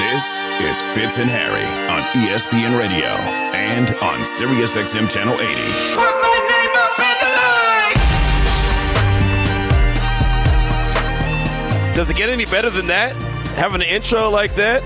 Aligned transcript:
This 0.00 0.40
is 0.62 0.80
Fitz 0.94 1.18
and 1.18 1.28
Harry 1.28 1.62
on 1.92 2.00
ESPN 2.14 2.78
Radio 2.78 3.06
and 3.54 3.90
on 3.96 4.20
SiriusXM 4.20 5.10
Channel 5.10 5.34
80. 5.34 5.44
Put 5.94 6.14
my 6.22 6.38
name 6.48 6.74
up 6.74 6.98
in 6.98 7.16
the 7.20 7.28
line! 11.84 11.94
Does 11.94 12.08
it 12.08 12.16
get 12.16 12.30
any 12.30 12.46
better 12.46 12.70
than 12.70 12.86
that? 12.86 13.14
Having 13.56 13.82
an 13.82 13.88
intro 13.88 14.30
like 14.30 14.54
that? 14.54 14.82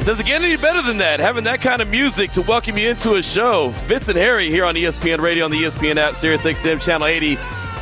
Does 0.06 0.20
it 0.20 0.26
get 0.26 0.40
any 0.40 0.56
better 0.56 0.82
than 0.82 0.98
that? 0.98 1.18
Having 1.18 1.42
that 1.44 1.60
kind 1.60 1.82
of 1.82 1.90
music 1.90 2.30
to 2.32 2.42
welcome 2.42 2.78
you 2.78 2.88
into 2.90 3.16
a 3.16 3.22
show. 3.22 3.72
Fitz 3.72 4.08
and 4.08 4.16
Harry 4.16 4.48
here 4.50 4.64
on 4.64 4.76
ESPN 4.76 5.18
Radio 5.20 5.44
on 5.44 5.50
the 5.50 5.64
ESPN 5.64 5.96
app, 5.96 6.14
SiriusXM 6.14 6.80
Channel 6.80 7.08
80. 7.08 7.36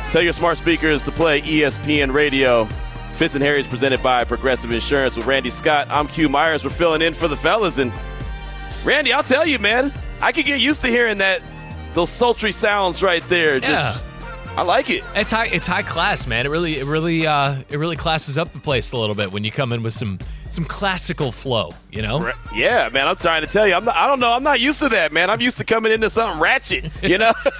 Tell 0.09 0.23
your 0.23 0.33
smart 0.33 0.57
speakers 0.57 1.03
to 1.03 1.11
play 1.11 1.41
ESPN 1.41 2.11
Radio. 2.11 2.67
Fitz 3.15 3.33
and 3.33 3.43
Harry 3.43 3.61
is 3.61 3.67
presented 3.67 4.03
by 4.03 4.25
Progressive 4.25 4.73
Insurance 4.73 5.15
with 5.15 5.25
Randy 5.25 5.49
Scott. 5.49 5.87
I'm 5.89 6.05
Q 6.05 6.27
Myers. 6.27 6.65
We're 6.65 6.69
filling 6.69 7.01
in 7.01 7.13
for 7.13 7.29
the 7.29 7.37
fellas. 7.37 7.77
And 7.77 7.93
Randy, 8.83 9.13
I'll 9.13 9.23
tell 9.23 9.47
you, 9.47 9.57
man, 9.57 9.93
I 10.21 10.33
could 10.33 10.43
get 10.43 10.59
used 10.59 10.81
to 10.81 10.89
hearing 10.89 11.19
that 11.19 11.41
those 11.93 12.09
sultry 12.09 12.51
sounds 12.51 13.01
right 13.01 13.25
there. 13.29 13.61
Just 13.61 14.03
I 14.57 14.63
like 14.63 14.89
it. 14.89 15.01
It's 15.15 15.31
high. 15.31 15.47
It's 15.47 15.65
high 15.65 15.81
class, 15.81 16.27
man. 16.27 16.45
It 16.45 16.49
really, 16.49 16.77
it 16.77 16.85
really, 16.85 17.25
uh, 17.25 17.61
it 17.69 17.77
really 17.77 17.95
classes 17.95 18.37
up 18.37 18.51
the 18.51 18.59
place 18.59 18.91
a 18.91 18.97
little 18.97 19.15
bit 19.15 19.31
when 19.31 19.45
you 19.45 19.51
come 19.51 19.71
in 19.71 19.81
with 19.81 19.93
some 19.93 20.19
some 20.49 20.65
classical 20.65 21.31
flow. 21.31 21.71
You 21.91 22.01
know. 22.01 22.31
Yeah, 22.53 22.89
man. 22.91 23.07
I'm 23.07 23.15
trying 23.15 23.41
to 23.41 23.47
tell 23.47 23.67
you. 23.67 23.73
I'm 23.73 23.85
not, 23.85 23.95
I 23.95 24.07
don't 24.07 24.19
know. 24.19 24.31
I'm 24.33 24.43
not 24.43 24.59
used 24.59 24.79
to 24.79 24.89
that, 24.89 25.11
man. 25.13 25.29
I'm 25.29 25.41
used 25.41 25.57
to 25.57 25.63
coming 25.63 25.91
into 25.91 26.09
something 26.09 26.39
ratchet. 26.41 26.91
You 27.03 27.17
know. 27.17 27.33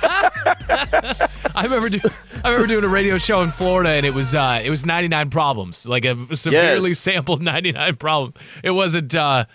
I 1.55 1.61
remember. 1.63 1.89
Do, 1.89 1.99
I 2.43 2.49
remember 2.49 2.67
doing 2.67 2.83
a 2.83 2.87
radio 2.89 3.17
show 3.17 3.41
in 3.41 3.51
Florida, 3.51 3.89
and 3.91 4.05
it 4.05 4.13
was 4.13 4.35
uh, 4.35 4.61
it 4.63 4.69
was 4.69 4.85
99 4.85 5.29
problems, 5.29 5.87
like 5.87 6.05
a 6.05 6.35
severely 6.35 6.89
Yes. 6.89 6.99
sampled 6.99 7.41
99 7.43 7.95
problems. 7.97 8.33
It 8.63 8.71
wasn't. 8.71 9.15
Uh, 9.15 9.45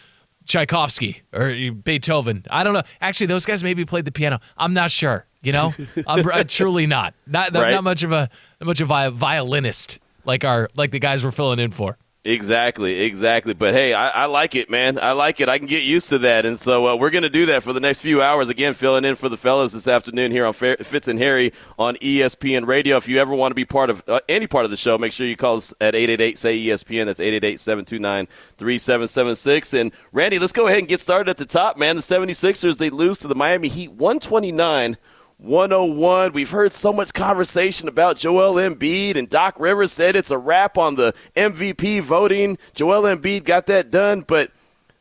Tchaikovsky 0.46 1.22
or 1.32 1.54
Beethoven. 1.70 2.44
I 2.50 2.64
don't 2.64 2.74
know. 2.74 2.82
Actually, 3.00 3.28
those 3.28 3.44
guys 3.46 3.62
maybe 3.62 3.84
played 3.84 4.04
the 4.04 4.10
piano. 4.10 4.40
I'm 4.56 4.72
not 4.74 4.90
sure. 4.90 5.26
You 5.42 5.52
know, 5.52 5.72
I'm, 6.08 6.28
I'm 6.28 6.46
truly 6.48 6.86
not. 6.86 7.14
Not 7.26 7.52
not, 7.52 7.62
Right. 7.62 7.70
not 7.72 7.84
much 7.84 8.02
of 8.02 8.10
a 8.10 8.28
not 8.60 8.66
much 8.66 8.80
of 8.80 8.90
a 8.90 9.10
violinist 9.12 10.00
like 10.24 10.44
our 10.44 10.68
like 10.74 10.90
the 10.90 10.98
guys 10.98 11.24
we're 11.24 11.30
filling 11.30 11.60
in 11.60 11.70
for. 11.70 11.98
Exactly, 12.22 13.00
exactly. 13.00 13.54
But 13.54 13.72
hey, 13.72 13.94
I, 13.94 14.10
I 14.10 14.24
like 14.26 14.54
it, 14.54 14.68
man. 14.68 14.98
I 14.98 15.12
like 15.12 15.40
it. 15.40 15.48
I 15.48 15.56
can 15.56 15.66
get 15.66 15.84
used 15.84 16.10
to 16.10 16.18
that. 16.18 16.44
And 16.44 16.58
so 16.58 16.86
uh, 16.86 16.96
we're 16.96 17.08
going 17.08 17.22
to 17.22 17.30
do 17.30 17.46
that 17.46 17.62
for 17.62 17.72
the 17.72 17.80
next 17.80 18.00
few 18.00 18.20
hours. 18.20 18.50
Again, 18.50 18.74
filling 18.74 19.06
in 19.06 19.14
for 19.14 19.30
the 19.30 19.38
fellas 19.38 19.72
this 19.72 19.88
afternoon 19.88 20.30
here 20.30 20.44
on 20.44 20.52
Fitz 20.52 21.08
and 21.08 21.18
Harry 21.18 21.54
on 21.78 21.96
ESPN 21.96 22.66
Radio. 22.66 22.98
If 22.98 23.08
you 23.08 23.16
ever 23.18 23.32
want 23.34 23.52
to 23.52 23.54
be 23.54 23.64
part 23.64 23.88
of 23.88 24.02
uh, 24.06 24.20
any 24.28 24.46
part 24.46 24.66
of 24.66 24.70
the 24.70 24.76
show, 24.76 24.98
make 24.98 25.12
sure 25.12 25.26
you 25.26 25.34
call 25.34 25.56
us 25.56 25.72
at 25.80 25.94
888 25.94 26.36
say 26.36 26.58
ESPN. 26.58 27.06
That's 27.06 27.20
888 27.20 27.58
729 27.58 28.26
3776. 28.58 29.72
And 29.72 29.90
Randy, 30.12 30.38
let's 30.38 30.52
go 30.52 30.66
ahead 30.66 30.80
and 30.80 30.88
get 30.88 31.00
started 31.00 31.30
at 31.30 31.38
the 31.38 31.46
top, 31.46 31.78
man. 31.78 31.96
The 31.96 32.02
76ers, 32.02 32.76
they 32.76 32.90
lose 32.90 33.18
to 33.20 33.28
the 33.28 33.34
Miami 33.34 33.68
Heat 33.68 33.92
129 33.92 34.98
101. 35.42 36.32
We've 36.32 36.50
heard 36.50 36.72
so 36.72 36.92
much 36.92 37.14
conversation 37.14 37.88
about 37.88 38.18
Joel 38.18 38.54
Embiid, 38.54 39.16
and 39.16 39.28
Doc 39.28 39.58
Rivers 39.58 39.90
said 39.90 40.14
it's 40.14 40.30
a 40.30 40.36
wrap 40.38 40.76
on 40.76 40.96
the 40.96 41.14
MVP 41.34 42.02
voting. 42.02 42.58
Joel 42.74 43.02
Embiid 43.02 43.44
got 43.44 43.66
that 43.66 43.90
done, 43.90 44.20
but 44.20 44.50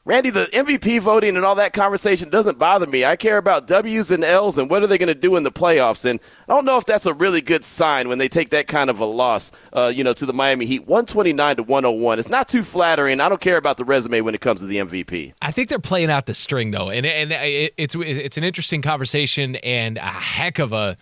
Randy, 0.06 0.30
the 0.30 0.46
MVP 0.46 1.02
voting 1.02 1.36
and 1.36 1.46
all 1.46 1.56
that 1.56 1.74
conversation 1.74 2.30
doesn't 2.30 2.58
bother 2.58 2.88
me. 2.88 3.06
I 3.06 3.16
care 3.16 3.38
about 3.38 3.68
W's 3.68 4.10
and 4.10 4.24
L's 4.24 4.58
and 4.58 4.70
what 4.70 4.82
are 4.82 4.88
they 4.88 4.98
going 4.98 5.08
to 5.08 5.14
do 5.14 5.36
in 5.36 5.44
the 5.44 5.52
playoffs. 5.52 6.04
And 6.04 6.20
I 6.48 6.54
don't 6.54 6.66
know 6.66 6.78
if 6.78 6.86
that's 6.86 7.06
a 7.06 7.14
really 7.14 7.42
good 7.42 7.64
sign 7.64 8.08
when 8.08 8.18
they 8.18 8.30
take 8.30 8.50
that 8.50 8.66
kind 8.66 8.90
of 8.90 9.02
a 9.02 9.06
loss, 9.06 9.52
uh, 9.74 9.92
you 9.94 10.04
know, 10.04 10.14
to 10.14 10.26
the 10.26 10.34
Miami 10.34 10.66
Heat, 10.66 10.88
129 10.88 11.58
to 11.58 11.64
101. 11.64 12.18
It's 12.18 12.30
not 12.30 12.48
too 12.48 12.64
flattering. 12.64 13.20
I 13.20 13.30
don't 13.30 13.42
care 13.42 13.58
about 13.58 13.78
the 13.78 13.86
resume 13.86 14.22
when 14.22 14.34
it 14.34 14.42
comes 14.42 14.62
to 14.62 14.66
the 14.68 14.78
MVP. 14.78 15.34
I 15.42 15.52
think 15.52 15.70
they're 15.70 15.80
playing 15.80 16.10
out 16.10 16.26
the 16.26 16.34
string 16.34 16.72
though, 16.72 16.90
and 16.90 17.06
and 17.06 17.32
it, 17.32 17.74
it's 17.78 17.94
it's 17.96 18.38
an 18.38 18.44
interesting 18.44 18.82
conversation 18.82 19.58
and 19.58 19.98
a 19.98 20.02
heck 20.02 20.60
of 20.60 20.74
a 20.74 20.98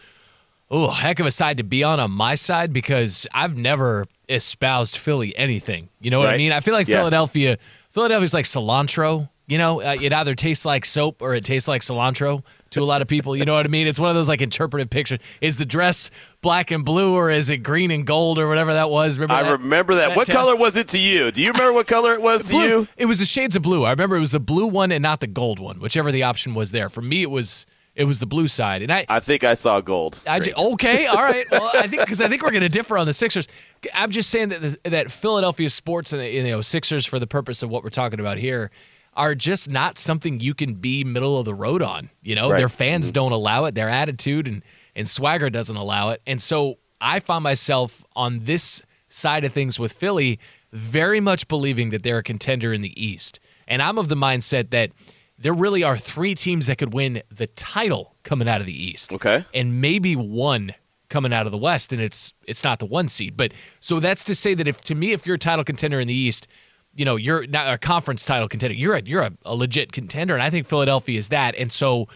oh 0.69 0.89
heck 0.89 1.19
of 1.19 1.25
a 1.25 1.31
side 1.31 1.57
to 1.57 1.63
be 1.63 1.83
on 1.83 1.99
on 1.99 2.11
my 2.11 2.35
side 2.35 2.73
because 2.73 3.25
I've 3.33 3.55
never 3.55 4.05
espoused 4.27 4.97
Philly 4.97 5.33
anything. 5.37 5.87
You 6.01 6.11
know 6.11 6.19
what 6.19 6.27
I 6.27 6.37
mean? 6.37 6.51
I 6.51 6.59
feel 6.59 6.73
like 6.73 6.87
Yeah. 6.89 6.97
Philadelphia 6.97 7.57
Philadelphia's 7.97 8.35
like 8.35 8.45
cilantro. 8.45 9.27
You 9.47 9.57
know, 9.57 9.81
uh, 9.81 9.95
it 9.99 10.13
either 10.13 10.35
tastes 10.35 10.65
like 10.65 10.85
soap 10.85 11.23
or 11.23 11.33
it 11.33 11.43
tastes 11.43 11.67
like 11.67 11.81
cilantro 11.81 12.43
to 12.69 12.81
a 12.81 12.85
lot 12.85 13.01
of 13.01 13.07
people. 13.07 13.35
You 13.35 13.43
know 13.43 13.55
what 13.55 13.65
I 13.65 13.69
mean? 13.69 13.87
It's 13.87 13.99
one 13.99 14.07
of 14.09 14.15
those 14.15 14.27
like 14.27 14.39
interpretive 14.39 14.91
pictures. 14.91 15.17
Is 15.41 15.57
the 15.57 15.65
dress 15.65 16.11
black 16.43 16.69
and 16.69 16.85
blue 16.85 17.15
or 17.15 17.31
is 17.31 17.49
it 17.49 17.63
green 17.63 17.89
and 17.89 18.05
gold 18.05 18.37
or 18.37 18.47
whatever 18.47 18.73
that 18.73 18.91
was? 18.91 19.17
Remember 19.17 19.33
I 19.33 19.43
that? 19.49 19.51
remember 19.63 19.95
that. 19.95 20.15
what 20.15 20.27
test? 20.27 20.37
color 20.37 20.55
was 20.55 20.75
it 20.75 20.89
to 20.89 20.99
you? 20.99 21.31
Do 21.31 21.41
you 21.41 21.51
remember 21.51 21.73
what 21.73 21.87
color 21.87 22.13
it 22.13 22.21
was 22.21 22.43
to 22.43 22.49
blue. 22.51 22.67
you? 22.67 22.87
It 22.97 23.07
was 23.07 23.17
the 23.17 23.25
shades 23.25 23.55
of 23.55 23.63
blue. 23.63 23.83
I 23.83 23.89
remember 23.89 24.15
it 24.15 24.19
was 24.19 24.29
the 24.31 24.39
blue 24.39 24.67
one 24.67 24.91
and 24.91 25.01
not 25.01 25.19
the 25.19 25.25
gold 25.25 25.57
one, 25.57 25.79
whichever 25.79 26.11
the 26.11 26.21
option 26.21 26.53
was 26.53 26.69
there. 26.69 26.89
For 26.89 27.01
me, 27.01 27.23
it 27.23 27.31
was 27.31 27.65
it 27.97 28.05
was 28.05 28.19
the 28.19 28.27
blue 28.27 28.47
side, 28.47 28.83
and 28.83 28.93
I. 28.93 29.07
I 29.09 29.19
think 29.19 29.43
I 29.43 29.55
saw 29.55 29.81
gold. 29.81 30.19
I 30.27 30.39
okay, 30.55 31.07
all 31.07 31.17
right. 31.23 31.45
Well, 31.51 31.71
I 31.73 31.87
think 31.87 32.03
because 32.03 32.21
I 32.21 32.29
think 32.29 32.43
we're 32.43 32.51
going 32.51 32.61
to 32.61 32.69
differ 32.69 32.97
on 32.97 33.07
the 33.07 33.13
Sixers. 33.13 33.47
I'm 33.93 34.11
just 34.11 34.29
saying 34.29 34.49
that 34.49 34.61
the, 34.61 34.77
that 34.91 35.11
Philadelphia 35.11 35.69
sports 35.71 36.13
and 36.13 36.23
you 36.23 36.43
know 36.43 36.61
Sixers, 36.61 37.07
for 37.07 37.17
the 37.17 37.25
purpose 37.25 37.63
of 37.63 37.71
what 37.71 37.83
we're 37.83 37.89
talking 37.89 38.19
about 38.19 38.37
here, 38.37 38.69
are 39.15 39.33
just 39.33 39.69
not 39.71 39.97
something 39.97 40.39
you 40.39 40.53
can 40.53 40.75
be 40.75 41.03
middle 41.03 41.39
of 41.39 41.45
the 41.45 41.55
road 41.55 41.81
on. 41.81 42.11
You 42.21 42.35
know, 42.35 42.51
Right. 42.51 42.57
their 42.57 42.69
fans 42.69 43.07
mm-hmm. 43.07 43.13
don't 43.13 43.31
allow 43.31 43.65
it. 43.65 43.73
Their 43.73 43.89
attitude 43.89 44.47
and 44.47 44.61
and 44.95 45.07
swagger 45.07 45.49
doesn't 45.49 45.75
allow 45.75 46.11
it. 46.11 46.21
And 46.27 46.39
so 46.39 46.77
I 47.01 47.19
found 47.19 47.43
myself 47.43 48.05
on 48.15 48.43
this 48.43 48.83
side 49.09 49.43
of 49.43 49.53
things 49.53 49.79
with 49.79 49.93
Philly, 49.93 50.39
very 50.71 51.19
much 51.19 51.47
believing 51.47 51.89
that 51.89 52.03
they're 52.03 52.19
a 52.19 52.23
contender 52.23 52.73
in 52.73 52.81
the 52.81 53.03
East. 53.03 53.39
And 53.67 53.81
I'm 53.81 53.97
of 53.97 54.07
the 54.07 54.15
mindset 54.15 54.69
that 54.69 54.91
there 55.39 55.53
really 55.53 55.83
are 55.83 55.97
three 55.97 56.33
teams 56.35 56.65
that 56.67 56.77
could 56.77 56.93
win 56.93 57.21
the 57.31 57.47
title 57.47 58.15
coming 58.23 58.47
out 58.49 58.59
of 58.59 58.65
the 58.67 58.83
East 58.89 59.13
Okay. 59.13 59.45
and 59.53 59.79
maybe 59.81 60.15
one 60.15 60.73
coming 61.09 61.31
out 61.31 61.45
of 61.45 61.51
the 61.51 61.57
West, 61.57 61.93
and 61.93 62.01
it's 62.01 62.33
it's 62.45 62.63
not 62.63 62.79
the 62.79 62.85
one 62.85 63.07
seed. 63.07 63.37
But 63.37 63.53
so 63.79 63.99
that's 63.99 64.23
to 64.25 64.35
say 64.35 64.53
that 64.55 64.67
if 64.67 64.81
to 64.85 64.95
me, 64.95 65.11
if 65.13 65.25
you're 65.25 65.35
a 65.35 65.39
title 65.39 65.63
contender 65.63 65.99
in 65.99 66.07
the 66.07 66.13
East, 66.13 66.47
you 66.95 67.05
know 67.05 67.15
you're 67.15 67.47
not 67.47 67.71
a 67.73 67.77
conference 67.77 68.25
title 68.25 68.47
contender. 68.49 68.75
You're 68.75 68.95
a 68.95 69.01
you're 69.01 69.21
a, 69.21 69.31
a 69.45 69.55
legit 69.55 69.91
contender, 69.93 70.33
and 70.33 70.43
I 70.43 70.49
think 70.49 70.67
Philadelphia 70.67 71.17
is 71.17 71.29
that. 71.29 71.55
And 71.55 71.71
so 71.71 72.07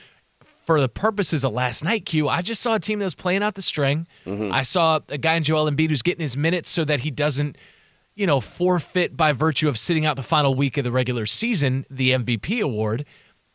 for 0.65 0.81
the 0.81 0.89
purposes 0.89 1.45
of 1.45 1.53
last 1.53 1.83
night, 1.83 2.05
Q, 2.05 2.27
I 2.27 2.41
just 2.41 2.61
saw 2.61 2.75
a 2.75 2.79
team 2.79 2.99
that 2.99 3.05
was 3.05 3.15
playing 3.15 3.43
out 3.43 3.55
the 3.55 3.61
string. 3.61 4.07
Mm-hmm. 4.25 4.51
I 4.51 4.61
saw 4.63 4.99
a 5.09 5.17
guy 5.17 5.35
in 5.35 5.43
Joel 5.43 5.69
Embiid 5.71 5.89
who's 5.89 6.01
getting 6.01 6.21
his 6.21 6.35
minutes 6.35 6.69
so 6.69 6.83
that 6.85 6.99
he 6.99 7.09
doesn't, 7.11 7.57
you 8.21 8.27
know, 8.27 8.39
forfeit 8.39 9.17
by 9.17 9.31
virtue 9.31 9.67
of 9.67 9.79
sitting 9.79 10.05
out 10.05 10.15
the 10.15 10.21
final 10.21 10.53
week 10.53 10.77
of 10.77 10.83
the 10.83 10.91
regular 10.91 11.25
season 11.25 11.87
the 11.89 12.11
MVP 12.11 12.61
award. 12.61 13.03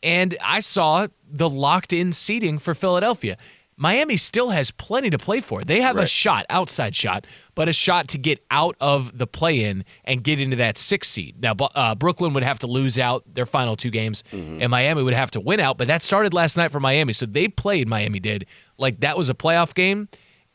And 0.02 0.36
I 0.42 0.58
saw 0.58 1.06
the 1.30 1.48
locked 1.48 1.92
in 1.92 2.12
seating 2.12 2.58
for 2.58 2.74
Philadelphia. 2.74 3.36
Miami 3.76 4.16
still 4.16 4.50
has 4.50 4.72
plenty 4.72 5.08
to 5.10 5.18
play 5.18 5.38
for. 5.38 5.62
They 5.62 5.82
have 5.82 5.98
a 5.98 6.06
shot, 6.06 6.46
outside 6.50 6.96
shot, 6.96 7.28
but 7.54 7.68
a 7.68 7.72
shot 7.72 8.08
to 8.08 8.18
get 8.18 8.44
out 8.50 8.74
of 8.80 9.16
the 9.16 9.26
play 9.28 9.62
in 9.64 9.84
and 10.04 10.24
get 10.24 10.40
into 10.40 10.56
that 10.56 10.76
sixth 10.78 11.12
seed. 11.12 11.36
Now, 11.40 11.52
uh, 11.76 11.94
Brooklyn 11.94 12.32
would 12.32 12.42
have 12.42 12.58
to 12.60 12.66
lose 12.66 12.98
out 12.98 13.22
their 13.32 13.46
final 13.46 13.76
two 13.76 13.90
games, 13.90 14.24
and 14.32 14.68
Miami 14.68 15.04
would 15.04 15.14
have 15.14 15.30
to 15.32 15.40
win 15.40 15.60
out, 15.60 15.78
but 15.78 15.86
that 15.86 16.02
started 16.02 16.34
last 16.34 16.56
night 16.56 16.72
for 16.72 16.80
Miami. 16.80 17.12
So 17.12 17.24
they 17.24 17.46
played, 17.46 17.86
Miami 17.86 18.18
did, 18.18 18.46
like 18.78 19.00
that 19.00 19.16
was 19.16 19.30
a 19.30 19.34
playoff 19.34 19.74
game. 19.74 20.08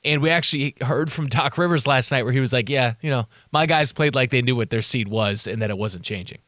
And 0.04 0.22
we 0.22 0.30
actually 0.30 0.76
heard 0.82 1.12
from 1.12 1.28
Doc 1.28 1.58
Rivers 1.58 1.86
last 1.86 2.12
night 2.12 2.24
where 2.24 2.34
he 2.34 2.40
was 2.40 2.52
like, 2.52 2.70
yeah, 2.70 2.96
you 3.02 3.10
know, 3.10 3.28
my 3.52 3.66
guys 3.66 3.92
played 3.92 4.16
like 4.16 4.32
they 4.32 4.42
knew 4.42 4.56
what 4.56 4.70
their 4.70 4.82
seed 4.82 5.08
was 5.08 5.48
and 5.48 5.62
that 5.62 5.70
it 5.70 5.78
wasn't 5.78 6.04
changing. 6.04 6.40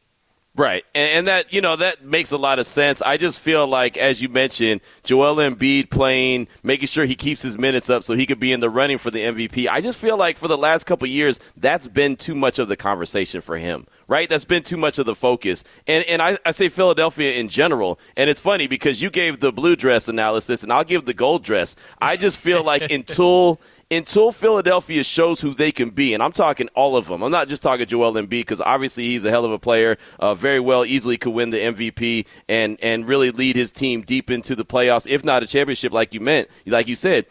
Right. 0.56 0.84
And, 0.94 1.10
and 1.10 1.26
that, 1.26 1.52
you 1.52 1.60
know, 1.60 1.74
that 1.74 2.04
makes 2.04 2.30
a 2.30 2.38
lot 2.38 2.60
of 2.60 2.66
sense. 2.66 3.02
I 3.02 3.16
just 3.16 3.40
feel 3.40 3.66
like, 3.66 3.96
as 3.96 4.22
you 4.22 4.28
mentioned, 4.28 4.82
Joel 5.02 5.36
Embiid 5.36 5.90
playing, 5.90 6.46
making 6.62 6.86
sure 6.86 7.04
he 7.04 7.16
keeps 7.16 7.42
his 7.42 7.58
minutes 7.58 7.90
up 7.90 8.04
so 8.04 8.14
he 8.14 8.24
could 8.24 8.38
be 8.38 8.52
in 8.52 8.60
the 8.60 8.70
running 8.70 8.98
for 8.98 9.10
the 9.10 9.18
MVP. 9.18 9.66
I 9.68 9.80
just 9.80 9.98
feel 9.98 10.16
like 10.16 10.38
for 10.38 10.46
the 10.46 10.56
last 10.56 10.84
couple 10.84 11.06
of 11.06 11.10
years, 11.10 11.40
that's 11.56 11.88
been 11.88 12.14
too 12.14 12.36
much 12.36 12.60
of 12.60 12.68
the 12.68 12.76
conversation 12.76 13.40
for 13.40 13.58
him, 13.58 13.88
right? 14.06 14.28
That's 14.28 14.44
been 14.44 14.62
too 14.62 14.76
much 14.76 15.00
of 15.00 15.06
the 15.06 15.16
focus. 15.16 15.64
And, 15.88 16.04
and 16.04 16.22
I, 16.22 16.38
I 16.46 16.52
say 16.52 16.68
Philadelphia 16.68 17.32
in 17.32 17.48
general. 17.48 17.98
And 18.16 18.30
it's 18.30 18.40
funny 18.40 18.68
because 18.68 19.02
you 19.02 19.10
gave 19.10 19.40
the 19.40 19.50
blue 19.50 19.74
dress 19.74 20.06
analysis 20.06 20.62
and 20.62 20.72
I'll 20.72 20.84
give 20.84 21.04
the 21.04 21.14
gold 21.14 21.42
dress. 21.42 21.74
I 22.00 22.16
just 22.16 22.38
feel 22.38 22.62
like 22.62 22.90
until 22.92 23.60
until 23.90 24.32
Philadelphia 24.32 25.04
shows 25.04 25.40
who 25.40 25.54
they 25.54 25.72
can 25.72 25.90
be, 25.90 26.14
and 26.14 26.22
I'm 26.22 26.32
talking 26.32 26.68
all 26.74 26.96
of 26.96 27.06
them. 27.06 27.22
I'm 27.22 27.30
not 27.30 27.48
just 27.48 27.62
talking 27.62 27.86
Joel 27.86 28.12
Embiid 28.14 28.28
because 28.28 28.60
obviously 28.60 29.04
he's 29.04 29.24
a 29.24 29.30
hell 29.30 29.44
of 29.44 29.52
a 29.52 29.58
player, 29.58 29.96
uh, 30.18 30.34
very 30.34 30.60
well 30.60 30.84
easily 30.84 31.16
could 31.16 31.30
win 31.30 31.50
the 31.50 31.58
MVP 31.58 32.26
and 32.48 32.78
and 32.82 33.06
really 33.06 33.30
lead 33.30 33.56
his 33.56 33.72
team 33.72 34.02
deep 34.02 34.30
into 34.30 34.54
the 34.54 34.64
playoffs, 34.64 35.08
if 35.08 35.24
not 35.24 35.42
a 35.42 35.46
championship, 35.46 35.92
like 35.92 36.14
you 36.14 36.20
meant, 36.20 36.48
like 36.66 36.88
you 36.88 36.94
said. 36.94 37.26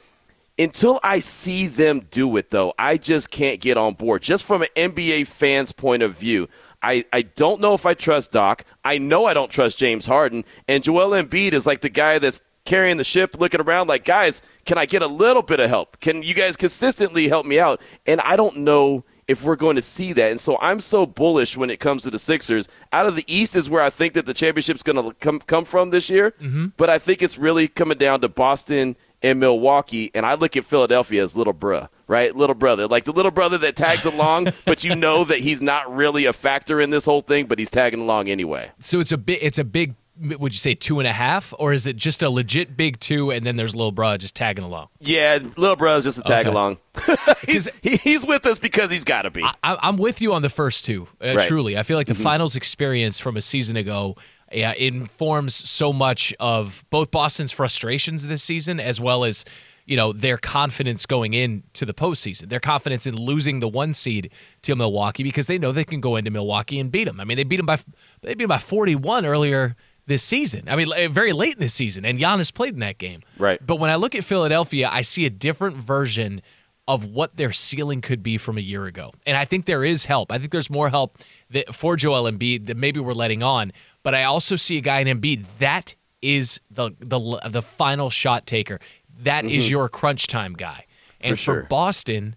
Until 0.60 1.00
I 1.02 1.18
see 1.18 1.66
them 1.66 2.02
do 2.12 2.38
it, 2.38 2.52
though, 2.52 2.76
I 2.78 2.98
just 2.98 3.32
can't 3.32 3.60
get 3.60 3.76
on 3.76 3.96
board. 3.96 4.22
Just 4.22 4.46
from 4.46 4.62
an 4.62 4.68
NBA 4.76 5.26
fan's 5.26 5.72
point 5.72 6.04
of 6.04 6.16
view, 6.16 6.48
I, 6.84 7.06
I 7.12 7.24
don't 7.24 7.60
know 7.60 7.74
if 7.74 7.88
I 7.88 7.96
trust 7.96 8.34
Doc. 8.34 8.64
I 8.84 9.00
know 9.00 9.26
I 9.26 9.34
don't 9.34 9.50
trust 9.50 9.80
James 9.80 10.06
Harden. 10.06 10.46
And 10.68 10.84
Joel 10.84 11.12
Embiid 11.12 11.54
is 11.54 11.66
like 11.66 11.80
the 11.80 11.90
guy 11.90 12.20
that's 12.20 12.42
carrying 12.66 12.98
the 12.98 13.04
ship, 13.04 13.40
looking 13.40 13.62
around 13.62 13.88
like, 13.88 14.06
guys, 14.06 14.42
can 14.66 14.78
I 14.78 14.86
get 14.86 15.02
a 15.02 15.08
little 15.08 15.42
bit 15.42 15.60
of 15.60 15.70
help? 15.70 16.00
Can 16.00 16.24
you 16.24 16.34
guys 16.34 16.58
consistently 16.58 17.28
help 17.28 17.46
me 17.46 17.60
out? 17.60 17.82
And 18.06 18.22
I 18.22 18.36
don't 18.36 18.58
know 18.58 19.04
if 19.28 19.44
we're 19.44 19.56
going 19.56 19.76
to 19.76 19.82
see 19.82 20.14
that. 20.14 20.32
And 20.32 20.40
so 20.40 20.58
I'm 20.62 20.80
so 20.80 21.06
bullish 21.06 21.56
when 21.58 21.70
it 21.70 21.80
comes 21.80 22.04
to 22.04 22.12
the 22.12 22.20
Sixers. 22.20 22.68
Out 22.92 23.06
of 23.06 23.16
the 23.16 23.26
East 23.28 23.56
is 23.56 23.70
where 23.70 23.82
I 23.82 23.90
think 23.90 24.14
that 24.14 24.26
the 24.26 24.34
championship's 24.34 24.84
going 24.84 25.04
to 25.04 25.14
come 25.16 25.40
come 25.40 25.66
from 25.66 25.90
this 25.90 26.10
year. 26.10 26.32
Mm-hmm. 26.42 26.68
But 26.78 26.90
I 26.90 27.00
think 27.00 27.22
it's 27.22 27.38
really 27.38 27.68
coming 27.68 27.98
down 27.98 28.22
to 28.22 28.30
Boston 28.30 28.96
and 29.22 29.40
Milwaukee. 29.40 30.12
And 30.14 30.26
I 30.26 30.34
look 30.36 30.58
at 30.58 30.66
Philadelphia 30.66 31.24
as 31.24 31.38
little 31.38 31.54
bruh, 31.54 31.88
right? 32.08 32.36
Little 32.36 32.56
brother, 32.56 32.88
like 32.88 33.06
the 33.06 33.14
little 33.14 33.32
brother 33.32 33.58
that 33.60 33.76
tags 33.76 34.06
along, 34.06 34.50
but 34.66 34.84
you 34.84 34.96
know 34.96 35.24
that 35.24 35.40
he's 35.40 35.62
not 35.62 35.94
really 35.96 36.26
a 36.26 36.34
factor 36.34 36.82
in 36.82 36.90
this 36.90 37.06
whole 37.06 37.22
thing, 37.22 37.46
but 37.46 37.58
he's 37.58 37.70
tagging 37.70 38.02
along 38.02 38.28
anyway. 38.28 38.70
So 38.80 39.00
it's 39.00 39.14
a 39.14 39.18
bit. 39.18 39.40
It's 39.42 39.60
a 39.60 39.64
big 39.64 39.96
would 40.20 40.54
you 40.54 40.58
say 40.58 40.76
two 40.76 41.00
and 41.00 41.08
a 41.08 41.14
half, 41.14 41.54
or 41.58 41.74
is 41.74 41.88
it 41.88 41.96
just 41.96 42.22
a 42.22 42.30
legit 42.30 42.78
big 42.78 43.00
two, 43.00 43.32
and 43.32 43.46
then 43.46 43.56
there's 43.56 43.76
little 43.76 43.92
bro 43.92 44.18
just 44.18 44.36
tagging 44.36 44.64
along? 44.64 44.90
Yeah, 45.00 45.40
little 45.58 45.76
bro 45.76 45.98
is 45.98 46.04
just 46.04 46.20
a 46.20 46.24
tag 46.24 46.46
okay. 46.46 46.54
along. 46.54 46.78
he's, 47.46 47.68
he, 47.82 47.98
he's 47.98 48.26
with 48.26 48.46
us 48.46 48.60
because 48.60 48.92
he's 48.92 49.04
got 49.04 49.24
to 49.24 49.32
be. 49.32 49.44
I, 49.44 49.78
am 49.82 49.98
with 49.98 50.22
you 50.22 50.34
on 50.34 50.42
the 50.42 50.50
first 50.50 50.86
two. 50.86 51.08
Uh, 51.22 51.36
right. 51.36 51.48
Truly, 51.48 51.78
I 51.78 51.84
feel 51.84 51.98
like 51.98 52.08
the 52.08 52.14
mm-hmm. 52.14 52.24
finals 52.24 52.56
experience 52.56 53.20
from 53.20 53.38
a 53.38 53.42
season 53.42 53.76
ago 53.76 54.16
yeah, 54.54 54.74
informs 54.74 55.56
so 55.56 55.92
much 55.92 56.34
of 56.40 56.86
both 56.90 57.12
Boston's 57.12 57.52
frustrations 57.52 58.28
this 58.28 58.44
season 58.44 58.80
as 58.80 59.02
well 59.02 59.24
as 59.24 59.44
you 59.86 59.98
know 59.98 60.14
their 60.14 60.38
confidence 60.38 61.06
going 61.06 61.34
into 61.34 61.86
the 61.86 61.94
postseason, 61.94 62.50
their 62.50 62.60
confidence 62.60 63.06
in 63.08 63.16
losing 63.16 63.60
the 63.60 63.68
one 63.68 63.94
seed 63.94 64.32
to 64.62 64.76
Milwaukee 64.76 65.24
because 65.24 65.48
they 65.48 65.58
know 65.58 65.72
they 65.72 65.84
can 65.84 66.00
go 66.00 66.16
into 66.16 66.32
Milwaukee 66.32 66.80
and 66.80 66.92
beat 66.92 67.06
them. 67.06 67.20
I 67.20 67.26
mean, 67.26 67.38
they 67.38 67.44
beat 67.44 67.58
them 67.58 67.66
by 67.66 67.78
they 68.22 68.36
beat 68.36 68.44
them 68.44 68.50
by 68.50 68.60
41 68.60 69.26
earlier 69.26 69.76
this 70.06 70.24
season. 70.24 70.68
I 70.68 70.76
mean, 70.76 71.14
very 71.14 71.34
late 71.34 71.54
in 71.54 71.60
this 71.60 71.74
season, 71.74 72.06
and 72.06 72.20
Giannis 72.20 72.54
played 72.54 72.74
in 72.74 72.80
that 72.80 72.98
game. 72.98 73.22
Right. 73.38 73.66
But 73.66 73.78
when 73.78 73.90
I 73.90 73.96
look 73.96 74.16
at 74.16 74.24
Philadelphia, 74.24 74.90
I 74.92 75.02
see 75.02 75.26
a 75.26 75.30
different 75.30 75.78
version 75.78 76.42
of 76.88 77.06
what 77.06 77.38
their 77.38 77.54
ceiling 77.54 78.02
could 78.02 78.22
be 78.22 78.38
from 78.38 78.58
a 78.58 78.62
year 78.62 78.86
ago, 78.86 79.14
and 79.26 79.38
I 79.38 79.46
think 79.46 79.66
there 79.66 79.84
is 79.84 80.06
help. 80.06 80.32
I 80.32 80.38
think 80.38 80.52
there's 80.52 80.70
more 80.70 80.90
help 80.90 81.18
that, 81.52 81.74
for 81.74 81.96
Joel 81.96 82.30
Embiid 82.30 82.66
that 82.66 82.76
maybe 82.76 83.00
we're 83.00 83.14
letting 83.14 83.42
on. 83.42 83.72
But 84.04 84.14
I 84.16 84.24
also 84.24 84.58
see 84.58 84.78
a 84.78 84.82
guy 84.82 85.00
in 85.00 85.08
Embiid 85.08 85.46
that 85.60 85.96
is 86.22 86.60
the 86.70 86.92
the 87.00 87.42
the 87.50 87.62
final 87.62 88.10
shot 88.10 88.46
taker. 88.46 88.80
That 89.22 89.46
mm-hmm. 89.46 89.56
is 89.56 89.70
your 89.70 89.88
crunch 89.90 90.28
time 90.28 90.54
guy. 90.54 90.86
And 91.22 91.38
for, 91.38 91.42
sure. 91.42 91.62
for 91.62 91.68
Boston, 91.70 92.36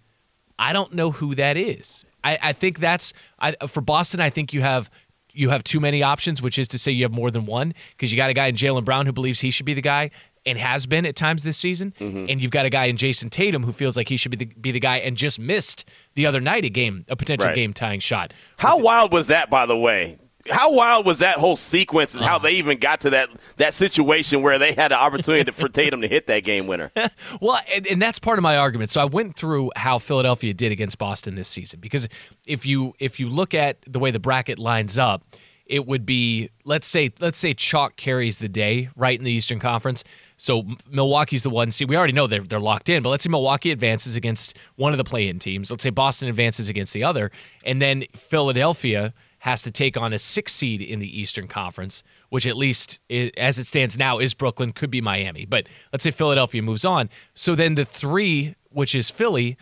I 0.58 0.72
don't 0.72 0.92
know 0.92 1.10
who 1.10 1.34
that 1.34 1.56
is. 1.56 2.04
I, 2.22 2.38
I 2.42 2.52
think 2.52 2.78
that's 2.78 3.12
I, 3.38 3.52
for 3.66 3.80
Boston. 3.80 4.20
I 4.20 4.30
think 4.30 4.52
you 4.52 4.62
have 4.62 4.90
you 5.36 5.50
have 5.50 5.62
too 5.62 5.80
many 5.80 6.02
options, 6.02 6.40
which 6.40 6.58
is 6.58 6.66
to 6.68 6.78
say 6.78 6.90
you 6.90 7.04
have 7.04 7.12
more 7.12 7.30
than 7.30 7.46
one 7.46 7.74
because 7.90 8.10
you 8.10 8.16
got 8.16 8.30
a 8.30 8.34
guy 8.34 8.46
in 8.46 8.54
Jaylen 8.54 8.84
Brown 8.84 9.06
who 9.06 9.12
believes 9.12 9.40
he 9.40 9.50
should 9.50 9.66
be 9.66 9.74
the 9.74 9.82
guy 9.82 10.10
and 10.46 10.56
has 10.58 10.86
been 10.86 11.04
at 11.04 11.16
times 11.16 11.42
this 11.42 11.58
season, 11.58 11.92
mm-hmm. 11.98 12.26
and 12.28 12.40
you've 12.40 12.52
got 12.52 12.64
a 12.64 12.70
guy 12.70 12.84
in 12.84 12.96
Jayson 12.96 13.30
Tatum 13.30 13.64
who 13.64 13.72
feels 13.72 13.96
like 13.96 14.08
he 14.08 14.16
should 14.16 14.30
be 14.30 14.36
the, 14.36 14.44
be 14.46 14.70
the 14.70 14.80
guy 14.80 14.98
and 14.98 15.16
just 15.16 15.40
missed 15.40 15.84
the 16.14 16.24
other 16.24 16.40
night 16.40 16.64
a 16.64 16.70
game, 16.70 17.04
a 17.08 17.16
potential 17.16 17.48
right. 17.48 17.56
game 17.56 17.72
tying 17.72 18.00
shot. 18.00 18.32
How 18.56 18.78
wild 18.78 19.12
was 19.12 19.26
that, 19.26 19.50
by 19.50 19.66
the 19.66 19.76
way? 19.76 20.18
How 20.50 20.72
wild 20.72 21.06
was 21.06 21.18
that 21.18 21.36
whole 21.36 21.56
sequence 21.56 22.14
and 22.14 22.24
how 22.24 22.38
they 22.38 22.52
even 22.52 22.78
got 22.78 23.00
to 23.00 23.10
that 23.10 23.28
that 23.56 23.74
situation 23.74 24.42
where 24.42 24.58
they 24.58 24.72
had 24.72 24.92
an 24.92 24.98
opportunity 24.98 25.44
to, 25.44 25.52
for 25.52 25.68
Tatum 25.68 26.00
to 26.02 26.08
hit 26.08 26.26
that 26.26 26.44
game 26.44 26.66
winner? 26.66 26.90
well, 27.40 27.58
and, 27.74 27.86
and, 27.86 28.02
that's 28.02 28.18
part 28.18 28.38
of 28.38 28.42
my 28.42 28.56
argument. 28.56 28.90
So 28.90 29.00
I 29.00 29.04
went 29.04 29.36
through 29.36 29.70
how 29.76 29.98
Philadelphia 29.98 30.54
did 30.54 30.72
against 30.72 30.98
Boston 30.98 31.34
this 31.34 31.48
season 31.48 31.80
because 31.80 32.08
if 32.46 32.66
you 32.66 32.94
if 32.98 33.18
you 33.20 33.28
look 33.28 33.54
at 33.54 33.78
the 33.86 33.98
way 33.98 34.10
the 34.10 34.20
bracket 34.20 34.58
lines 34.58 34.98
up, 34.98 35.22
it 35.66 35.86
would 35.86 36.06
be 36.06 36.50
let's 36.64 36.86
say 36.86 37.10
let's 37.20 37.38
say 37.38 37.52
chalk 37.52 37.96
carries 37.96 38.38
the 38.38 38.48
day 38.48 38.88
right 38.96 39.18
in 39.18 39.24
the 39.24 39.32
Eastern 39.32 39.58
Conference. 39.58 40.04
So 40.36 40.64
Milwaukee's 40.90 41.42
the 41.42 41.50
one. 41.50 41.70
See, 41.70 41.84
we 41.84 41.96
already 41.96 42.12
know 42.12 42.26
they're 42.26 42.42
they're 42.42 42.60
locked 42.60 42.88
in, 42.88 43.02
but 43.02 43.10
let's 43.10 43.24
say 43.24 43.30
Milwaukee 43.30 43.72
advances 43.72 44.16
against 44.16 44.56
one 44.76 44.92
of 44.92 44.98
the 44.98 45.04
play-in 45.04 45.38
teams. 45.38 45.70
Let's 45.70 45.82
say 45.82 45.90
Boston 45.90 46.28
advances 46.28 46.68
against 46.68 46.92
the 46.92 47.04
other, 47.04 47.30
and 47.64 47.82
then 47.82 48.04
Philadelphia 48.14 49.12
has 49.38 49.62
to 49.62 49.70
take 49.70 49.96
on 49.96 50.12
a 50.12 50.18
six 50.18 50.52
seed 50.52 50.80
in 50.80 50.98
the 50.98 51.20
Eastern 51.20 51.46
Conference, 51.46 52.02
which 52.30 52.46
at 52.46 52.56
least 52.56 52.98
as 53.36 53.58
it 53.58 53.66
stands 53.66 53.98
now 53.98 54.18
is 54.18 54.34
Brooklyn, 54.34 54.72
could 54.72 54.90
be 54.90 55.00
Miami. 55.00 55.44
But 55.44 55.68
let's 55.92 56.04
say 56.04 56.10
Philadelphia 56.10 56.62
moves 56.62 56.84
on. 56.84 57.10
So 57.34 57.54
then 57.54 57.74
the 57.74 57.84
three, 57.84 58.54
which 58.70 58.94
is 58.94 59.10
Philly, 59.10 59.56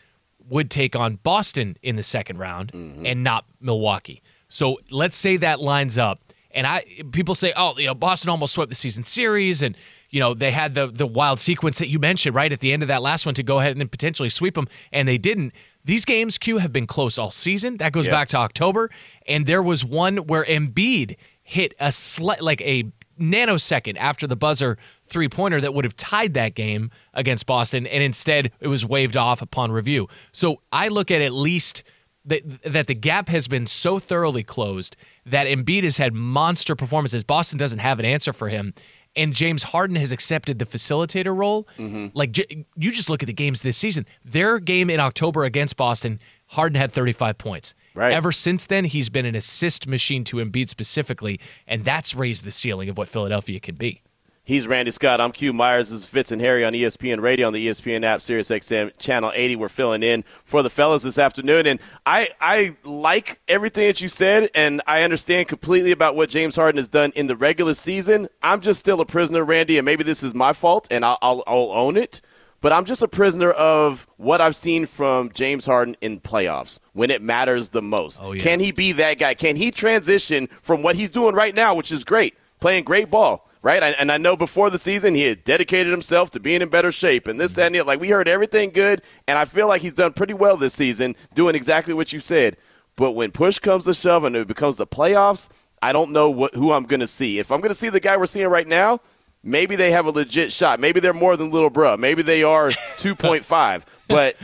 would 0.49 0.71
take 0.71 0.95
on 0.95 1.17
Boston 1.17 1.77
in 1.83 1.97
the 1.97 2.03
second 2.03 2.39
round 2.39 2.73
mm-hmm. 2.73 3.07
and 3.07 3.25
not 3.25 3.47
Milwaukee. 3.61 4.23
So 4.49 4.79
let's 4.91 5.17
say 5.17 5.37
that 5.39 5.61
lines 5.61 5.99
up, 5.99 6.21
and 6.51 6.67
I 6.67 6.85
people 7.11 7.35
say, 7.35 7.53
oh, 7.57 7.77
you 7.77 7.87
know, 7.87 7.95
Boston 7.95 8.31
almost 8.31 8.55
swept 8.55 8.69
the 8.69 8.77
season 8.77 9.05
series, 9.05 9.63
and 9.63 9.77
you 10.11 10.21
know 10.21 10.35
they 10.35 10.53
had 10.53 10.75
the 10.75 10.87
the 10.87 11.07
wild 11.07 11.41
sequence 11.41 11.79
that 11.79 11.89
you 11.89 11.99
mentioned 11.99 12.35
right 12.35 12.53
at 12.53 12.61
the 12.61 12.73
end 12.73 12.83
of 12.83 12.89
that 12.89 13.03
last 13.03 13.27
one 13.27 13.35
to 13.35 13.43
go 13.43 13.59
ahead 13.59 13.77
and 13.77 13.91
potentially 13.91 14.29
sweep 14.29 14.55
them, 14.55 14.69
and 14.93 15.09
they 15.09 15.19
didn't. 15.19 15.53
These 15.85 16.05
games, 16.05 16.39
Q, 16.39 16.59
have 16.59 16.73
been 16.73 16.87
close 16.87 17.19
all 17.19 17.31
season. 17.31 17.77
That 17.77 17.93
goes 17.93 18.09
back 18.09 18.29
to 18.29 18.39
October, 18.39 18.91
and 19.29 19.47
there 19.47 19.63
was 19.63 19.85
one 19.85 20.17
where 20.17 20.45
Embiid 20.45 21.17
hit 21.43 21.75
a 21.79 21.93
slight, 21.93 22.41
like 22.41 22.63
a 22.63 22.85
nanosecond 23.21 23.97
after 23.99 24.27
the 24.27 24.37
buzzer 24.37 24.77
three 25.05 25.29
pointer 25.29 25.61
that 25.61 25.75
would 25.75 25.85
have 25.85 25.97
tied 25.97 26.35
that 26.35 26.55
game 26.55 26.91
against 27.13 27.47
Boston, 27.47 27.87
and 27.87 28.03
instead 28.03 28.51
it 28.61 28.69
was 28.69 28.87
waved 28.87 29.17
off 29.17 29.43
upon 29.43 29.71
review. 29.73 30.09
So 30.33 30.63
I 30.73 30.89
look 30.89 31.11
at 31.11 31.21
at 31.21 31.33
least 31.33 31.83
that 32.25 32.63
that 32.63 32.87
the 32.87 32.95
gap 32.95 33.29
has 33.29 33.47
been 33.47 33.67
so 33.67 33.99
thoroughly 33.99 34.43
closed 34.43 34.97
that 35.27 35.47
Embiid 35.47 35.85
has 35.85 35.99
had 35.99 36.15
monster 36.15 36.75
performances. 36.75 37.23
Boston 37.25 37.59
doesn't 37.59 37.81
have 37.81 37.99
an 37.99 38.07
answer 38.07 38.33
for 38.33 38.49
him, 38.49 38.73
and 39.17 39.35
James 39.35 39.65
Harden 39.65 39.97
has 39.97 40.13
accepted 40.13 40.59
the 40.59 40.65
facilitator 40.65 41.37
role. 41.37 41.69
Mm-hmm. 41.79 42.09
Like 42.15 42.37
you 42.39 42.91
just 42.91 43.09
look 43.09 43.23
at 43.23 43.27
the 43.27 43.33
games 43.33 43.63
this 43.63 43.77
season. 43.77 44.07
Their 44.25 44.59
game 44.59 44.91
in 44.91 45.01
October 45.01 45.45
against 45.45 45.77
Boston, 45.77 46.21
Harden 46.49 46.77
had 46.77 46.93
35 46.93 47.39
points. 47.39 47.75
Right. 47.95 48.13
Ever 48.13 48.33
since 48.33 48.67
then, 48.67 48.85
he's 48.85 49.09
been 49.09 49.27
an 49.27 49.35
assist 49.35 49.87
machine 49.87 50.25
to 50.25 50.37
Embiid 50.39 50.69
specifically, 50.69 51.41
and 51.67 51.85
that's 51.85 52.15
raised 52.15 52.45
the 52.45 52.53
ceiling 52.53 52.89
of 52.89 52.99
what 52.99 53.09
Philadelphia 53.09 53.61
can 53.61 53.77
be. 53.77 54.03
He's 54.47 54.67
Randy 54.67 54.91
Scott. 54.91 55.23
I'm 55.23 55.33
Q 55.33 55.55
Myers. 55.55 55.89
This 55.89 56.01
is 56.01 56.07
Fitz 56.07 56.31
and 56.31 56.39
Harry 56.39 56.67
on 56.67 56.75
ESPN 56.75 57.23
Radio 57.23 57.47
on 57.47 57.55
the 57.55 57.67
ESPN 57.67 58.05
app, 58.05 58.21
Sirius 58.21 58.51
XM 58.51 58.91
Channel 58.99 59.33
80. 59.35 59.57
We're 59.57 59.71
filling 59.71 60.03
in 60.03 60.23
for 60.45 60.63
the 60.63 60.69
fellas 60.69 61.03
this 61.03 61.19
afternoon, 61.19 61.67
and 61.67 61.81
I 62.05 62.29
I 62.43 62.77
like 62.85 63.41
everything 63.49 63.87
that 63.87 64.03
you 64.03 64.09
said, 64.09 64.51
and 64.55 64.83
I 64.87 65.03
understand 65.03 65.49
completely 65.49 65.93
about 65.93 66.15
what 66.15 66.29
James 66.29 66.57
Harden 66.57 66.77
has 66.77 66.89
done 66.89 67.11
in 67.17 67.27
the 67.27 67.37
regular 67.37 67.73
season. 67.73 68.29
I'm 68.43 68.61
just 68.61 68.81
still 68.81 69.01
a 69.01 69.07
prisoner, 69.07 69.43
Randy, 69.43 69.79
and 69.79 69.87
maybe 69.87 70.05
this 70.05 70.23
is 70.23 70.35
my 70.35 70.53
fault, 70.53 70.89
and 70.91 71.07
I'll, 71.07 71.17
I'll, 71.23 71.43
I'll 71.47 71.73
own 71.73 71.97
it. 71.97 72.21
But 72.61 72.75
I'm 72.75 72.85
just 72.85 73.03
a 73.03 73.09
prisoner 73.09 73.51
of 73.51 74.07
what 74.19 74.43
I've 74.43 74.57
seen 74.57 74.85
from 74.85 75.31
James 75.33 75.65
Harden 75.65 75.97
in 76.03 76.21
playoffs 76.21 76.81
when 76.93 77.11
it 77.11 77.23
matters 77.23 77.71
the 77.71 77.81
most. 77.81 78.21
Oh, 78.23 78.33
yeah. 78.33 78.43
Can 78.43 78.61
he 78.61 78.73
be 78.73 78.93
that 78.93 79.19
guy? 79.19 79.33
Can 79.33 79.57
he 79.57 79.71
transition 79.71 80.49
from 80.61 80.83
what 80.83 80.97
he's 80.97 81.11
doing 81.11 81.35
right 81.35 81.55
now, 81.55 81.75
which 81.75 81.91
is 81.91 82.05
great, 82.05 82.35
playing 82.61 82.85
great 82.85 83.11
ball? 83.11 83.49
Right? 83.65 83.83
And 83.83 84.13
I 84.13 84.19
know 84.19 84.37
before 84.37 84.69
the 84.69 84.79
season 84.79 85.15
he 85.15 85.23
had 85.23 85.43
dedicated 85.43 85.91
himself 85.91 86.31
to 86.33 86.41
being 86.41 86.61
in 86.61 86.69
better 86.69 86.93
shape 86.93 87.27
and 87.27 87.41
this, 87.41 87.55
that, 87.55 87.67
and 87.67 87.75
the 87.75 87.81
Like 87.81 87.99
we 87.99 88.11
heard 88.11 88.29
everything 88.29 88.71
good, 88.71 89.01
and 89.27 89.39
I 89.39 89.47
feel 89.47 89.67
like 89.67 89.81
he's 89.81 89.95
done 89.95 90.13
pretty 90.13 90.35
well 90.35 90.59
this 90.59 90.75
season, 90.75 91.17
doing 91.33 91.57
exactly 91.57 91.95
what 91.95 92.13
you 92.13 92.21
said. 92.21 92.59
But 92.95 93.13
when 93.13 93.33
push 93.33 93.59
comes 93.59 93.87
to 93.87 93.95
shove 93.95 94.25
and 94.25 94.37
it 94.37 94.47
becomes 94.47 94.77
the 94.77 94.87
playoffs, 94.87 95.49
I 95.81 95.93
don't 95.93 96.13
know 96.13 96.29
what 96.29 96.55
who 96.55 96.73
I'm 96.73 96.85
going 96.85 97.01
to 97.01 97.07
see. 97.07 97.39
If 97.39 97.51
I'm 97.51 97.61
going 97.61 97.71
to 97.71 97.75
see 97.75 97.89
the 97.89 98.01
guy 98.01 98.19
we're 98.19 98.27
seeing 98.27 98.49
right 98.49 98.69
now, 98.69 99.01
maybe 99.43 99.77
they 99.77 99.93
have 99.93 100.05
a 100.05 100.11
legit 100.11 100.53
shot. 100.53 100.79
Maybe 100.79 101.01
they're 101.01 101.15
more 101.15 101.35
than 101.37 101.51
little 101.51 101.71
bruh. 101.71 101.99
Maybe 101.99 102.21
they 102.21 102.43
are 102.43 102.69
2.5. 102.99 103.85
But 104.09 104.37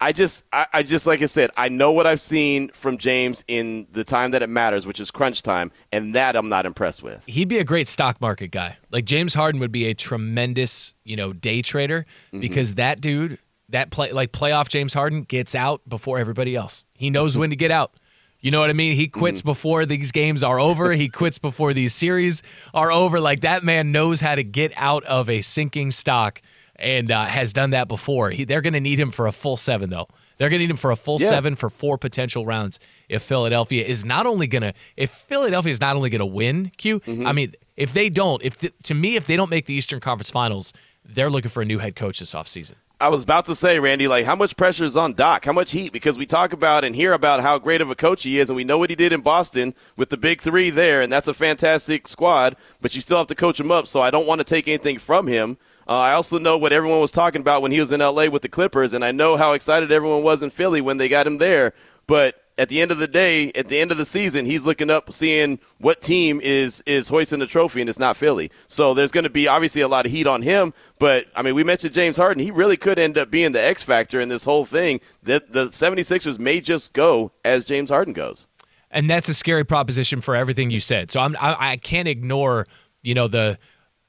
I 0.00 0.12
just, 0.12 0.44
I, 0.52 0.66
I, 0.72 0.82
just 0.82 1.06
like 1.06 1.22
I 1.22 1.26
said, 1.26 1.50
I 1.56 1.68
know 1.68 1.92
what 1.92 2.06
I've 2.06 2.20
seen 2.20 2.68
from 2.70 2.98
James 2.98 3.44
in 3.48 3.86
the 3.92 4.04
time 4.04 4.32
that 4.32 4.42
it 4.42 4.48
matters, 4.48 4.86
which 4.86 5.00
is 5.00 5.10
crunch 5.10 5.42
time, 5.42 5.70
and 5.92 6.14
that 6.14 6.36
I'm 6.36 6.48
not 6.48 6.66
impressed 6.66 7.02
with. 7.02 7.24
He'd 7.26 7.48
be 7.48 7.58
a 7.58 7.64
great 7.64 7.88
stock 7.88 8.20
market 8.20 8.48
guy. 8.48 8.76
Like 8.90 9.04
James 9.04 9.34
Harden 9.34 9.60
would 9.60 9.72
be 9.72 9.86
a 9.86 9.94
tremendous, 9.94 10.94
you 11.04 11.16
know, 11.16 11.32
day 11.32 11.62
trader 11.62 12.06
mm-hmm. 12.28 12.40
because 12.40 12.74
that 12.74 13.00
dude, 13.00 13.38
that 13.70 13.90
play, 13.90 14.12
like 14.12 14.32
playoff 14.32 14.68
James 14.68 14.92
Harden, 14.92 15.22
gets 15.22 15.54
out 15.54 15.80
before 15.88 16.18
everybody 16.18 16.54
else. 16.56 16.86
He 16.94 17.08
knows 17.08 17.32
mm-hmm. 17.32 17.40
when 17.40 17.50
to 17.50 17.56
get 17.56 17.70
out. 17.70 17.94
You 18.40 18.50
know 18.50 18.60
what 18.60 18.68
I 18.68 18.74
mean? 18.74 18.92
He 18.94 19.08
quits 19.08 19.40
mm-hmm. 19.40 19.48
before 19.48 19.86
these 19.86 20.12
games 20.12 20.42
are 20.42 20.60
over. 20.60 20.92
he 20.92 21.08
quits 21.08 21.38
before 21.38 21.72
these 21.72 21.94
series 21.94 22.42
are 22.74 22.92
over. 22.92 23.18
Like 23.18 23.40
that 23.40 23.64
man 23.64 23.90
knows 23.90 24.20
how 24.20 24.34
to 24.34 24.44
get 24.44 24.72
out 24.76 25.02
of 25.04 25.30
a 25.30 25.40
sinking 25.40 25.92
stock 25.92 26.42
and 26.76 27.10
uh, 27.10 27.24
has 27.24 27.52
done 27.52 27.70
that 27.70 27.88
before. 27.88 28.30
He, 28.30 28.44
they're 28.44 28.60
going 28.60 28.74
to 28.74 28.80
need 28.80 28.98
him 28.98 29.10
for 29.10 29.26
a 29.26 29.32
full 29.32 29.56
seven, 29.56 29.90
though. 29.90 30.08
They're 30.38 30.48
going 30.48 30.58
to 30.58 30.64
need 30.64 30.70
him 30.70 30.76
for 30.76 30.90
a 30.90 30.96
full 30.96 31.20
yeah. 31.20 31.28
seven 31.28 31.56
for 31.56 31.70
four 31.70 31.96
potential 31.98 32.44
rounds. 32.44 32.80
If 33.08 33.22
Philadelphia 33.22 33.84
is 33.84 34.04
not 34.04 34.26
only 34.26 34.46
going 34.46 34.62
to, 34.62 34.74
if 34.96 35.10
Philadelphia 35.10 35.70
is 35.70 35.80
not 35.80 35.96
only 35.96 36.10
going 36.10 36.20
to 36.20 36.26
win, 36.26 36.72
Q, 36.76 37.00
mm-hmm. 37.00 37.26
I 37.26 37.32
mean, 37.32 37.54
if 37.76 37.92
they 37.92 38.08
don't, 38.08 38.42
if 38.42 38.58
the, 38.58 38.72
to 38.84 38.94
me, 38.94 39.16
if 39.16 39.26
they 39.26 39.36
don't 39.36 39.50
make 39.50 39.66
the 39.66 39.74
Eastern 39.74 40.00
Conference 40.00 40.30
Finals, 40.30 40.72
they're 41.04 41.30
looking 41.30 41.50
for 41.50 41.62
a 41.62 41.64
new 41.64 41.78
head 41.78 41.94
coach 41.96 42.18
this 42.18 42.34
offseason. 42.34 42.74
I 43.00 43.08
was 43.08 43.24
about 43.24 43.44
to 43.46 43.54
say, 43.54 43.78
Randy, 43.80 44.06
like 44.08 44.24
how 44.24 44.36
much 44.36 44.56
pressure 44.56 44.84
is 44.84 44.96
on 44.96 45.14
Doc? 45.14 45.44
How 45.44 45.52
much 45.52 45.72
heat? 45.72 45.92
Because 45.92 46.16
we 46.16 46.26
talk 46.26 46.52
about 46.52 46.84
and 46.84 46.94
hear 46.94 47.12
about 47.12 47.40
how 47.40 47.58
great 47.58 47.80
of 47.80 47.90
a 47.90 47.94
coach 47.94 48.22
he 48.22 48.38
is, 48.38 48.48
and 48.48 48.56
we 48.56 48.64
know 48.64 48.78
what 48.78 48.88
he 48.88 48.96
did 48.96 49.12
in 49.12 49.20
Boston 49.20 49.74
with 49.96 50.10
the 50.10 50.16
big 50.16 50.40
three 50.40 50.70
there, 50.70 51.02
and 51.02 51.12
that's 51.12 51.28
a 51.28 51.34
fantastic 51.34 52.08
squad. 52.08 52.56
But 52.80 52.94
you 52.94 53.00
still 53.00 53.18
have 53.18 53.26
to 53.26 53.34
coach 53.34 53.58
him 53.58 53.70
up. 53.70 53.86
So 53.86 54.00
I 54.00 54.10
don't 54.10 54.26
want 54.26 54.40
to 54.40 54.44
take 54.44 54.68
anything 54.68 54.98
from 54.98 55.26
him. 55.26 55.58
Uh, 55.86 55.98
I 55.98 56.12
also 56.12 56.38
know 56.38 56.56
what 56.56 56.72
everyone 56.72 57.00
was 57.00 57.12
talking 57.12 57.40
about 57.40 57.62
when 57.62 57.72
he 57.72 57.80
was 57.80 57.92
in 57.92 58.00
LA 58.00 58.26
with 58.26 58.42
the 58.42 58.48
Clippers, 58.48 58.92
and 58.92 59.04
I 59.04 59.12
know 59.12 59.36
how 59.36 59.52
excited 59.52 59.92
everyone 59.92 60.22
was 60.22 60.42
in 60.42 60.50
Philly 60.50 60.80
when 60.80 60.96
they 60.96 61.08
got 61.08 61.26
him 61.26 61.38
there. 61.38 61.72
but 62.06 62.40
at 62.56 62.68
the 62.68 62.80
end 62.80 62.92
of 62.92 62.98
the 62.98 63.08
day, 63.08 63.50
at 63.52 63.68
the 63.68 63.80
end 63.80 63.90
of 63.90 63.98
the 63.98 64.04
season, 64.04 64.46
he's 64.46 64.64
looking 64.64 64.90
up, 64.90 65.12
seeing 65.12 65.58
what 65.78 66.00
team 66.00 66.40
is 66.40 66.82
is 66.86 67.08
hoisting 67.08 67.40
the 67.40 67.46
trophy, 67.46 67.80
and 67.80 67.90
it's 67.90 67.98
not 67.98 68.16
Philly. 68.16 68.50
So 68.66 68.94
there's 68.94 69.10
going 69.10 69.24
to 69.24 69.30
be 69.30 69.48
obviously 69.48 69.82
a 69.82 69.88
lot 69.88 70.06
of 70.06 70.12
heat 70.12 70.26
on 70.26 70.42
him. 70.42 70.72
But 70.98 71.26
I 71.34 71.42
mean, 71.42 71.54
we 71.54 71.64
mentioned 71.64 71.94
James 71.94 72.16
Harden; 72.16 72.42
he 72.42 72.50
really 72.50 72.76
could 72.76 72.98
end 72.98 73.18
up 73.18 73.30
being 73.30 73.52
the 73.52 73.62
X 73.62 73.82
factor 73.82 74.20
in 74.20 74.28
this 74.28 74.44
whole 74.44 74.64
thing. 74.64 75.00
That 75.22 75.52
the 75.52 75.66
76ers 75.66 76.38
may 76.38 76.60
just 76.60 76.92
go 76.92 77.32
as 77.44 77.64
James 77.64 77.90
Harden 77.90 78.14
goes. 78.14 78.46
And 78.90 79.10
that's 79.10 79.28
a 79.28 79.34
scary 79.34 79.64
proposition 79.64 80.20
for 80.20 80.36
everything 80.36 80.70
you 80.70 80.80
said. 80.80 81.10
So 81.10 81.18
I'm, 81.18 81.36
I, 81.40 81.72
I 81.72 81.76
can't 81.78 82.06
ignore, 82.06 82.68
you 83.02 83.12
know, 83.14 83.26
the 83.26 83.58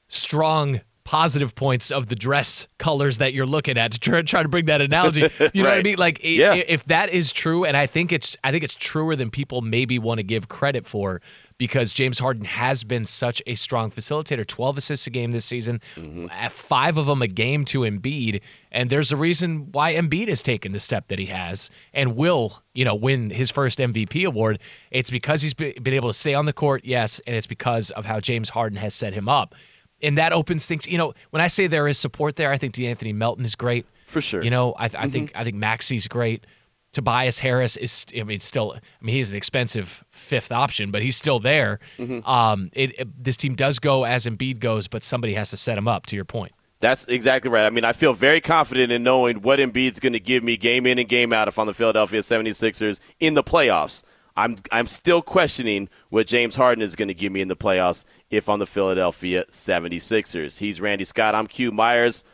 strong 0.06 0.80
positive 1.06 1.54
points 1.54 1.92
of 1.92 2.08
the 2.08 2.16
dress 2.16 2.66
colors 2.78 3.18
that 3.18 3.32
you're 3.32 3.46
looking 3.46 3.78
at 3.78 3.92
to 3.92 4.00
try, 4.00 4.20
try 4.22 4.42
to 4.42 4.48
bring 4.48 4.64
that 4.64 4.80
analogy. 4.80 5.20
You 5.54 5.62
know 5.62 5.68
right. 5.70 5.76
what 5.76 5.78
I 5.78 5.82
mean? 5.84 5.98
Like, 5.98 6.20
yeah. 6.24 6.54
if 6.54 6.84
that 6.86 7.10
is 7.10 7.32
true, 7.32 7.64
and 7.64 7.76
I 7.76 7.86
think 7.86 8.12
it's, 8.12 8.36
I 8.42 8.50
think 8.50 8.64
it's 8.64 8.74
truer 8.74 9.14
than 9.14 9.30
people 9.30 9.62
maybe 9.62 10.00
want 10.00 10.18
to 10.18 10.24
give 10.24 10.48
credit 10.48 10.84
for, 10.84 11.22
because 11.58 11.94
James 11.94 12.18
Harden 12.18 12.44
has 12.44 12.82
been 12.82 13.06
such 13.06 13.40
a 13.46 13.54
strong 13.54 13.90
facilitator. 13.92 14.44
Twelve 14.44 14.76
assists 14.76 15.06
a 15.06 15.10
game 15.10 15.30
this 15.30 15.44
season, 15.44 15.80
Mm-hmm. 15.94 16.26
five 16.48 16.98
of 16.98 17.06
them 17.06 17.22
a 17.22 17.28
game 17.28 17.64
to 17.66 17.80
Embiid, 17.82 18.40
and 18.72 18.90
there's 18.90 19.12
a 19.12 19.16
reason 19.16 19.68
why 19.70 19.94
Embiid 19.94 20.26
has 20.28 20.42
taken 20.42 20.72
the 20.72 20.80
step 20.80 21.06
that 21.08 21.20
he 21.20 21.26
has 21.26 21.70
and 21.94 22.16
will, 22.16 22.62
you 22.74 22.84
know, 22.84 22.96
win 22.96 23.30
his 23.30 23.50
first 23.52 23.78
MVP 23.78 24.26
award. 24.26 24.58
It's 24.90 25.08
because 25.10 25.40
he's 25.40 25.54
been 25.54 25.72
able 25.86 26.10
to 26.10 26.18
stay 26.18 26.34
on 26.34 26.46
the 26.46 26.52
court, 26.52 26.82
yes, 26.84 27.20
and 27.28 27.36
it's 27.36 27.46
because 27.46 27.90
of 27.92 28.04
how 28.06 28.18
James 28.18 28.50
Harden 28.50 28.78
has 28.78 28.92
set 28.92 29.14
him 29.14 29.28
up 29.28 29.54
and 30.02 30.18
that 30.18 30.32
opens 30.32 30.66
things. 30.66 30.86
You 30.86 30.98
know, 30.98 31.14
when 31.30 31.40
I 31.42 31.48
say 31.48 31.66
there 31.66 31.88
is 31.88 31.98
support 31.98 32.36
there, 32.36 32.50
I 32.52 32.58
think 32.58 32.74
De'Anthony 32.74 33.14
Melton 33.14 33.44
is 33.44 33.54
great 33.56 33.86
For 34.06 34.20
sure. 34.20 34.42
You 34.42 34.50
know, 34.50 34.72
I, 34.78 34.84
I 34.96 35.08
think 35.08 35.32
I 35.34 35.44
think 35.44 35.56
Maxey's 35.56 36.08
great. 36.08 36.44
Tobias 36.92 37.38
Harris 37.40 37.76
is, 37.76 38.06
I 38.18 38.22
mean, 38.22 38.40
still, 38.40 38.72
I 38.74 39.04
mean, 39.04 39.14
he's 39.16 39.30
an 39.30 39.36
expensive 39.36 40.02
fifth 40.08 40.50
option, 40.50 40.90
but 40.90 41.02
he's 41.02 41.14
still 41.16 41.38
there. 41.38 41.78
Um, 42.24 42.70
it, 42.72 42.98
it- 42.98 43.22
this 43.24 43.36
team 43.36 43.54
does 43.54 43.78
go 43.78 44.04
as 44.04 44.24
Embiid 44.24 44.60
goes, 44.60 44.88
but 44.88 45.04
somebody 45.04 45.34
has 45.34 45.50
to 45.50 45.58
set 45.58 45.76
him 45.76 45.88
up. 45.88 46.06
To 46.06 46.16
your 46.16 46.24
point, 46.24 46.52
That's 46.80 47.06
exactly 47.08 47.50
right. 47.50 47.66
I 47.66 47.70
mean, 47.70 47.84
I 47.84 47.92
feel 47.92 48.14
very 48.14 48.40
confident 48.40 48.92
in 48.92 49.02
knowing 49.02 49.42
what 49.42 49.58
Embiid's 49.58 50.00
going 50.00 50.14
to 50.14 50.20
give 50.20 50.42
me 50.42 50.56
game 50.56 50.86
in 50.86 50.98
and 50.98 51.06
game 51.08 51.34
out 51.34 51.48
if 51.48 51.58
I'm 51.58 51.66
the 51.66 51.74
Philadelphia 51.74 52.20
76ers 52.20 53.00
in 53.20 53.34
the 53.34 53.42
playoffs. 53.44 54.02
I'm 54.36 54.56
I'm 54.70 54.86
still 54.86 55.22
questioning 55.22 55.88
what 56.10 56.26
James 56.26 56.56
Harden 56.56 56.82
is 56.82 56.96
going 56.96 57.08
to 57.08 57.14
give 57.14 57.32
me 57.32 57.40
in 57.40 57.48
the 57.48 57.56
playoffs 57.56 58.04
if 58.30 58.48
I'm 58.48 58.58
the 58.58 58.66
Philadelphia 58.66 59.44
76ers. 59.50 60.58
He's 60.58 60.80
Randy 60.80 61.04
Scott. 61.04 61.34
I'm 61.34 61.46
Q 61.46 61.72
Myers. 61.72 62.24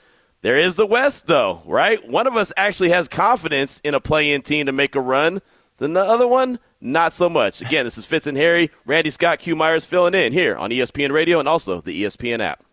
There 0.42 0.56
is 0.56 0.74
the 0.74 0.86
West, 0.86 1.28
though, 1.28 1.62
right? 1.66 2.06
One 2.08 2.26
of 2.26 2.36
us 2.36 2.52
actually 2.56 2.90
has 2.90 3.06
confidence 3.06 3.80
in 3.84 3.94
a 3.94 4.00
play-in 4.00 4.42
team 4.42 4.66
to 4.66 4.72
make 4.72 4.96
a 4.96 5.00
run. 5.00 5.40
The 5.78 5.88
other 6.00 6.26
one, 6.26 6.58
not 6.80 7.12
so 7.12 7.28
much. 7.28 7.62
Again, 7.62 7.84
this 7.84 7.96
is 7.96 8.04
Fitz 8.04 8.26
and 8.26 8.36
Harry. 8.36 8.70
Randy 8.84 9.10
Scott, 9.10 9.38
Q 9.38 9.54
Myers 9.54 9.86
filling 9.86 10.14
in 10.14 10.32
here 10.32 10.56
on 10.56 10.70
ESPN 10.70 11.12
Radio 11.12 11.38
and 11.38 11.48
also 11.48 11.80
the 11.80 12.02
ESPN 12.02 12.40
app. 12.40 12.64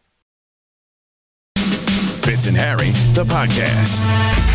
Fitz 2.23 2.47
and 2.47 2.57
Harry, 2.57 2.91
the 3.13 3.23
podcast. 3.25 4.48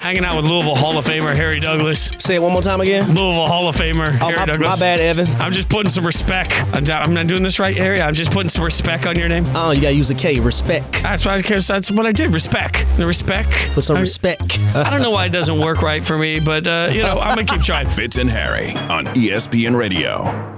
Hanging 0.00 0.24
out 0.24 0.34
with 0.36 0.46
Louisville 0.46 0.74
Hall 0.76 0.96
of 0.96 1.04
Famer 1.04 1.36
Harry 1.36 1.60
Douglas. 1.60 2.10
Say 2.16 2.36
it 2.36 2.38
one 2.38 2.54
more 2.54 2.62
time 2.62 2.80
again. 2.80 3.08
Louisville 3.08 3.46
Hall 3.46 3.68
of 3.68 3.76
Famer 3.76 4.06
Oh, 4.22 4.28
Harry 4.28 4.36
my, 4.36 4.46
Douglas. 4.46 4.68
my 4.70 4.76
bad, 4.76 4.98
Evan. 4.98 5.26
I'm 5.38 5.52
just 5.52 5.68
putting 5.68 5.90
some 5.90 6.06
respect. 6.06 6.52
I'm 6.74 6.84
not 6.84 7.02
I'm 7.06 7.12
not 7.12 7.26
doing 7.26 7.42
this 7.42 7.58
right, 7.58 7.76
Harry. 7.76 8.00
I'm 8.00 8.14
just 8.14 8.32
putting 8.32 8.48
some 8.48 8.64
respect 8.64 9.04
on 9.04 9.18
your 9.18 9.28
name. 9.28 9.44
Oh, 9.48 9.72
you 9.72 9.82
gotta 9.82 9.94
use 9.94 10.08
a 10.08 10.14
K. 10.14 10.40
Respect. 10.40 11.02
That's 11.02 11.26
what 11.26 11.34
I 11.34 11.58
That's 11.58 11.90
what 11.90 12.06
I 12.06 12.12
did. 12.12 12.32
Respect. 12.32 12.86
The 12.96 13.04
respect. 13.04 13.50
Put 13.74 13.84
some 13.84 13.98
I, 13.98 14.00
respect. 14.00 14.58
I 14.74 14.88
don't 14.88 15.02
know 15.02 15.10
why 15.10 15.26
it 15.26 15.32
doesn't 15.32 15.60
work 15.60 15.82
right 15.82 16.02
for 16.02 16.16
me, 16.16 16.40
but 16.40 16.66
uh, 16.66 16.88
you 16.90 17.02
know 17.02 17.18
I'm 17.20 17.34
gonna 17.36 17.44
keep 17.46 17.62
trying. 17.62 17.86
Fitz 17.90 18.16
and 18.16 18.30
Harry 18.30 18.70
on 18.88 19.04
ESPN 19.08 19.76
Radio. 19.76 20.56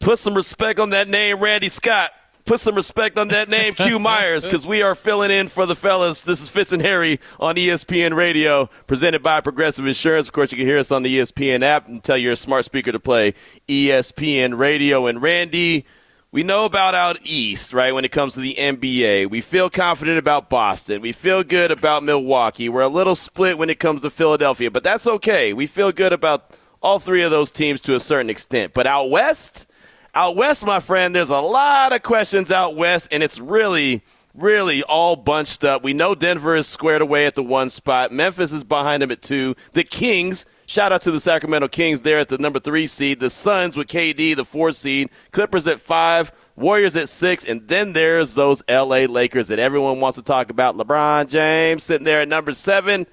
Put 0.00 0.18
some 0.18 0.34
respect 0.34 0.80
on 0.80 0.90
that 0.90 1.08
name, 1.08 1.38
Randy 1.38 1.68
Scott. 1.68 2.10
Put 2.44 2.58
some 2.58 2.74
respect 2.74 3.18
on 3.18 3.28
that 3.28 3.48
name, 3.48 3.74
Q 3.74 3.98
Myers, 4.00 4.44
because 4.44 4.66
we 4.66 4.82
are 4.82 4.96
filling 4.96 5.30
in 5.30 5.46
for 5.46 5.64
the 5.64 5.76
fellas. 5.76 6.22
This 6.22 6.42
is 6.42 6.48
Fitz 6.48 6.72
and 6.72 6.82
Harry 6.82 7.20
on 7.38 7.54
ESPN 7.54 8.16
Radio, 8.16 8.68
presented 8.88 9.22
by 9.22 9.40
Progressive 9.40 9.86
Insurance. 9.86 10.26
Of 10.26 10.32
course, 10.32 10.50
you 10.50 10.58
can 10.58 10.66
hear 10.66 10.78
us 10.78 10.90
on 10.90 11.04
the 11.04 11.18
ESPN 11.18 11.62
app 11.62 11.86
and 11.86 12.02
tell 12.02 12.16
your 12.16 12.34
smart 12.34 12.64
speaker 12.64 12.90
to 12.90 12.98
play 12.98 13.34
ESPN 13.68 14.58
Radio. 14.58 15.06
And 15.06 15.22
Randy, 15.22 15.86
we 16.32 16.42
know 16.42 16.64
about 16.64 16.96
out 16.96 17.18
east, 17.22 17.72
right, 17.72 17.94
when 17.94 18.04
it 18.04 18.10
comes 18.10 18.34
to 18.34 18.40
the 18.40 18.56
NBA. 18.58 19.30
We 19.30 19.40
feel 19.40 19.70
confident 19.70 20.18
about 20.18 20.50
Boston. 20.50 21.00
We 21.00 21.12
feel 21.12 21.44
good 21.44 21.70
about 21.70 22.02
Milwaukee. 22.02 22.68
We're 22.68 22.80
a 22.80 22.88
little 22.88 23.14
split 23.14 23.56
when 23.56 23.70
it 23.70 23.78
comes 23.78 24.00
to 24.00 24.10
Philadelphia, 24.10 24.68
but 24.68 24.82
that's 24.82 25.06
okay. 25.06 25.52
We 25.52 25.66
feel 25.66 25.92
good 25.92 26.12
about 26.12 26.56
all 26.82 26.98
three 26.98 27.22
of 27.22 27.30
those 27.30 27.52
teams 27.52 27.80
to 27.82 27.94
a 27.94 28.00
certain 28.00 28.30
extent. 28.30 28.74
But 28.74 28.88
out 28.88 29.10
west, 29.10 29.68
out 30.14 30.36
west, 30.36 30.64
my 30.64 30.80
friend, 30.80 31.14
there's 31.14 31.30
a 31.30 31.40
lot 31.40 31.92
of 31.92 32.02
questions 32.02 32.52
out 32.52 32.76
west, 32.76 33.08
and 33.12 33.22
it's 33.22 33.40
really, 33.40 34.02
really 34.34 34.82
all 34.82 35.16
bunched 35.16 35.64
up. 35.64 35.82
We 35.82 35.94
know 35.94 36.14
Denver 36.14 36.54
is 36.54 36.66
squared 36.66 37.02
away 37.02 37.26
at 37.26 37.34
the 37.34 37.42
one 37.42 37.70
spot. 37.70 38.12
Memphis 38.12 38.52
is 38.52 38.64
behind 38.64 39.02
them 39.02 39.10
at 39.10 39.22
two. 39.22 39.54
The 39.72 39.84
Kings, 39.84 40.44
shout 40.66 40.92
out 40.92 41.02
to 41.02 41.10
the 41.10 41.20
Sacramento 41.20 41.68
Kings 41.68 42.02
there 42.02 42.18
at 42.18 42.28
the 42.28 42.38
number 42.38 42.58
three 42.58 42.86
seed. 42.86 43.20
The 43.20 43.30
Suns 43.30 43.76
with 43.76 43.88
KD, 43.88 44.36
the 44.36 44.44
four 44.44 44.72
seed. 44.72 45.08
Clippers 45.30 45.66
at 45.66 45.80
five. 45.80 46.32
Warriors 46.54 46.96
at 46.96 47.08
six. 47.08 47.46
And 47.46 47.66
then 47.66 47.94
there's 47.94 48.34
those 48.34 48.62
LA 48.68 49.06
Lakers 49.06 49.48
that 49.48 49.58
everyone 49.58 50.00
wants 50.00 50.18
to 50.18 50.24
talk 50.24 50.50
about. 50.50 50.76
LeBron 50.76 51.28
James 51.28 51.82
sitting 51.82 52.04
there 52.04 52.20
at 52.20 52.28
number 52.28 52.52
seven. 52.52 53.06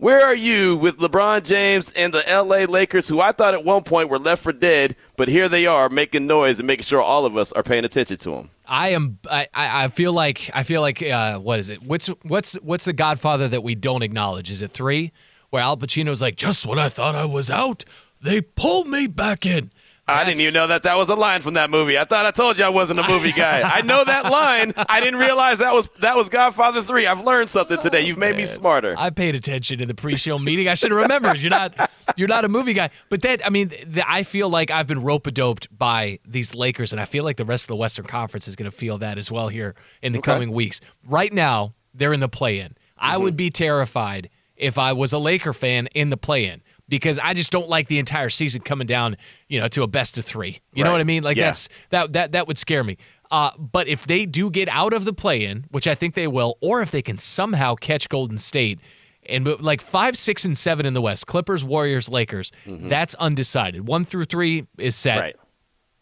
Where 0.00 0.24
are 0.24 0.34
you 0.34 0.76
with 0.76 0.98
LeBron 0.98 1.44
James 1.44 1.90
and 1.90 2.14
the 2.14 2.22
LA 2.28 2.72
Lakers, 2.72 3.08
who 3.08 3.20
I 3.20 3.32
thought 3.32 3.52
at 3.52 3.64
one 3.64 3.82
point 3.82 4.08
were 4.08 4.20
left 4.20 4.44
for 4.44 4.52
dead, 4.52 4.94
but 5.16 5.26
here 5.26 5.48
they 5.48 5.66
are 5.66 5.88
making 5.88 6.28
noise 6.28 6.60
and 6.60 6.68
making 6.68 6.84
sure 6.84 7.02
all 7.02 7.26
of 7.26 7.36
us 7.36 7.50
are 7.52 7.64
paying 7.64 7.84
attention 7.84 8.16
to 8.18 8.30
them? 8.30 8.50
I 8.64 8.90
am. 8.90 9.18
I, 9.28 9.48
I 9.52 9.88
feel 9.88 10.12
like 10.12 10.52
I 10.54 10.62
feel 10.62 10.82
like 10.82 11.02
uh, 11.02 11.40
what 11.40 11.58
is 11.58 11.68
it? 11.68 11.82
What's 11.82 12.06
what's 12.22 12.54
what's 12.62 12.84
the 12.84 12.92
Godfather 12.92 13.48
that 13.48 13.64
we 13.64 13.74
don't 13.74 14.02
acknowledge? 14.02 14.52
Is 14.52 14.62
it 14.62 14.70
three? 14.70 15.10
Where 15.50 15.62
Al 15.62 15.76
Pacino's 15.76 16.22
like, 16.22 16.36
just 16.36 16.64
when 16.64 16.78
I 16.78 16.88
thought 16.88 17.16
I 17.16 17.24
was 17.24 17.50
out, 17.50 17.84
they 18.22 18.40
pulled 18.40 18.86
me 18.86 19.08
back 19.08 19.44
in. 19.44 19.72
I 20.08 20.24
didn't 20.24 20.40
even 20.40 20.54
know 20.54 20.66
that 20.68 20.84
that 20.84 20.96
was 20.96 21.08
a 21.08 21.14
line 21.14 21.40
from 21.42 21.54
that 21.54 21.70
movie. 21.70 21.98
I 21.98 22.04
thought 22.04 22.26
I 22.26 22.30
told 22.30 22.58
you 22.58 22.64
I 22.64 22.70
wasn't 22.70 23.00
a 23.00 23.08
movie 23.08 23.32
guy. 23.32 23.62
I 23.74 23.82
know 23.82 24.04
that 24.04 24.30
line. 24.30 24.72
I 24.76 25.00
didn't 25.00 25.18
realize 25.18 25.58
that 25.58 25.74
was 25.74 25.88
that 26.00 26.16
was 26.16 26.28
Godfather 26.28 26.82
Three. 26.82 27.06
I've 27.06 27.24
learned 27.24 27.50
something 27.50 27.78
today. 27.78 28.02
You've 28.02 28.18
made 28.18 28.36
me 28.36 28.44
smarter. 28.44 28.94
I 28.96 29.10
paid 29.10 29.34
attention 29.34 29.80
in 29.80 29.88
the 29.88 29.94
pre-show 29.94 30.38
meeting. 30.38 30.68
I 30.68 30.74
should 30.74 30.90
have 30.90 31.00
remembered. 31.00 31.40
You're 31.40 31.50
not 31.50 31.90
you're 32.16 32.28
not 32.28 32.44
a 32.44 32.48
movie 32.48 32.72
guy. 32.72 32.90
But 33.08 33.22
that 33.22 33.44
I 33.44 33.50
mean, 33.50 33.68
th- 33.68 34.04
I 34.06 34.22
feel 34.22 34.48
like 34.48 34.70
I've 34.70 34.86
been 34.86 35.02
rope 35.02 35.26
a 35.26 35.30
doped 35.30 35.76
by 35.76 36.18
these 36.26 36.54
Lakers, 36.54 36.92
and 36.92 37.00
I 37.00 37.04
feel 37.04 37.24
like 37.24 37.36
the 37.36 37.44
rest 37.44 37.64
of 37.64 37.68
the 37.68 37.76
Western 37.76 38.06
Conference 38.06 38.48
is 38.48 38.56
going 38.56 38.70
to 38.70 38.76
feel 38.76 38.98
that 38.98 39.18
as 39.18 39.30
well 39.30 39.48
here 39.48 39.74
in 40.02 40.12
the 40.12 40.20
coming 40.20 40.52
weeks. 40.52 40.80
Right 41.06 41.32
now, 41.32 41.74
they're 41.94 42.12
in 42.12 42.20
the 42.20 42.28
play-in. 42.28 42.76
I 42.96 43.14
mm-hmm. 43.14 43.22
would 43.24 43.36
be 43.36 43.50
terrified 43.50 44.30
if 44.56 44.78
I 44.78 44.92
was 44.92 45.12
a 45.12 45.18
Laker 45.18 45.52
fan 45.52 45.86
in 45.94 46.10
the 46.10 46.16
play-in. 46.16 46.62
Because 46.88 47.18
I 47.18 47.34
just 47.34 47.52
don't 47.52 47.68
like 47.68 47.88
the 47.88 47.98
entire 47.98 48.30
season 48.30 48.62
coming 48.62 48.86
down, 48.86 49.16
you 49.48 49.60
know, 49.60 49.68
to 49.68 49.82
a 49.82 49.86
best 49.86 50.16
of 50.16 50.24
three. 50.24 50.60
You 50.72 50.84
know 50.84 50.92
what 50.92 51.00
I 51.00 51.04
mean? 51.04 51.22
Like 51.22 51.36
Yeah. 51.36 51.46
that's 51.46 51.68
that 51.90 52.12
that 52.14 52.32
that 52.32 52.46
would 52.48 52.56
scare 52.58 52.82
me. 52.82 52.96
Uh, 53.30 53.50
but 53.58 53.88
if 53.88 54.06
they 54.06 54.24
do 54.24 54.50
get 54.50 54.68
out 54.70 54.94
of 54.94 55.04
the 55.04 55.12
play-in, 55.12 55.66
which 55.70 55.86
I 55.86 55.94
think 55.94 56.14
they 56.14 56.26
will, 56.26 56.56
or 56.62 56.80
if 56.80 56.90
they 56.90 57.02
can 57.02 57.18
somehow 57.18 57.74
catch 57.74 58.08
Golden 58.08 58.38
State 58.38 58.80
and 59.28 59.46
like 59.60 59.82
five, 59.82 60.16
six, 60.16 60.46
and 60.46 60.56
seven 60.56 60.86
in 60.86 60.94
the 60.94 61.02
West, 61.02 61.26
Clippers, 61.26 61.62
Warriors, 61.62 62.08
Lakers, 62.08 62.52
that's 62.66 63.14
undecided. 63.16 63.86
One 63.86 64.06
through 64.06 64.24
three 64.24 64.66
is 64.78 64.96
set. 64.96 65.16
Mm-hmm. 65.16 65.22
Right. 65.24 65.36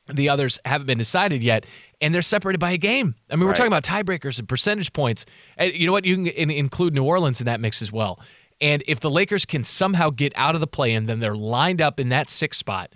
The 0.09 0.29
others 0.29 0.61
haven't 0.65 0.87
been 0.87 0.99
decided 0.99 1.43
yet, 1.43 1.67
and 2.01 2.15
they're 2.15 2.23
separated 2.23 2.59
by 2.61 2.71
a 2.71 2.79
game. 2.79 3.17
I 3.29 3.35
mean, 3.35 3.41
we're 3.41 3.49
Right. 3.49 3.57
talking 3.57 3.73
about 3.73 3.83
tiebreakers 3.83 4.39
and 4.39 4.49
percentage 4.49 4.93
points. 4.93 5.27
And 5.57 5.73
you 5.75 5.85
know 5.85 5.91
what? 5.91 6.05
You 6.05 6.15
can 6.15 6.27
in- 6.29 6.51
include 6.53 6.95
New 6.95 7.03
Orleans 7.03 7.41
in 7.41 7.47
that 7.47 7.59
mix 7.59 7.83
as 7.83 7.91
well. 7.91 8.21
And 8.61 8.83
if 8.89 9.01
the 9.01 9.11
Lakers 9.11 9.45
can 9.45 9.65
somehow 9.65 10.11
get 10.11 10.33
out 10.37 10.55
of 10.55 10.61
the 10.61 10.67
play-in, 10.67 11.07
then 11.07 11.21
they're 11.21 11.37
lined 11.37 11.83
up 11.83 12.01
in 12.01 12.09
that 12.09 12.29
sixth 12.31 12.59
spot 12.59 12.93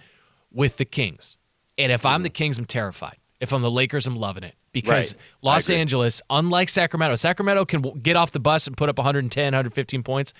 with 0.52 0.76
the 0.78 0.84
Kings. 0.84 1.36
And 1.76 1.92
if 1.92 2.04
I'm 2.06 2.22
the 2.22 2.30
Kings, 2.30 2.56
I'm 2.58 2.64
terrified. 2.64 3.16
If 3.40 3.52
I'm 3.52 3.62
the 3.62 3.70
Lakers, 3.70 4.06
I'm 4.06 4.16
loving 4.16 4.42
it 4.44 4.54
because 4.72 5.14
Right. 5.14 5.22
Los. 5.42 5.70
Angeles, 5.70 6.20
unlike 6.30 6.68
Sacramento, 6.68 7.16
Sacramento 7.16 7.64
can 7.64 7.82
get 8.02 8.16
off 8.16 8.32
the 8.32 8.40
bus 8.40 8.66
and 8.66 8.76
put 8.76 8.88
up 8.88 8.98
110, 8.98 9.44
115 9.44 10.02
points. 10.02 10.32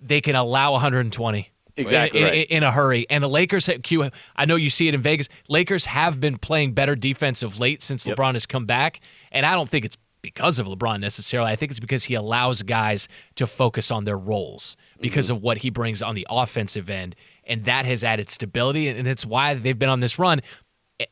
They 0.00 0.20
can 0.20 0.34
allow 0.36 0.72
120. 0.72 1.40
Mm-hmm. 1.40 1.50
Exactly 1.80 2.20
in, 2.20 2.26
in- 2.26 2.32
right. 2.32 2.46
in 2.48 2.62
a 2.64 2.72
hurry. 2.72 3.06
And 3.08 3.22
the 3.22 3.28
Lakers, 3.28 3.66
have- 3.66 3.82
Q, 3.82 4.10
I 4.34 4.44
know 4.44 4.56
you 4.56 4.70
see 4.70 4.88
it 4.88 4.94
in 4.94 5.02
Vegas. 5.02 5.28
Lakers 5.48 5.86
have 5.86 6.18
been 6.18 6.36
playing 6.36 6.72
better 6.72 6.96
defense 6.96 7.42
of 7.44 7.60
late 7.60 7.82
since 7.82 8.04
Yep. 8.06 8.16
LeBron 8.16 8.32
has 8.34 8.46
come 8.46 8.66
back, 8.66 9.00
and 9.30 9.46
I 9.46 9.52
don't 9.54 9.68
think 9.68 9.84
it's 9.84 9.96
because 10.22 10.58
of 10.58 10.66
LeBron 10.66 11.00
necessarily. 11.00 11.50
I 11.50 11.56
think 11.56 11.70
it's 11.70 11.80
because 11.80 12.04
he 12.04 12.14
allows 12.14 12.62
guys 12.62 13.08
to 13.36 13.46
focus 13.46 13.90
on 13.90 14.04
their 14.04 14.18
roles 14.18 14.76
because 15.00 15.26
Mm-hmm. 15.26 15.36
of 15.36 15.42
what 15.42 15.58
he 15.58 15.70
brings 15.70 16.02
on 16.02 16.14
the 16.14 16.26
offensive 16.28 16.90
end. 16.90 17.14
And 17.44 17.64
that 17.66 17.86
has 17.86 18.02
added 18.02 18.28
stability. 18.30 18.88
And 18.88 19.06
it's 19.06 19.24
why 19.24 19.54
they've 19.54 19.78
been 19.78 19.88
on 19.88 20.00
this 20.00 20.18
run. 20.18 20.40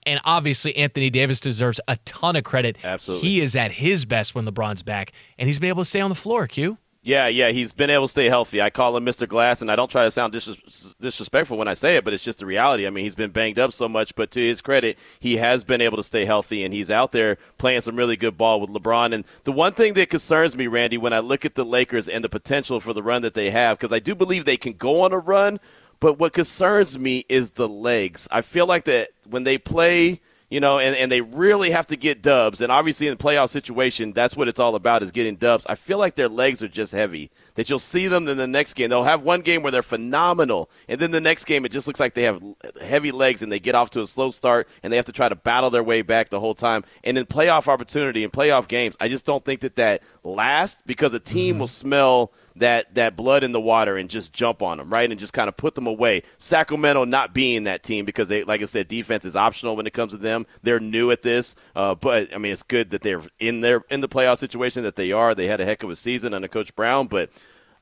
And 0.05 0.21
obviously, 0.25 0.75
Anthony 0.77 1.11
Davis 1.11 1.39
deserves 1.39 1.81
a 1.87 1.97
ton 2.05 2.35
of 2.35 2.43
credit. 2.43 2.77
Absolutely. 2.85 3.29
He 3.29 3.41
is 3.41 3.55
at 3.55 3.71
his 3.71 4.05
best 4.05 4.35
when 4.35 4.45
LeBron's 4.45 4.83
back, 4.83 5.13
and 5.39 5.49
he's 5.49 5.61
been 5.61 5.69
able 5.69 5.83
to 5.83 5.89
stay 5.89 6.01
on 6.01 6.09
the 6.11 6.17
floor, 6.17 6.49
Q. 6.49 6.77
Yeah, 7.07 7.29
yeah, 7.29 7.51
he's 7.51 7.71
been 7.71 7.89
able 7.89 8.07
to 8.07 8.11
stay 8.11 8.29
healthy. 8.29 8.61
I 8.61 8.69
call 8.69 8.97
him 8.97 9.07
Mr. 9.07 9.29
Glass, 9.29 9.63
and 9.63 9.71
I 9.71 9.77
don't 9.77 9.89
try 9.89 10.03
to 10.03 10.11
sound 10.11 10.33
dis- 10.33 10.97
disrespectful 11.01 11.57
when 11.57 11.69
I 11.69 11.73
say 11.73 11.97
it, 11.97 12.05
but 12.05 12.13
it's 12.13 12.25
just 12.25 12.41
the 12.41 12.47
reality. 12.47 12.85
I 12.85 12.91
mean, 12.91 13.05
he's 13.05 13.15
been 13.15 13.31
banged 13.31 13.61
up 13.61 13.73
so 13.73 13.89
much, 13.89 14.17
but 14.17 14.33
to 14.33 14.41
his 14.41 14.61
credit, 14.61 14.99
he 15.21 15.37
has 15.37 15.63
been 15.63 15.81
able 15.81 15.99
to 15.99 16.03
stay 16.03 16.25
healthy, 16.25 16.65
and 16.65 16.75
he's 16.75 16.91
out 16.91 17.13
there 17.13 17.37
playing 17.59 17.83
some 17.83 17.95
really 17.95 18.17
good 18.17 18.37
ball 18.37 18.61
with 18.61 18.71
LeBron. 18.71 19.15
And 19.15 19.25
the 19.45 19.53
one 19.53 19.73
thing 19.73 19.95
that 19.95 20.11
concerns 20.11 20.57
me, 20.57 20.67
Randy, 20.67 20.99
when 20.99 21.13
I 21.13 21.21
look 21.21 21.45
at 21.45 21.55
the 21.55 21.65
Lakers 21.65 22.09
and 22.09 22.25
the 22.25 22.29
potential 22.29 22.81
for 22.81 22.93
the 22.93 23.05
run 23.05 23.23
that 23.23 23.35
they 23.35 23.53
have, 23.53 23.79
because 23.79 23.93
I 23.93 24.01
do 24.01 24.17
believe 24.17 24.45
they 24.45 24.57
can 24.57 24.73
go 24.73 25.03
on 25.03 25.13
a 25.13 25.19
run, 25.19 25.61
but 26.01 26.19
what 26.19 26.33
concerns 26.33 26.99
me 26.99 27.25
is 27.29 27.53
the 27.53 27.69
legs. 27.69 28.27
I 28.33 28.41
feel 28.41 28.67
like 28.67 28.85
that 28.87 29.11
when 29.31 29.45
they 29.45 29.59
play 29.59 30.21
you 30.49 30.61
know, 30.61 30.79
and, 30.79 30.95
and 30.95 31.11
they 31.11 31.21
really 31.21 31.71
have 31.71 31.87
to 31.89 31.97
get 31.97 32.23
dubs. 32.23 32.61
And 32.61 32.71
obviously, 32.71 33.09
in 33.09 33.17
the 33.17 33.23
playoff 33.23 33.49
situation, 33.49 34.13
that's 34.13 34.37
what 34.37 34.49
it's 34.49 34.61
all 34.61 34.75
about 34.77 35.03
is 35.03 35.11
getting 35.11 35.37
dubs. 35.37 35.67
I 35.67 35.75
feel 35.75 35.99
like 35.99 36.15
their 36.15 36.29
legs 36.29 36.63
are 36.63 36.69
just 36.69 36.93
heavy. 36.93 37.31
That 37.55 37.69
you'll 37.69 37.79
see 37.79 38.07
them 38.07 38.29
in 38.29 38.37
the 38.37 38.47
next 38.47 38.75
game. 38.75 38.91
They'll 38.91 39.03
have 39.03 39.23
one 39.23 39.41
game 39.41 39.63
where 39.63 39.73
they're 39.73 39.83
phenomenal, 39.83 40.71
and 40.89 41.01
then 41.01 41.11
the 41.11 41.21
next 41.21 41.47
game 41.47 41.65
it 41.65 41.73
just 41.73 41.87
looks 41.87 41.99
like 41.99 42.15
they 42.15 42.25
have 42.25 42.43
heavy 42.81 43.11
legs 43.11 43.43
and 43.43 43.51
they 43.51 43.59
get 43.59 43.75
off 43.75 43.91
to 43.91 44.03
a 44.03 44.07
slow 44.07 44.31
start 44.31 44.69
and 44.83 44.93
they 44.93 44.97
have 44.97 45.07
to 45.07 45.13
try 45.13 45.29
to 45.29 45.35
battle 45.35 45.71
their 45.71 45.83
way 45.83 46.03
back 46.03 46.31
the 46.31 46.41
whole 46.41 46.55
time. 46.55 46.85
And 47.03 47.19
in 47.19 47.27
playoff 47.27 47.67
opportunity 47.67 48.23
and 48.23 48.33
playoff 48.33 48.69
games, 48.69 48.97
I 49.01 49.09
just 49.09 49.27
don't 49.27 49.45
think 49.45 49.61
that 49.61 49.77
that 49.77 50.03
lasts 50.23 50.83
because 50.87 51.15
a 51.15 51.21
team 51.21 51.55
mm-hmm. 51.55 51.61
will 51.61 51.67
smell 51.67 52.33
that 52.57 52.95
that 52.95 53.17
blood 53.17 53.45
in 53.45 53.53
the 53.53 53.61
water 53.61 53.97
and 53.97 54.09
just 54.09 54.33
jump 54.33 54.63
on 54.63 54.79
them, 54.79 54.91
right? 54.91 55.11
And 55.11 55.19
just 55.19 55.33
kind 55.33 55.49
of 55.49 55.57
put 55.57 55.75
them 55.75 55.87
away. 55.87 56.23
Sacramento 56.39 57.05
not 57.05 57.35
being 57.35 57.65
that 57.65 57.83
team 57.83 58.05
because 58.05 58.29
they, 58.29 58.45
like 58.45 58.63
I 58.63 58.65
said, 58.65 58.89
defense 58.89 59.25
is 59.25 59.37
optional 59.37 59.77
when 59.77 59.87
it 59.87 59.93
comes 59.93 60.13
to 60.13 60.19
them. 60.19 60.47
They're 60.63 60.81
new 60.81 61.11
at 61.11 61.23
this, 61.23 61.57
uh, 61.75 61.95
but 61.95 62.35
I 62.35 62.39
mean, 62.39 62.53
it's 62.53 62.63
good 62.63 62.91
that 62.91 63.03
they're 63.03 63.23
in 63.39 63.61
their 63.61 63.83
in 63.91 64.01
the 64.01 64.09
playoff 64.09 64.39
situation 64.39 64.83
that 64.85 64.97
they 64.97 65.13
are. 65.13 65.35
They 65.35 65.47
had 65.47 65.61
a 65.61 65.65
heck 65.65 65.83
of 65.83 65.91
a 65.91 65.97
season 65.97 66.35
under 66.35 66.49
Coach 66.49 66.75
Brown, 66.75 67.07
but. 67.07 67.31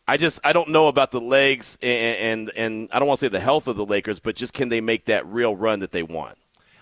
I 0.06 0.18
just 0.18 0.38
I 0.44 0.52
don't 0.52 0.68
know 0.68 0.88
about 0.88 1.12
the 1.12 1.20
legs 1.22 1.78
and, 1.80 2.50
and 2.50 2.52
and 2.58 2.88
I 2.92 2.98
don't 2.98 3.08
want 3.08 3.20
to 3.20 3.24
say 3.24 3.30
the 3.30 3.40
health 3.40 3.68
of 3.68 3.76
the 3.76 3.86
Lakers, 3.86 4.20
but 4.20 4.36
just 4.36 4.52
can 4.52 4.68
they 4.68 4.82
make 4.82 5.06
that 5.06 5.24
real 5.24 5.56
run 5.56 5.78
that 5.78 5.92
they 5.92 6.02
want? 6.02 6.36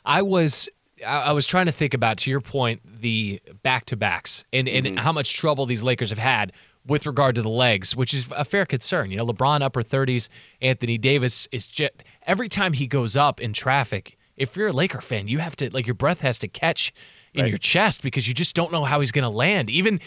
I 0.04 0.22
was 0.22 0.68
I 1.06 1.32
was 1.32 1.46
trying 1.46 1.66
to 1.66 1.72
think 1.72 1.94
about 1.94 2.18
to 2.18 2.30
your 2.30 2.40
point 2.40 2.80
the 3.00 3.40
back 3.62 3.87
to 3.87 3.96
backs 3.96 4.44
and, 4.52 4.68
and 4.68 4.99
how 4.99 5.12
much 5.12 5.37
trouble 5.37 5.66
these 5.66 5.82
Lakers 5.82 6.11
have 6.11 6.18
had 6.18 6.52
with 6.87 7.07
regard 7.07 7.35
to 7.37 7.43
the 7.43 7.49
legs, 7.49 7.95
which 7.95 8.12
is 8.12 8.27
a 8.35 8.45
fair 8.45 8.67
concern. 8.67 9.11
You 9.11 9.17
know, 9.19 9.27
LeBron 9.27 9.62
upper 9.62 9.83
thirties, 9.83 10.29
Anthony 10.61 10.99
Davis 10.99 11.49
is 11.53 11.67
just 11.67 11.93
every 12.27 12.49
time 12.49 12.73
he 12.73 12.87
goes 12.87 13.17
up 13.17 13.41
in 13.41 13.53
traffic. 13.53 14.17
If 14.37 14.57
you're 14.57 14.69
a 14.69 14.73
Laker 14.73 15.01
fan, 15.01 15.29
you 15.29 15.39
have 15.39 15.55
to 15.57 15.73
like 15.73 15.87
your 15.87 15.95
breath 15.95 16.21
has 16.23 16.39
to 16.41 16.49
catch 16.49 16.93
in 17.35 17.47
your 17.47 17.59
chest 17.59 18.03
because 18.03 18.27
you 18.29 18.35
just 18.35 18.55
don't 18.55 18.73
know 18.73 18.85
how 18.85 19.01
he's 19.01 19.12
going 19.12 19.23
to 19.23 19.29
land. 19.37 19.71
Even 19.71 20.01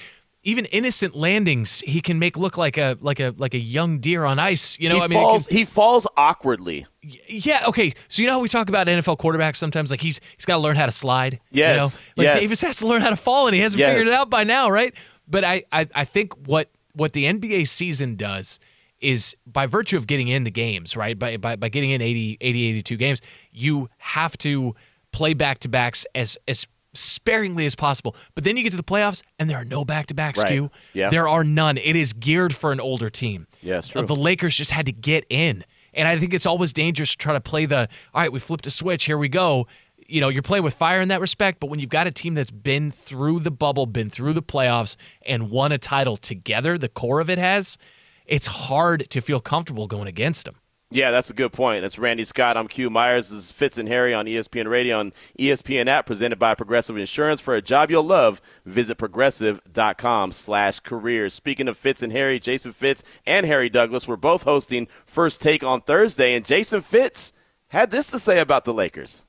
even 0.43 0.65
innocent 0.65 1.15
landings, 1.15 1.81
he 1.87 2.01
can 2.01 2.19
make 2.19 2.37
look 2.37 2.55
like 2.57 2.77
a 2.77 2.97
like 3.01 3.19
a 3.19 3.33
like 3.37 3.53
a 3.53 3.59
young 3.59 3.99
deer 3.99 4.25
on 4.25 4.37
ice. 4.37 4.77
You 4.79 4.89
know, 4.89 4.95
he 4.97 5.01
I 5.01 5.07
mean, 5.07 5.19
it 5.19 5.45
can- 5.47 5.57
he 5.57 5.65
falls 5.65 6.05
awkwardly. 6.17 6.85
yeah, 7.01 7.63
okay. 7.67 7.93
So 8.09 8.21
you 8.21 8.27
know 8.27 8.33
how 8.33 8.39
we 8.39 8.47
talk 8.49 8.67
about 8.69 8.85
NFL 8.87 9.17
quarterbacks 9.17 9.55
sometimes, 9.55 9.89
like 9.91 10.01
he's 10.01 10.19
he's 10.35 10.45
got 10.45 10.55
to 10.55 10.61
learn 10.61 10.75
how 10.75 10.85
to 10.85 10.91
slide. 10.91 11.39
Yes, 11.51 11.73
You 11.73 11.77
know? 11.79 11.85
Like 12.17 12.35
yes. 12.35 12.39
Davis 12.41 12.61
has 12.61 12.77
to 12.77 12.87
learn 12.87 13.01
how 13.01 13.09
to 13.11 13.15
fall, 13.15 13.47
and 13.47 13.55
he 13.55 13.61
hasn't 13.61 13.79
Yes. 13.79 13.89
figured 13.91 14.07
it 14.07 14.13
out 14.13 14.29
by 14.29 14.43
now, 14.43 14.69
right? 14.69 14.93
But 15.27 15.43
I, 15.43 15.63
I 15.71 15.87
I 15.95 16.05
think 16.05 16.33
what 16.47 16.69
what 16.93 17.13
the 17.13 17.25
NBA 17.25 17.67
season 17.67 18.15
does 18.15 18.59
is 18.99 19.35
by 19.45 19.65
virtue 19.67 19.97
of 19.97 20.07
getting 20.07 20.27
in 20.29 20.43
the 20.45 20.51
games, 20.51 20.95
right? 20.95 21.17
By 21.17 21.37
by, 21.37 21.55
by 21.55 21.69
getting 21.69 21.91
in 21.91 22.01
80, 22.01 22.37
80, 22.41 22.63
82 22.69 22.97
games, 22.97 23.21
you 23.51 23.89
have 23.97 24.37
to 24.39 24.75
play 25.11 25.33
back 25.33 25.59
to 25.59 25.67
backs 25.67 26.05
as 26.15 26.37
as 26.47 26.65
sparingly 26.93 27.65
as 27.65 27.75
possible. 27.75 28.15
But 28.35 28.45
then 28.45 28.55
you 28.55 28.63
get 28.63 28.69
to 28.71 28.77
the 28.77 28.83
playoffs, 28.83 29.21
and 29.37 29.49
there 29.49 29.57
are 29.57 29.65
no 29.65 29.83
back 29.83 30.07
to 30.07 30.13
backs. 30.13 30.39
Right. 30.41 30.47
Q. 30.49 30.71
Yeah. 30.93 31.09
There 31.09 31.27
are 31.27 31.43
none. 31.43 31.77
It 31.77 31.95
is 31.97 32.13
geared 32.13 32.55
for 32.55 32.71
an 32.71 32.79
older 32.79 33.09
team. 33.09 33.47
Yes, 33.61 33.89
Uh, 33.89 33.99
true. 33.99 34.07
The 34.07 34.15
Lakers 34.15 34.55
just 34.55 34.71
had 34.71 34.85
to 34.85 34.93
get 34.93 35.25
in. 35.29 35.65
And 35.93 36.07
I 36.09 36.19
think 36.19 36.33
it's 36.33 36.45
always 36.45 36.73
dangerous 36.73 37.11
to 37.11 37.17
try 37.17 37.33
to 37.33 37.39
play 37.41 37.65
the, 37.65 37.87
all 38.13 38.21
right, 38.21 38.31
we 38.31 38.39
flipped 38.39 38.67
a 38.67 38.69
switch, 38.69 39.05
here 39.05 39.17
we 39.17 39.29
go. 39.29 39.65
You 40.07 40.21
know, 40.21 40.29
you're 40.29 40.43
playing 40.43 40.63
with 40.63 40.75
fire 40.75 41.01
in 41.01 41.07
that 41.09 41.21
respect, 41.21 41.59
but 41.59 41.67
when 41.67 41.79
you've 41.79 41.89
got 41.89 42.05
a 42.05 42.11
team 42.11 42.35
that's 42.35 42.51
been 42.51 42.91
through 42.91 43.39
the 43.39 43.51
bubble, 43.51 43.85
been 43.87 44.09
through 44.09 44.33
the 44.33 44.43
playoffs, 44.43 44.97
and 45.25 45.49
won 45.49 45.71
a 45.71 45.77
title 45.77 46.15
together, 46.15 46.77
the 46.77 46.89
core 46.89 47.19
of 47.19 47.29
it 47.29 47.39
has, 47.39 47.77
it's 48.25 48.47
hard 48.47 49.09
to 49.09 49.21
feel 49.21 49.39
comfortable 49.39 49.87
going 49.87 50.07
against 50.07 50.45
them. 50.45 50.55
Yeah, 50.91 51.09
that's 51.11 51.31
a 51.31 51.33
good 51.33 51.51
point. 51.51 51.81
That's 51.81 51.97
Randy 51.97 52.23
Scott. 52.23 52.55
I'm 52.55 52.67
Q 52.67 52.89
Myers. 52.91 53.29
This 53.29 53.39
is 53.39 53.51
Fitz 53.51 53.79
and 53.79 53.89
Harry 53.89 54.13
on 54.13 54.27
ESPN 54.27 54.69
Radio 54.69 54.99
and 54.99 55.13
ESPN 55.37 55.87
app 55.87 56.05
presented 56.05 56.37
by 56.37 56.53
Progressive 56.53 56.95
Insurance. 56.95 57.41
For 57.41 57.55
a 57.55 57.61
job 57.61 57.89
you'll 57.89 58.03
love, 58.03 58.39
visit 58.65 58.97
progressive.com 58.97 60.31
slash 60.31 60.79
careers. 60.81 61.33
Speaking 61.33 61.67
of 61.67 61.75
Fitz 61.75 62.03
and 62.03 62.13
Harry, 62.13 62.39
Jason 62.39 62.71
Fitz 62.71 63.03
and 63.25 63.47
Harry 63.47 63.67
Douglas 63.67 64.07
were 64.07 64.15
both 64.15 64.43
hosting 64.43 64.87
First 65.05 65.41
Take 65.41 65.63
on 65.63 65.81
Thursday, 65.81 66.35
and 66.35 66.45
Jason 66.45 66.81
Fitz 66.81 67.33
had 67.69 67.89
this 67.89 68.11
to 68.11 68.19
say 68.19 68.39
about 68.39 68.63
the 68.63 68.73
Lakers. 68.73 69.25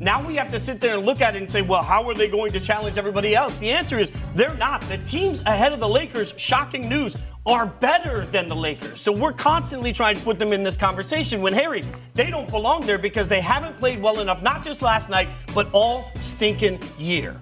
Now 0.00 0.24
we 0.24 0.36
have 0.36 0.50
to 0.52 0.60
sit 0.60 0.80
there 0.80 0.96
and 0.96 1.04
look 1.04 1.20
at 1.20 1.34
it 1.34 1.42
and 1.42 1.50
say, 1.50 1.62
well, 1.62 1.82
how 1.82 2.08
are 2.08 2.14
they 2.14 2.28
going 2.28 2.52
to 2.52 2.60
challenge 2.60 2.98
everybody 2.98 3.34
else? 3.34 3.56
The 3.58 3.70
answer 3.70 3.98
is 3.98 4.12
they're 4.34 4.54
not. 4.54 4.80
The 4.88 4.98
teams 4.98 5.40
ahead 5.40 5.72
of 5.72 5.80
the 5.80 5.88
Lakers, 5.88 6.34
shocking 6.36 6.88
news, 6.88 7.16
are 7.46 7.66
better 7.66 8.26
than 8.26 8.48
the 8.48 8.54
Lakers. 8.54 9.00
So 9.00 9.10
we're 9.10 9.32
constantly 9.32 9.92
trying 9.92 10.16
to 10.16 10.22
put 10.22 10.38
them 10.38 10.52
in 10.52 10.62
this 10.62 10.76
conversation 10.76 11.40
when, 11.40 11.52
Harry, 11.52 11.84
they 12.14 12.30
don't 12.30 12.48
belong 12.48 12.86
there 12.86 12.98
because 12.98 13.26
they 13.26 13.40
haven't 13.40 13.76
played 13.78 14.00
well 14.00 14.20
enough, 14.20 14.42
not 14.42 14.62
just 14.62 14.82
last 14.82 15.08
night, 15.08 15.28
but 15.54 15.68
all 15.72 16.12
stinking 16.20 16.78
year. 16.98 17.40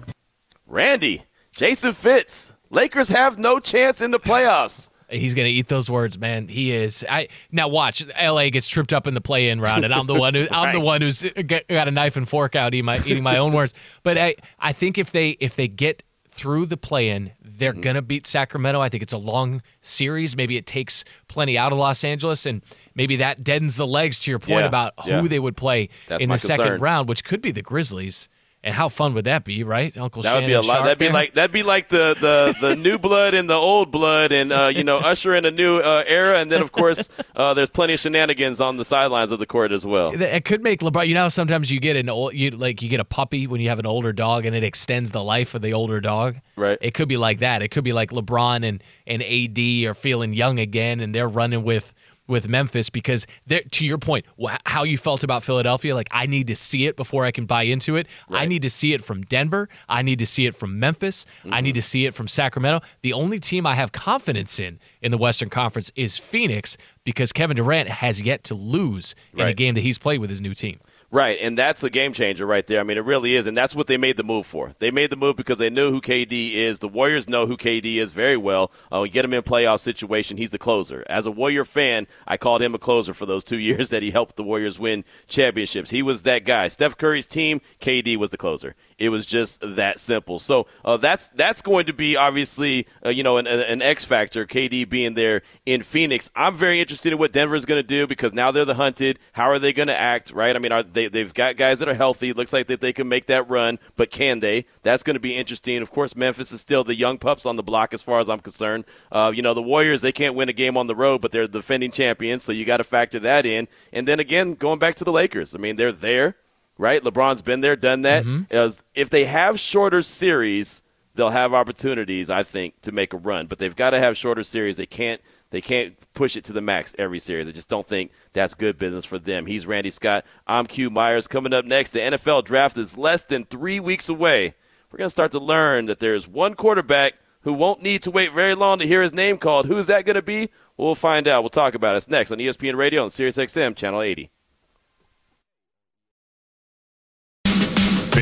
Randy, 0.65 1.23
Jason 1.51 1.93
Fitz, 1.93 2.53
Lakers 2.69 3.09
have 3.09 3.37
no 3.37 3.59
chance 3.59 4.01
in 4.01 4.11
the 4.11 4.19
playoffs. 4.19 4.89
He's 5.09 5.33
gonna 5.35 5.47
eat 5.47 5.67
those 5.69 5.89
words, 5.89 6.17
man. 6.17 6.47
He 6.49 6.71
is. 6.71 7.05
I 7.09 7.29
now 7.51 7.67
watch. 7.69 8.03
L.A. 8.15 8.49
gets 8.49 8.67
tripped 8.67 8.91
up 8.91 9.07
in 9.07 9.13
the 9.13 9.21
play-in 9.21 9.61
round, 9.61 9.85
and 9.85 9.93
I'm 9.93 10.05
the 10.07 10.15
one 10.15 10.33
who 10.33 10.47
I'm 10.51 10.73
the 10.73 10.79
Right. 10.79 10.85
one 10.85 11.01
who's 11.01 11.23
got 11.23 11.67
got 11.67 11.87
a 11.87 11.91
knife 11.91 12.17
and 12.17 12.27
fork 12.27 12.55
out 12.55 12.73
eating 12.73 12.85
my 12.85 12.97
eating 13.05 13.23
my 13.23 13.37
own 13.37 13.53
words. 13.53 13.73
But 14.03 14.17
I 14.17 14.35
I 14.59 14.73
think 14.73 14.97
if 14.97 15.11
they 15.11 15.31
if 15.39 15.55
they 15.55 15.67
get 15.67 16.03
through 16.29 16.65
the 16.67 16.77
play-in, 16.77 17.31
they're 17.41 17.71
Mm-hmm. 17.71 17.81
gonna 17.81 18.01
beat 18.01 18.27
Sacramento. 18.27 18.79
I 18.81 18.89
think 18.89 19.01
it's 19.01 19.13
a 19.13 19.17
long 19.17 19.61
series. 19.81 20.35
Maybe 20.37 20.57
it 20.57 20.65
takes 20.67 21.03
plenty 21.27 21.57
out 21.57 21.71
of 21.71 21.77
Los 21.79 22.03
Angeles, 22.03 22.45
and 22.45 22.61
maybe 22.93 23.15
that 23.15 23.43
deadens 23.43 23.75
the 23.77 23.87
legs. 23.87 24.19
To 24.21 24.31
your 24.31 24.39
point 24.39 24.61
Yeah, 24.61 24.65
about 24.67 24.93
who 25.05 25.09
yeah. 25.09 25.21
they 25.21 25.39
would 25.39 25.55
play 25.57 25.89
That's 26.07 26.21
in 26.23 26.29
the 26.29 26.37
second 26.37 26.81
round, 26.81 27.07
which 27.09 27.23
could 27.23 27.41
be 27.41 27.51
the 27.51 27.61
Grizzlies. 27.63 28.29
And 28.67 28.75
how 28.75 28.89
fun 28.89 29.13
would 29.13 29.23
that 29.23 29.45
be, 29.45 29.63
right, 29.63 29.97
Uncle 29.97 30.23
That 30.23 30.33
would 30.33 30.41
Shannon 30.41 30.49
be 30.49 30.53
a 30.53 30.59
lot. 30.59 30.73
Sharp 30.73 30.83
That'd 30.83 30.99
be 30.99 31.09
like 31.09 31.33
that'd 31.35 31.53
be 31.53 31.63
like 31.63 31.87
the 31.87 32.17
the 32.19 32.67
the 32.67 32.75
new 32.75 32.99
blood 32.99 33.33
and 33.33 33.49
the 33.49 33.55
old 33.55 33.91
blood, 33.91 34.33
and 34.33 34.51
uh, 34.51 34.69
you 34.75 34.83
know, 34.83 34.97
usher 34.97 35.33
in 35.33 35.45
a 35.45 35.51
new 35.51 35.77
uh, 35.77 36.03
era. 36.05 36.39
And 36.39 36.51
then, 36.51 36.61
of 36.61 36.73
course, 36.73 37.09
uh, 37.37 37.53
there's 37.53 37.69
plenty 37.69 37.93
of 37.93 38.01
shenanigans 38.01 38.59
on 38.59 38.75
the 38.75 38.83
sidelines 38.83 39.31
of 39.31 39.39
the 39.39 39.45
court 39.45 39.71
as 39.71 39.85
well. 39.85 40.11
it 40.13 40.43
could 40.43 40.61
make 40.61 40.81
LeBron. 40.81 41.07
You 41.07 41.13
know, 41.13 41.29
sometimes 41.29 41.71
you 41.71 41.79
get 41.79 41.95
an 41.95 42.09
old, 42.09 42.33
you 42.33 42.51
like 42.51 42.81
you 42.81 42.89
get 42.89 42.99
a 42.99 43.05
puppy 43.05 43.47
when 43.47 43.61
you 43.61 43.69
have 43.69 43.79
an 43.79 43.85
older 43.85 44.11
dog, 44.11 44.45
and 44.45 44.53
it 44.53 44.65
extends 44.65 45.11
the 45.11 45.23
life 45.23 45.55
of 45.55 45.61
the 45.61 45.71
older 45.71 46.01
dog. 46.01 46.35
Right. 46.57 46.77
It 46.81 46.93
could 46.93 47.07
be 47.07 47.15
like 47.15 47.39
that. 47.39 47.61
It 47.61 47.69
could 47.69 47.85
be 47.85 47.93
like 47.93 48.11
LeBron 48.11 48.65
and 48.67 48.83
and 49.07 49.23
AD 49.23 49.89
are 49.89 49.95
feeling 49.95 50.33
young 50.33 50.59
again, 50.59 50.99
and 50.99 51.15
they're 51.15 51.29
running 51.29 51.63
with 51.63 51.93
with 52.27 52.47
Memphis 52.47 52.89
because 52.89 53.25
to 53.71 53.85
your 53.85 53.97
point, 53.97 54.25
wh- 54.41 54.55
how 54.65 54.83
you 54.83 54.97
felt 54.97 55.23
about 55.23 55.43
Philadelphia. 55.43 55.95
Like 55.95 56.09
I 56.11 56.25
need 56.25 56.47
to 56.47 56.55
see 56.55 56.85
it 56.85 56.95
before 56.95 57.25
I 57.25 57.31
can 57.31 57.45
buy 57.45 57.63
into 57.63 57.95
it. 57.95 58.07
I 58.29 58.45
need 58.45 58.61
to 58.61 58.69
see 58.69 58.93
it 58.93 59.03
from 59.03 59.23
Denver. 59.23 59.69
I 59.89 60.01
need 60.01 60.19
to 60.19 60.25
see 60.25 60.45
it 60.45 60.55
from 60.55 60.79
Memphis. 60.79 61.25
I 61.43 61.47
mm-hmm. 61.47 61.63
need 61.63 61.75
to 61.75 61.81
see 61.81 62.05
it 62.05 62.13
from 62.13 62.27
Sacramento. 62.27 62.85
The 63.01 63.13
only 63.13 63.39
team 63.39 63.65
I 63.65 63.75
have 63.75 63.91
confidence 63.91 64.59
in 64.59 64.79
in 65.01 65.11
the 65.11 65.17
Western 65.17 65.49
Conference 65.49 65.91
is 65.95 66.17
Phoenix 66.17 66.77
because 67.03 67.31
Kevin 67.31 67.55
Durant 67.55 67.89
has 67.89 68.21
yet 68.21 68.43
to 68.45 68.55
lose 68.55 69.15
in 69.33 69.41
a 69.41 69.53
game 69.53 69.75
that 69.75 69.81
he's 69.81 69.97
played 69.97 70.19
with 70.19 70.29
his 70.29 70.41
new 70.41 70.53
team. 70.53 70.79
Right, 71.09 71.37
and 71.39 71.57
that's 71.57 71.79
the 71.79 71.89
game 71.89 72.11
changer 72.11 72.45
right 72.45 72.67
there. 72.67 72.81
I 72.81 72.83
mean, 72.83 72.97
it 72.97 73.05
really 73.05 73.35
is, 73.35 73.47
and 73.47 73.55
that's 73.55 73.73
what 73.73 73.87
they 73.87 73.95
made 73.95 74.17
the 74.17 74.25
move 74.25 74.45
for. 74.45 74.75
They 74.79 74.91
made 74.91 75.09
the 75.09 75.15
move 75.15 75.37
because 75.37 75.57
they 75.57 75.69
knew 75.69 75.89
who 75.89 76.01
KD 76.01 76.55
is. 76.55 76.79
The 76.79 76.89
Warriors 76.89 77.29
know 77.29 77.45
who 77.45 77.55
KD 77.55 77.95
is 77.95 78.11
very 78.11 78.35
well. 78.35 78.73
Uh, 78.91 78.99
we 78.99 79.09
get 79.09 79.23
him 79.23 79.33
in 79.33 79.41
playoff 79.41 79.79
situation. 79.79 80.35
He's 80.35 80.49
the 80.49 80.57
closer. 80.57 81.05
As 81.07 81.25
a 81.25 81.31
Warrior 81.31 81.63
fan, 81.63 82.07
I 82.27 82.35
called 82.35 82.61
him 82.61 82.75
a 82.75 82.77
closer 82.77 83.13
for 83.13 83.25
those 83.25 83.45
two 83.45 83.57
years 83.67 83.89
that 83.89 84.03
he 84.03 84.11
helped 84.11 84.35
the 84.35 84.43
Warriors 84.43 84.79
win 84.79 85.05
championships. 85.29 85.91
He 85.91 86.01
was 86.01 86.23
that 86.23 86.43
guy. 86.43 86.67
Steph 86.67 86.97
Curry's 86.97 87.25
team, 87.25 87.61
KD 87.79 88.17
was 88.17 88.31
the 88.31 88.37
closer. 88.37 88.75
It 88.97 89.09
was 89.09 89.25
just 89.25 89.61
that 89.63 89.99
simple. 89.99 90.39
So 90.39 90.65
uh, 90.83 90.97
that's 90.97 91.29
that's 91.29 91.61
going 91.61 91.85
to 91.85 91.93
be 91.93 92.15
obviously 92.15 92.87
uh, 93.05 93.09
you 93.09 93.23
know 93.23 93.37
an, 93.37 93.45
an 93.45 93.81
X 93.81 94.05
factor. 94.05 94.45
KD 94.45 94.89
being 94.89 95.13
there 95.13 95.43
in 95.65 95.83
Phoenix. 95.83 96.29
I'm 96.35 96.55
very 96.55 96.81
interested 96.81 97.13
in 97.13 97.19
what 97.19 97.31
Denver 97.31 97.55
is 97.55 97.65
going 97.65 97.79
to 97.79 97.87
do 97.87 98.07
because 98.07 98.33
now 98.33 98.51
they're 98.51 98.65
the 98.65 98.73
hunted. 98.73 99.19
How 99.33 99.49
are 99.49 99.59
they 99.59 99.71
going 99.71 99.87
to 99.87 99.97
act? 99.97 100.31
Right? 100.31 100.55
I 100.55 100.59
mean, 100.59 100.71
are 100.71 100.81
they, 100.81 101.07
they've 101.07 101.33
got 101.33 101.57
guys 101.57 101.79
that 101.79 101.89
are 101.89 101.93
healthy. 101.93 102.33
Looks 102.33 102.53
like 102.53 102.67
that 102.67 102.81
they 102.81 102.93
can 102.93 103.07
make 103.07 103.27
that 103.27 103.47
run, 103.49 103.77
but 103.95 104.09
can 104.09 104.39
they? 104.39 104.65
That's 104.81 105.03
going 105.03 105.15
to 105.15 105.19
be 105.19 105.35
interesting. 105.35 105.81
Of 105.81 105.91
course, 105.91 106.15
Memphis 106.15 106.51
is 106.51 106.61
still 106.61 106.83
the 106.83 106.95
young 106.95 107.17
pups 107.17 107.45
on 107.45 107.55
the 107.55 107.63
block 107.63 107.93
as 107.93 108.01
far 108.01 108.19
as 108.19 108.29
I'm 108.29 108.39
concerned. 108.39 108.85
Uh, 109.11 109.31
you 109.33 109.41
know, 109.41 109.53
the 109.53 109.61
Warriors, 109.61 110.01
they 110.01 110.11
can't 110.11 110.35
win 110.35 110.49
a 110.49 110.53
game 110.53 110.75
on 110.75 110.87
the 110.87 110.95
road, 110.95 111.21
but 111.21 111.31
they're 111.31 111.47
defending 111.47 111.91
champions, 111.91 112.43
so 112.43 112.51
you 112.51 112.65
got 112.65 112.77
to 112.77 112.83
factor 112.83 113.19
that 113.19 113.45
in. 113.45 113.67
And 113.93 114.07
then 114.07 114.19
again, 114.19 114.53
going 114.53 114.79
back 114.79 114.95
to 114.95 115.03
the 115.03 115.11
Lakers, 115.11 115.53
I 115.53 115.59
mean, 115.59 115.75
they're 115.75 115.91
there, 115.91 116.35
right? 116.77 117.01
LeBron's 117.01 117.41
been 117.41 117.61
there, 117.61 117.75
done 117.75 118.03
that. 118.03 118.23
Mm-hmm. 118.23 118.53
As- 118.55 118.83
If 118.95 119.09
they 119.09 119.25
have 119.25 119.59
shorter 119.59 120.01
series, 120.01 120.83
they'll 121.15 121.29
have 121.29 121.53
opportunities, 121.53 122.29
I 122.29 122.43
think, 122.43 122.79
to 122.81 122.91
make 122.91 123.13
a 123.13 123.17
run. 123.17 123.47
But 123.47 123.59
they've 123.59 123.75
got 123.75 123.91
to 123.91 123.99
have 123.99 124.17
shorter 124.17 124.43
series. 124.43 124.77
They 124.77 124.85
can't 124.85 125.21
they 125.49 125.61
can't 125.61 125.95
push 126.13 126.35
it 126.35 126.43
to 126.45 126.53
the 126.53 126.59
max 126.61 126.93
every 126.99 127.19
series. 127.19 127.47
I 127.47 127.51
just 127.51 127.69
don't 127.69 127.87
think 127.87 128.11
that's 128.33 128.53
good 128.53 128.77
business 128.77 129.05
for 129.05 129.17
them. 129.17 129.45
He's 129.45 129.65
Randy 129.65 129.89
Scott. 129.91 130.25
I'm 130.45 130.65
Q 130.65 130.89
Myers. 130.89 131.27
Coming 131.27 131.53
up 131.53 131.63
next, 131.63 131.91
the 131.91 131.99
NFL 131.99 132.43
draft 132.43 132.75
is 132.77 132.97
less 132.97 133.23
than 133.23 133.45
three 133.45 133.79
weeks 133.79 134.09
away. 134.09 134.55
We're 134.91 134.97
going 134.97 135.07
to 135.07 135.11
start 135.11 135.31
to 135.31 135.39
learn 135.39 135.85
that 135.85 135.99
there's 135.99 136.27
one 136.27 136.53
quarterback 136.53 137.13
who 137.41 137.53
won't 137.53 137.81
need 137.81 138.03
to 138.03 138.11
wait 138.11 138.33
very 138.33 138.55
long 138.55 138.79
to 138.79 138.87
hear 138.87 139.01
his 139.01 139.13
name 139.13 139.37
called. 139.37 139.67
Who's 139.67 139.87
that 139.87 140.05
going 140.05 140.15
to 140.15 140.21
be? 140.21 140.49
We'll 140.75 140.95
find 140.95 141.27
out. 141.29 141.43
We'll 141.43 141.49
talk 141.49 141.75
about 141.75 141.93
it. 141.95 141.97
It's 141.97 142.09
next 142.09 142.31
on 142.31 142.39
ESPN 142.39 142.75
Radio 142.75 143.03
on 143.03 143.09
SiriusXM 143.09 143.75
Channel 143.77 144.01
80. 144.01 144.29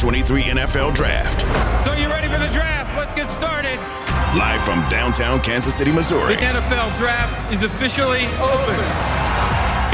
2023 0.00 0.44
NFL 0.44 0.94
Draft. 0.94 1.42
So 1.84 1.92
you 1.92 2.08
ready 2.08 2.26
for 2.26 2.38
the 2.38 2.48
draft? 2.48 2.96
Let's 2.96 3.12
get 3.12 3.28
started. 3.28 3.76
Live 4.34 4.64
from 4.64 4.88
downtown 4.88 5.40
Kansas 5.40 5.74
City, 5.74 5.92
Missouri. 5.92 6.36
The 6.36 6.40
NFL 6.40 6.96
draft 6.96 7.52
is 7.52 7.62
officially 7.64 8.24
open. 8.40 8.80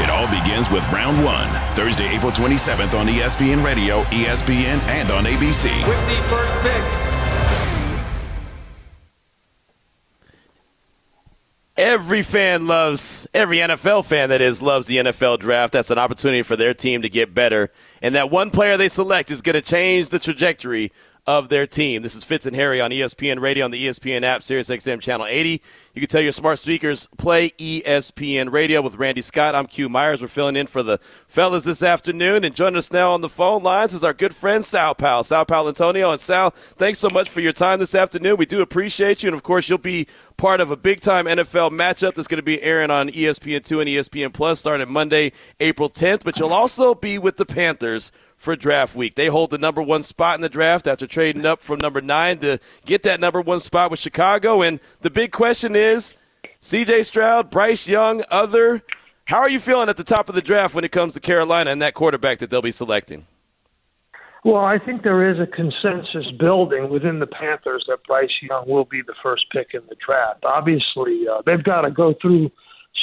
It 0.01 0.09
all 0.09 0.27
begins 0.27 0.71
with 0.71 0.89
round 0.93 1.21
one, 1.25 1.49
Thursday, 1.73 2.07
April 2.15 2.31
27th 2.31 2.97
on 2.97 3.07
ESPN 3.07 3.65
Radio, 3.65 4.03
ESPN, 4.03 4.79
and 4.87 5.11
on 5.11 5.25
ABC. 5.25 5.65
With 5.85 6.07
the 6.07 6.23
first 6.29 6.53
pick. 6.61 7.06
Every 11.77 12.23
fan 12.23 12.65
loves, 12.65 13.27
every 13.35 13.57
NFL 13.57 14.03
fan 14.05 14.29
that 14.29 14.41
is, 14.41 14.63
loves 14.63 14.87
the 14.87 14.97
NFL 14.97 15.37
draft. 15.39 15.73
That's 15.73 15.91
an 15.91 15.99
opportunity 15.99 16.41
for 16.41 16.55
their 16.55 16.73
team 16.73 17.03
to 17.03 17.09
get 17.09 17.35
better. 17.35 17.71
And 18.01 18.15
that 18.15 18.31
one 18.31 18.49
player 18.49 18.77
they 18.77 18.89
select 18.89 19.29
is 19.29 19.43
going 19.43 19.53
to 19.53 19.61
change 19.61 20.09
the 20.09 20.17
trajectory 20.17 20.91
of 21.27 21.49
their 21.49 21.67
team. 21.67 22.01
This 22.01 22.15
is 22.15 22.23
Fitz 22.23 22.45
and 22.45 22.55
Harry 22.55 22.79
on 22.79 22.89
ESPN 22.89 23.41
Radio 23.41 23.65
on 23.65 23.71
the 23.71 23.85
ESPN 23.85 24.23
app, 24.23 24.39
SiriusXM 24.39 25.01
Channel 25.01 25.25
80. 25.25 25.61
You 25.93 26.01
can 26.01 26.07
tell 26.07 26.21
your 26.21 26.31
smart 26.31 26.57
speakers, 26.57 27.09
play 27.17 27.49
ESPN 27.49 28.49
Radio 28.49 28.81
with 28.81 28.95
Randy 28.95 29.19
Scott. 29.19 29.53
I'm 29.53 29.65
Q 29.65 29.89
Myers. 29.89 30.21
We're 30.21 30.29
filling 30.29 30.55
in 30.55 30.67
for 30.67 30.83
the 30.83 30.99
fellas 31.27 31.65
this 31.65 31.83
afternoon. 31.83 32.45
And 32.45 32.55
joining 32.55 32.77
us 32.77 32.93
now 32.93 33.11
on 33.11 33.19
the 33.19 33.27
phone 33.27 33.61
lines 33.61 33.93
is 33.93 34.05
our 34.05 34.13
good 34.13 34.33
friend 34.33 34.63
Sal 34.63 34.95
Pal, 34.95 35.21
Sal 35.23 35.45
Paolantonio. 35.45 36.11
And 36.11 36.19
Sal, 36.19 36.51
thanks 36.51 36.99
so 36.99 37.09
much 37.09 37.29
for 37.29 37.41
your 37.41 37.51
time 37.51 37.79
this 37.79 37.93
afternoon. 37.93 38.37
We 38.37 38.45
do 38.45 38.61
appreciate 38.61 39.21
you. 39.21 39.27
And 39.27 39.35
of 39.35 39.43
course, 39.43 39.67
you'll 39.67 39.79
be 39.79 40.07
part 40.37 40.61
of 40.61 40.71
a 40.71 40.77
big 40.77 41.01
time 41.01 41.25
NFL 41.25 41.71
matchup 41.71 42.15
that's 42.15 42.29
going 42.29 42.37
to 42.37 42.43
be 42.43 42.61
airing 42.61 42.91
on 42.91 43.09
E 43.09 43.23
ESPN2 43.23 43.81
and 43.81 43.89
ESPN 43.89 44.33
Plus 44.33 44.59
starting 44.59 44.89
Monday, 44.89 45.33
April 45.59 45.89
10th. 45.89 46.23
But 46.23 46.39
you'll 46.39 46.53
also 46.53 46.95
be 46.95 47.17
with 47.17 47.35
the 47.35 47.45
Panthers 47.45 48.13
for 48.37 48.55
draft 48.55 48.95
week. 48.95 49.15
They 49.15 49.27
hold 49.27 49.49
the 49.49 49.57
number 49.57 49.81
one 49.81 50.03
spot 50.03 50.35
in 50.35 50.41
the 50.41 50.49
draft 50.49 50.87
after 50.87 51.07
trading 51.07 51.45
up 51.45 51.59
from 51.59 51.79
number 51.79 51.99
nine 51.99 52.37
to 52.39 52.59
get 52.85 53.03
that 53.03 53.19
number 53.19 53.41
one 53.41 53.59
spot 53.59 53.91
with 53.91 53.99
Chicago. 53.99 54.61
And 54.61 54.79
the 55.01 55.09
big 55.09 55.31
question 55.31 55.75
is 55.75 56.15
CJ 56.61 57.05
Stroud, 57.05 57.49
Bryce 57.49 57.87
Young, 57.87 58.23
other. 58.29 58.83
How 59.25 59.39
are 59.39 59.49
you 59.49 59.59
feeling 59.59 59.89
at 59.89 59.97
the 59.97 60.03
top 60.03 60.29
of 60.29 60.35
the 60.35 60.41
draft 60.41 60.73
when 60.73 60.85
it 60.85 60.91
comes 60.91 61.15
to 61.15 61.19
Carolina 61.19 61.71
and 61.71 61.81
that 61.81 61.95
quarterback 61.95 62.39
that 62.39 62.49
they'll 62.49 62.61
be 62.61 62.71
selecting? 62.71 63.25
Well, 64.45 64.63
I 64.63 64.77
think 64.79 65.03
there 65.03 65.29
is 65.29 65.39
a 65.39 65.47
consensus 65.47 66.31
building 66.39 66.89
within 66.89 67.19
the 67.19 67.27
Panthers 67.27 67.83
that 67.89 67.97
Bryce 68.07 68.29
Young 68.41 68.65
will 68.65 68.85
be 68.85 69.01
the 69.01 69.15
first 69.21 69.45
pick 69.51 69.73
in 69.73 69.81
the 69.89 69.95
draft. 70.05 70.45
Obviously, 70.45 71.25
uh, 71.27 71.41
they've 71.45 71.63
got 71.63 71.81
to 71.81 71.91
go 71.91 72.13
through 72.21 72.49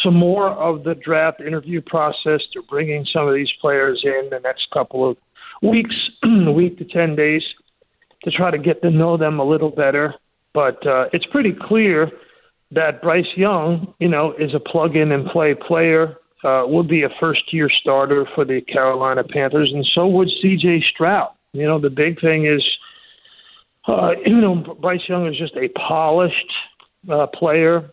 some 0.03 0.15
more 0.15 0.51
of 0.51 0.85
the 0.85 0.95
draft 0.95 1.41
interview 1.41 1.81
process. 1.81 2.41
They're 2.53 2.63
bringing 2.69 3.07
some 3.13 3.29
of 3.29 3.35
these 3.35 3.51
players 3.61 4.03
in 4.05 4.29
the 4.31 4.41
next 4.41 4.69
couple 4.73 5.09
of 5.09 5.17
weeks, 5.63 5.95
week 6.55 6.79
to 6.79 6.85
10 6.85 7.17
days, 7.17 7.43
to 8.25 8.31
try 8.31 8.51
to 8.51 8.59
get 8.59 8.83
to 8.83 8.91
know 8.91 9.17
them 9.17 9.39
a 9.39 9.45
little 9.45 9.71
better. 9.71 10.15
But 10.53 10.87
uh, 10.87 11.07
it's 11.13 11.27
pretty 11.27 11.55
clear 11.61 12.11
that 12.71 13.03
Bryce 13.03 13.25
Young, 13.37 13.95
you 13.99 14.09
know, 14.09 14.35
is 14.39 14.55
a 14.55 14.61
plug 14.61 14.97
in 14.97 15.13
and 15.13 15.27
play 15.27 15.55
player 15.55 16.17
uh, 16.45 16.65
would 16.67 16.89
be 16.89 17.03
a 17.03 17.09
first 17.21 17.53
year 17.53 17.71
starter 17.81 18.27
for 18.35 18.45
the 18.45 18.61
Carolina 18.61 19.25
Panthers, 19.25 19.71
and 19.73 19.85
so 19.95 20.07
would 20.07 20.29
C.J. 20.43 20.85
Stroud. 20.93 21.31
You 21.53 21.67
know, 21.67 21.81
the 21.81 21.91
big 21.91 22.21
thing 22.21 22.47
is, 22.47 22.63
uh, 23.89 24.11
you 24.27 24.41
know, 24.41 24.77
Bryce 24.81 25.01
Young 25.09 25.27
is 25.27 25.39
just 25.39 25.57
a 25.57 25.69
polished 25.69 26.53
uh, 27.11 27.27
player, 27.29 27.91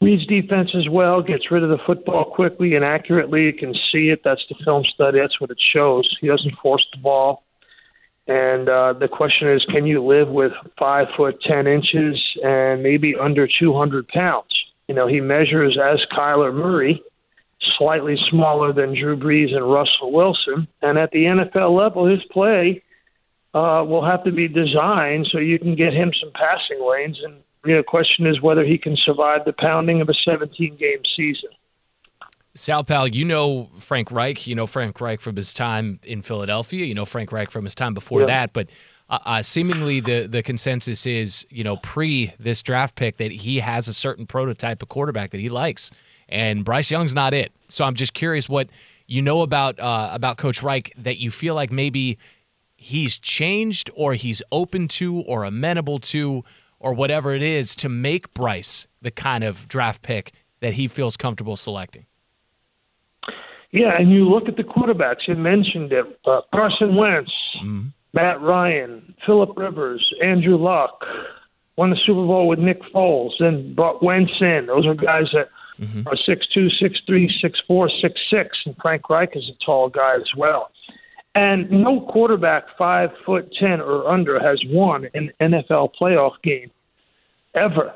reads 0.00 0.26
defense 0.26 0.70
as 0.76 0.88
well, 0.88 1.22
gets 1.22 1.50
rid 1.50 1.62
of 1.62 1.70
the 1.70 1.78
football 1.86 2.24
quickly 2.24 2.74
and 2.74 2.84
accurately. 2.84 3.44
You 3.44 3.52
can 3.52 3.74
see 3.92 4.10
it. 4.10 4.20
That's 4.24 4.44
the 4.48 4.56
film 4.64 4.84
study. 4.94 5.18
That's 5.20 5.40
what 5.40 5.50
it 5.50 5.58
shows. 5.72 6.08
He 6.20 6.28
doesn't 6.28 6.54
force 6.62 6.86
the 6.92 7.00
ball. 7.00 7.44
And 8.26 8.68
uh, 8.68 8.92
the 8.92 9.08
question 9.08 9.50
is, 9.50 9.64
can 9.70 9.86
you 9.86 10.04
live 10.04 10.28
with 10.28 10.52
five 10.78 11.06
foot 11.16 11.40
ten 11.42 11.66
inches 11.66 12.20
and 12.42 12.82
maybe 12.82 13.14
under 13.18 13.48
two 13.58 13.74
hundred 13.74 14.06
pounds? 14.08 14.50
You 14.86 14.94
know, 14.94 15.06
he 15.06 15.20
measures 15.20 15.78
as 15.82 15.98
Kyler 16.16 16.54
Murray 16.54 17.02
slightly 17.78 18.16
smaller 18.30 18.72
than 18.72 18.98
Drew 18.98 19.16
Brees 19.16 19.54
and 19.54 19.70
Russell 19.70 20.12
Wilson. 20.12 20.68
And 20.82 20.98
at 20.98 21.10
the 21.10 21.24
NFL 21.24 21.76
level, 21.76 22.06
his 22.06 22.20
play 22.30 22.82
uh, 23.54 23.82
will 23.86 24.04
have 24.04 24.24
to 24.24 24.32
be 24.32 24.46
designed 24.46 25.26
so 25.32 25.38
you 25.38 25.58
can 25.58 25.74
get 25.74 25.92
him 25.92 26.12
some 26.20 26.30
passing 26.34 26.86
lanes. 26.86 27.18
And 27.24 27.42
you 27.64 27.72
know, 27.74 27.80
the 27.80 27.84
question 27.84 28.26
is 28.26 28.40
whether 28.40 28.64
he 28.64 28.78
can 28.78 28.96
survive 29.04 29.44
the 29.44 29.52
pounding 29.52 30.00
of 30.00 30.08
a 30.08 30.14
17 30.24 30.76
game 30.76 31.02
season. 31.16 31.50
Sal 32.54 32.82
Pal, 32.82 33.06
you 33.06 33.24
know 33.24 33.70
Frank 33.78 34.10
Reich. 34.10 34.46
You 34.46 34.54
know 34.54 34.66
Frank 34.66 35.00
Reich 35.00 35.20
from 35.20 35.36
his 35.36 35.52
time 35.52 36.00
in 36.04 36.22
Philadelphia. 36.22 36.84
You 36.84 36.94
know 36.94 37.04
Frank 37.04 37.30
Reich 37.30 37.50
from 37.50 37.64
his 37.64 37.74
time 37.74 37.94
before 37.94 38.20
Yeah. 38.20 38.26
that. 38.26 38.52
But 38.52 38.68
uh, 39.08 39.18
uh, 39.24 39.42
seemingly 39.42 40.00
the 40.00 40.26
the 40.26 40.42
consensus 40.42 41.06
is, 41.06 41.46
you 41.50 41.62
know, 41.62 41.76
pre 41.76 42.32
this 42.40 42.62
draft 42.62 42.96
pick 42.96 43.18
that 43.18 43.30
he 43.30 43.60
has 43.60 43.86
a 43.86 43.94
certain 43.94 44.26
prototype 44.26 44.82
of 44.82 44.88
quarterback 44.88 45.30
that 45.30 45.40
he 45.40 45.48
likes, 45.48 45.90
and 46.28 46.64
Bryce 46.64 46.90
Young's 46.90 47.14
not 47.14 47.32
it. 47.32 47.52
So 47.68 47.84
I'm 47.84 47.94
just 47.94 48.12
curious 48.12 48.48
what 48.48 48.68
you 49.06 49.22
know 49.22 49.42
about 49.42 49.78
uh, 49.78 50.10
about 50.12 50.36
Coach 50.36 50.62
Reich 50.62 50.92
that 50.98 51.18
you 51.18 51.30
feel 51.30 51.54
like 51.54 51.70
maybe 51.70 52.18
he's 52.76 53.18
changed 53.18 53.88
or 53.94 54.14
he's 54.14 54.42
open 54.50 54.88
to 54.88 55.20
or 55.20 55.44
amenable 55.44 55.98
to 55.98 56.44
or 56.80 56.94
whatever 56.94 57.34
it 57.34 57.42
is 57.42 57.74
to 57.76 57.88
make 57.88 58.32
Bryce 58.34 58.86
the 59.02 59.10
kind 59.10 59.44
of 59.44 59.68
draft 59.68 60.02
pick 60.02 60.32
that 60.60 60.74
he 60.74 60.88
feels 60.88 61.16
comfortable 61.16 61.56
selecting. 61.56 62.06
Yeah, 63.70 63.98
and 63.98 64.10
you 64.10 64.28
look 64.28 64.48
at 64.48 64.56
the 64.56 64.62
quarterbacks. 64.62 65.26
You 65.26 65.34
mentioned 65.34 65.92
it: 65.92 66.06
uh, 66.24 66.40
Carson 66.54 66.96
Wentz, 66.96 67.30
Matt 68.14 68.40
Ryan, 68.40 69.14
Philip 69.26 69.56
Rivers, 69.56 70.14
Andrew 70.22 70.56
Luck. 70.56 71.04
Won 71.76 71.90
the 71.90 71.96
Super 72.04 72.26
Bowl 72.26 72.48
with 72.48 72.58
Nick 72.58 72.80
Foles, 72.92 73.40
and 73.40 73.76
brought 73.76 74.02
Wentz 74.02 74.32
in. 74.40 74.64
Those 74.66 74.84
are 74.86 74.94
guys 74.94 75.26
that 75.32 75.48
are 76.06 76.16
six 76.26 76.44
two, 76.52 76.68
six 76.70 76.98
three, 77.06 77.30
six 77.40 77.60
four, 77.68 77.88
six 78.02 78.20
six, 78.30 78.56
and 78.66 78.74
Frank 78.82 79.08
Reich 79.08 79.36
is 79.36 79.48
a 79.48 79.64
tall 79.64 79.88
guy 79.88 80.16
as 80.16 80.28
well. 80.36 80.70
And 81.38 81.70
no 81.70 82.00
quarterback 82.00 82.64
five 82.76 83.10
foot 83.24 83.48
ten 83.60 83.80
or 83.80 84.08
under 84.08 84.40
has 84.40 84.60
won 84.66 85.06
an 85.14 85.30
NFL 85.40 85.90
playoff 86.00 86.32
game 86.42 86.72
ever. 87.54 87.94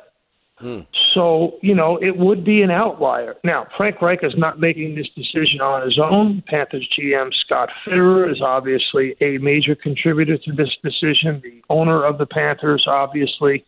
So, 1.13 1.59
you 1.61 1.75
know, 1.75 1.99
it 2.01 2.17
would 2.17 2.45
be 2.45 2.63
an 2.63 2.71
outlier. 2.71 3.35
Now, 3.43 3.67
Frank 3.77 4.01
Reich 4.01 4.21
is 4.23 4.35
not 4.37 4.61
making 4.61 4.95
this 4.95 5.09
decision 5.17 5.61
on 5.61 5.85
his 5.85 5.99
own. 5.99 6.45
Panthers 6.47 6.89
GM 6.97 7.31
Scott 7.45 7.69
Fitterer 7.85 8.31
is 8.31 8.41
obviously 8.41 9.17
a 9.21 9.39
major 9.39 9.75
contributor 9.75 10.39
to 10.39 10.53
this 10.53 10.71
decision. 10.85 11.41
The 11.43 11.63
owner 11.69 12.05
of 12.05 12.19
the 12.19 12.27
Panthers, 12.27 12.85
obviously, 12.87 13.65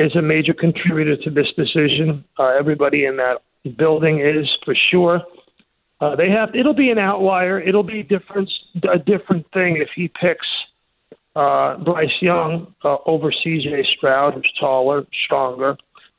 is 0.00 0.16
a 0.16 0.22
major 0.22 0.52
contributor 0.52 1.16
to 1.16 1.30
this 1.30 1.46
decision. 1.56 2.24
Uh, 2.40 2.48
everybody 2.58 3.04
in 3.04 3.18
that 3.18 3.42
building 3.78 4.18
is 4.18 4.48
for 4.64 4.74
sure. 4.90 5.22
Uh, 6.00 6.14
they 6.14 6.28
have. 6.28 6.54
It'll 6.54 6.74
be 6.74 6.90
an 6.90 6.98
outlier. 6.98 7.60
It'll 7.60 7.82
be 7.82 8.02
different, 8.02 8.50
a 8.92 8.98
different 8.98 9.46
thing 9.52 9.78
if 9.78 9.88
he 9.94 10.08
picks 10.08 10.46
uh, 11.36 11.76
Bryce 11.78 12.08
Young 12.20 12.74
uh, 12.84 12.96
over 13.06 13.30
C.J. 13.30 13.84
Stroud, 13.96 14.34
who's 14.34 14.52
taller, 14.58 15.04
stronger, 15.24 15.76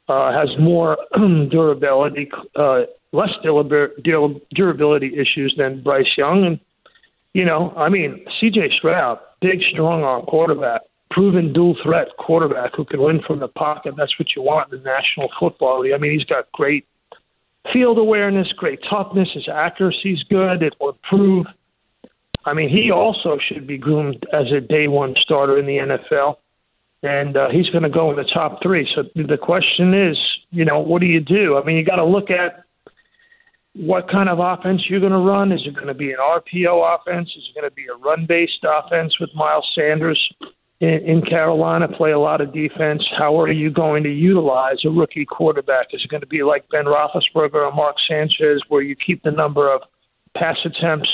uh, 0.08 0.32
has 0.32 0.50
more 0.60 0.98
durability, 1.52 2.30
uh, 2.56 2.82
less 3.12 3.30
durability 3.44 5.14
issues 5.14 5.56
than 5.58 5.82
Bryce 5.84 6.06
Young, 6.18 6.46
and 6.46 6.60
you 7.34 7.46
know, 7.46 7.74
I 7.76 7.90
mean, 7.90 8.26
C.J. 8.40 8.78
Stroud, 8.78 9.20
big, 9.42 9.60
strong 9.72 10.04
arm 10.04 10.26
quarterback, 10.26 10.82
proven 11.12 11.54
dual 11.54 11.76
threat 11.84 12.08
quarterback 12.18 12.72
who 12.76 12.86
can 12.86 13.02
win 13.02 13.22
from 13.26 13.40
the 13.40 13.48
pocket. 13.48 13.96
That's 13.98 14.18
what 14.20 14.30
you 14.36 14.42
want 14.42 14.72
in 14.72 14.80
the 14.80 14.84
National 14.84 15.30
Football 15.40 15.82
League. 15.82 15.94
I 15.94 15.98
mean, 15.98 16.18
he's 16.18 16.26
got 16.26 16.52
great 16.52 16.86
field 17.74 17.98
awareness, 17.98 18.48
great 18.58 18.80
toughness. 18.90 19.30
His 19.34 19.48
accuracy's 19.48 20.24
good. 20.30 20.64
It 20.64 20.76
will 20.80 20.90
improve. 20.92 21.46
I 22.46 22.54
mean, 22.54 22.70
he 22.70 22.92
also 22.92 23.38
should 23.46 23.68
be 23.68 23.78
groomed 23.78 24.26
as 24.32 24.46
a 24.56 24.62
day 24.62 24.88
one 24.88 25.16
starter 25.22 25.58
in 25.60 25.66
the 25.66 25.78
NFL, 25.78 26.36
and 27.04 27.36
uh, 27.36 27.50
he's 27.50 27.70
going 27.70 27.84
to 27.84 27.90
go 27.90 28.10
in 28.10 28.16
the 28.16 28.30
top 28.34 28.60
three. 28.64 28.88
So 28.96 29.04
the 29.16 29.38
question 29.38 29.94
is, 29.94 30.18
you 30.52 30.64
know, 30.64 30.80
what 30.80 31.02
do 31.02 31.08
you 31.08 31.20
do? 31.20 31.58
I 31.58 31.66
mean, 31.66 31.76
you 31.76 31.84
got 31.84 31.98
to 31.98 32.06
look 32.06 32.30
at 32.32 32.64
what 33.76 34.10
kind 34.10 34.30
of 34.30 34.40
offense 34.40 34.84
you're 34.90 35.00
going 35.00 35.12
to 35.12 35.20
run. 35.20 35.52
Is 35.52 35.62
it 35.66 35.76
going 35.76 35.88
to 35.88 35.94
be 35.94 36.12
an 36.12 36.18
RPO 36.20 36.96
offense? 36.96 37.30
Is 37.38 37.50
it 37.50 37.60
going 37.60 37.70
to 37.70 37.76
be 37.76 37.86
a 37.88 37.98
run 37.98 38.26
based 38.28 38.64
offense 38.64 39.20
with 39.20 39.30
Miles 39.36 39.70
Sanders? 39.76 40.20
In, 40.80 40.90
in 40.90 41.22
Carolina 41.22 41.88
play 41.88 42.12
a 42.12 42.20
lot 42.20 42.42
of 42.42 42.54
defense. 42.54 43.04
How 43.18 43.40
are 43.40 43.52
you 43.52 43.72
going 43.72 44.04
to 44.04 44.10
utilize 44.12 44.78
a 44.86 44.90
rookie 44.90 45.26
quarterback? 45.26 45.88
Is 45.94 46.02
it 46.04 46.10
going 46.10 46.22
to 46.22 46.28
be 46.28 46.44
like 46.44 46.68
Ben 46.70 46.86
Roethlisberger 46.86 47.56
or 47.56 47.72
Mark 47.72 47.96
Sanchez, 48.08 48.62
where 48.70 48.82
you 48.82 48.96
keep 48.96 49.24
the 49.24 49.32
number 49.32 49.74
of 49.74 49.82
pass 50.36 50.58
attempts 50.66 51.10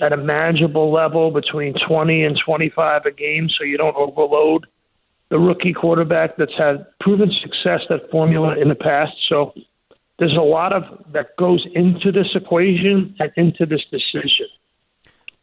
at 0.00 0.12
a 0.12 0.16
manageable 0.16 0.92
level 0.92 1.30
between 1.30 1.74
20 1.88 2.24
and 2.24 2.38
25 2.44 3.02
a 3.06 3.10
game, 3.10 3.48
so 3.56 3.64
you 3.64 3.76
don't 3.76 3.96
overload 3.96 4.66
the 5.30 5.38
rookie 5.38 5.72
quarterback 5.72 6.36
that's 6.38 6.56
had 6.56 6.86
proven 7.00 7.30
success 7.42 7.80
that 7.88 8.10
formula 8.10 8.56
in 8.60 8.68
the 8.68 8.74
past. 8.74 9.12
So 9.28 9.52
there's 10.18 10.36
a 10.36 10.42
lot 10.42 10.72
of 10.72 10.82
that 11.12 11.36
goes 11.38 11.66
into 11.74 12.10
this 12.12 12.28
equation 12.34 13.14
and 13.18 13.30
into 13.36 13.66
this 13.66 13.84
decision. 13.90 14.46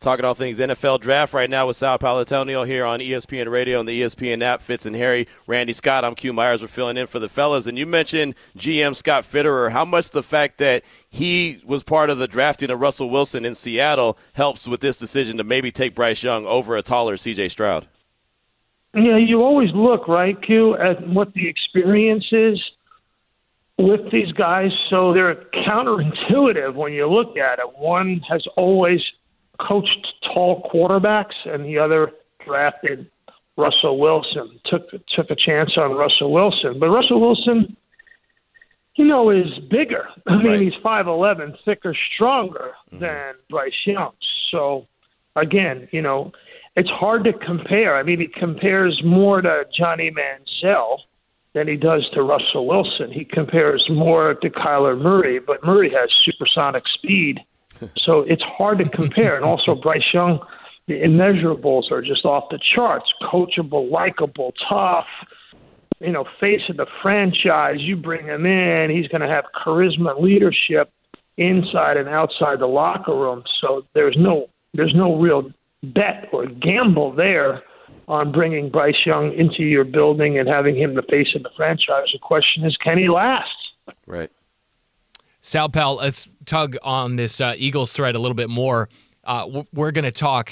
Talking 0.06 0.24
all 0.24 0.36
things 0.36 0.60
NFL 0.60 1.00
draft 1.00 1.34
right 1.34 1.50
now 1.50 1.66
with 1.66 1.78
Sal 1.78 1.98
Paolantonio 1.98 2.64
here 2.68 2.86
on 2.86 3.00
ESPN 3.00 3.50
Radio 3.50 3.80
and 3.80 3.90
the 3.90 4.04
ESPN 4.04 4.44
app. 4.44 4.62
Fitz 4.62 4.86
and 4.86 4.96
Harry, 4.96 5.28
Randy 5.48 5.74
Scott, 5.74 6.06
I'm 6.06 6.14
Q 6.14 6.32
Myers. 6.32 6.62
We're 6.62 6.68
filling 6.68 6.96
in 6.96 7.08
for 7.08 7.18
the 7.18 7.28
fellas. 7.28 7.66
And 7.66 7.76
you 7.76 7.88
mentioned 7.88 8.36
GM 8.56 8.96
Scott 8.96 9.24
Fitterer. 9.24 9.72
How 9.72 9.84
much 9.84 10.12
the 10.12 10.22
fact 10.22 10.60
that 10.60 10.84
he 11.10 11.60
was 11.66 11.82
part 11.82 12.12
of 12.12 12.20
the 12.20 12.28
drafting 12.28 12.70
of 12.70 12.80
Russell 12.80 13.10
Wilson 13.10 13.46
in 13.46 13.56
Seattle 13.56 14.16
helps 14.34 14.68
with 14.68 14.80
this 14.80 15.00
decision 15.00 15.38
to 15.38 15.44
maybe 15.44 15.72
take 15.72 15.96
Bryce 15.96 16.22
Young 16.22 16.46
over 16.46 16.76
a 16.76 16.84
taller 16.84 17.16
CJ 17.16 17.50
Stroud? 17.50 17.88
Yeah, 18.94 19.18
you 19.18 19.42
always 19.42 19.72
look, 19.74 20.08
right, 20.08 20.40
Q, 20.40 20.76
at 20.76 21.02
what 21.08 21.34
the 21.34 21.48
experience 21.48 22.28
is 22.32 22.62
with 23.80 24.12
these 24.12 24.32
guys. 24.34 24.70
So 24.92 25.14
they're 25.14 25.34
counterintuitive 25.68 26.76
when 26.76 26.94
you 26.94 27.08
look 27.08 27.38
at 27.38 27.58
it. 27.58 27.80
One 27.80 28.22
has 28.30 28.46
always– 28.56 29.02
coached 29.60 30.14
tall 30.34 30.70
quarterbacks, 30.74 31.36
and 31.46 31.66
the 31.66 31.78
other 31.78 32.12
drafted 32.46 33.10
Russell 33.58 34.00
Wilson. 34.00 34.60
Took 34.66 34.90
took 35.08 35.30
a 35.30 35.36
chance 35.36 35.78
on 35.78 35.92
Russell 35.94 36.32
Wilson, 36.32 36.80
but 36.80 36.90
Russell 36.90 37.22
Wilson, 37.22 37.76
you 38.96 39.06
know, 39.06 39.30
is 39.30 39.48
bigger. 39.70 40.08
I 40.28 40.38
mean, 40.38 40.48
right. 40.48 40.62
he's 40.62 40.74
five 40.84 41.08
eleven, 41.08 41.56
thicker, 41.66 41.96
stronger 42.14 42.72
mm-hmm. 42.88 43.00
than 43.00 43.36
Bryce 43.50 43.74
Young. 43.86 44.12
So, 44.52 44.88
again, 45.36 45.88
you 45.92 46.02
know, 46.02 46.32
it's 46.76 46.90
hard 46.90 47.24
to 47.24 47.34
compare. 47.34 47.96
I 47.96 48.04
mean, 48.04 48.20
he 48.20 48.28
compares 48.28 49.02
more 49.04 49.42
to 49.42 49.66
Johnny 49.78 50.12
Manziel 50.12 51.00
than 51.54 51.68
he 51.70 51.78
does 51.78 52.10
to 52.14 52.22
Russell 52.22 52.68
Wilson. 52.68 53.12
He 53.12 53.24
compares 53.24 53.86
more 53.90 54.34
to 54.34 54.50
Kyler 54.50 55.00
Murray, 55.02 55.40
but 55.40 55.64
Murray 55.64 55.90
has 55.90 56.10
supersonic 56.26 56.84
speed 56.94 57.40
so 57.98 58.22
it's 58.22 58.44
hard 58.44 58.80
to 58.80 58.90
compare. 58.90 59.36
And 59.36 59.46
also, 59.46 59.76
Bryce 59.76 60.04
Young, 60.14 60.40
the 60.88 60.96
immeasurables 60.96 61.92
are 61.92 62.02
just 62.02 62.26
off 62.26 62.46
the 62.50 62.60
charts 62.76 63.12
coachable, 63.24 63.90
likable, 63.90 64.54
tough, 64.70 65.08
you 66.00 66.12
know, 66.12 66.26
face 66.40 66.62
of 66.70 66.78
the 66.78 66.88
franchise. 67.02 67.78
You 67.80 67.96
bring 67.96 68.26
him 68.26 68.46
in, 68.46 68.92
he's 68.92 69.08
going 69.08 69.22
to 69.22 69.28
have 69.28 69.46
charisma, 69.56 70.20
leadership 70.22 70.92
inside 71.38 71.98
and 71.98 72.08
outside 72.08 72.60
the 72.60 72.68
locker 72.68 73.16
room. 73.16 73.44
So 73.62 73.86
there's 73.94 74.16
no 74.18 74.48
there's 74.74 74.94
no 74.96 75.16
real 75.16 75.52
bet 75.84 76.30
or 76.32 76.48
gamble 76.48 77.14
there 77.14 77.64
on 78.08 78.32
bringing 78.32 78.70
Bryce 78.70 79.06
Young 79.06 79.34
into 79.34 79.64
your 79.64 79.84
building 79.84 80.38
and 80.38 80.48
having 80.48 80.78
him 80.78 80.96
the 80.96 81.02
face 81.04 81.30
of 81.36 81.44
the 81.44 81.50
franchise. 81.56 82.08
The 82.14 82.20
question 82.22 82.64
is, 82.66 82.78
can 82.78 82.98
he 82.98 83.10
last? 83.10 83.50
Right. 84.06 84.32
Sal 85.46 85.70
Pal, 85.70 85.98
let's 85.98 86.28
tug 86.46 86.76
on 86.82 87.18
this 87.18 87.40
uh, 87.40 87.54
Eagles 87.56 87.94
thread 87.94 88.16
a 88.16 88.20
little 88.20 88.34
bit 88.34 88.50
more. 88.50 88.90
Uh, 89.24 89.62
we're 89.72 89.92
going 89.92 90.04
to 90.04 90.12
talk 90.12 90.52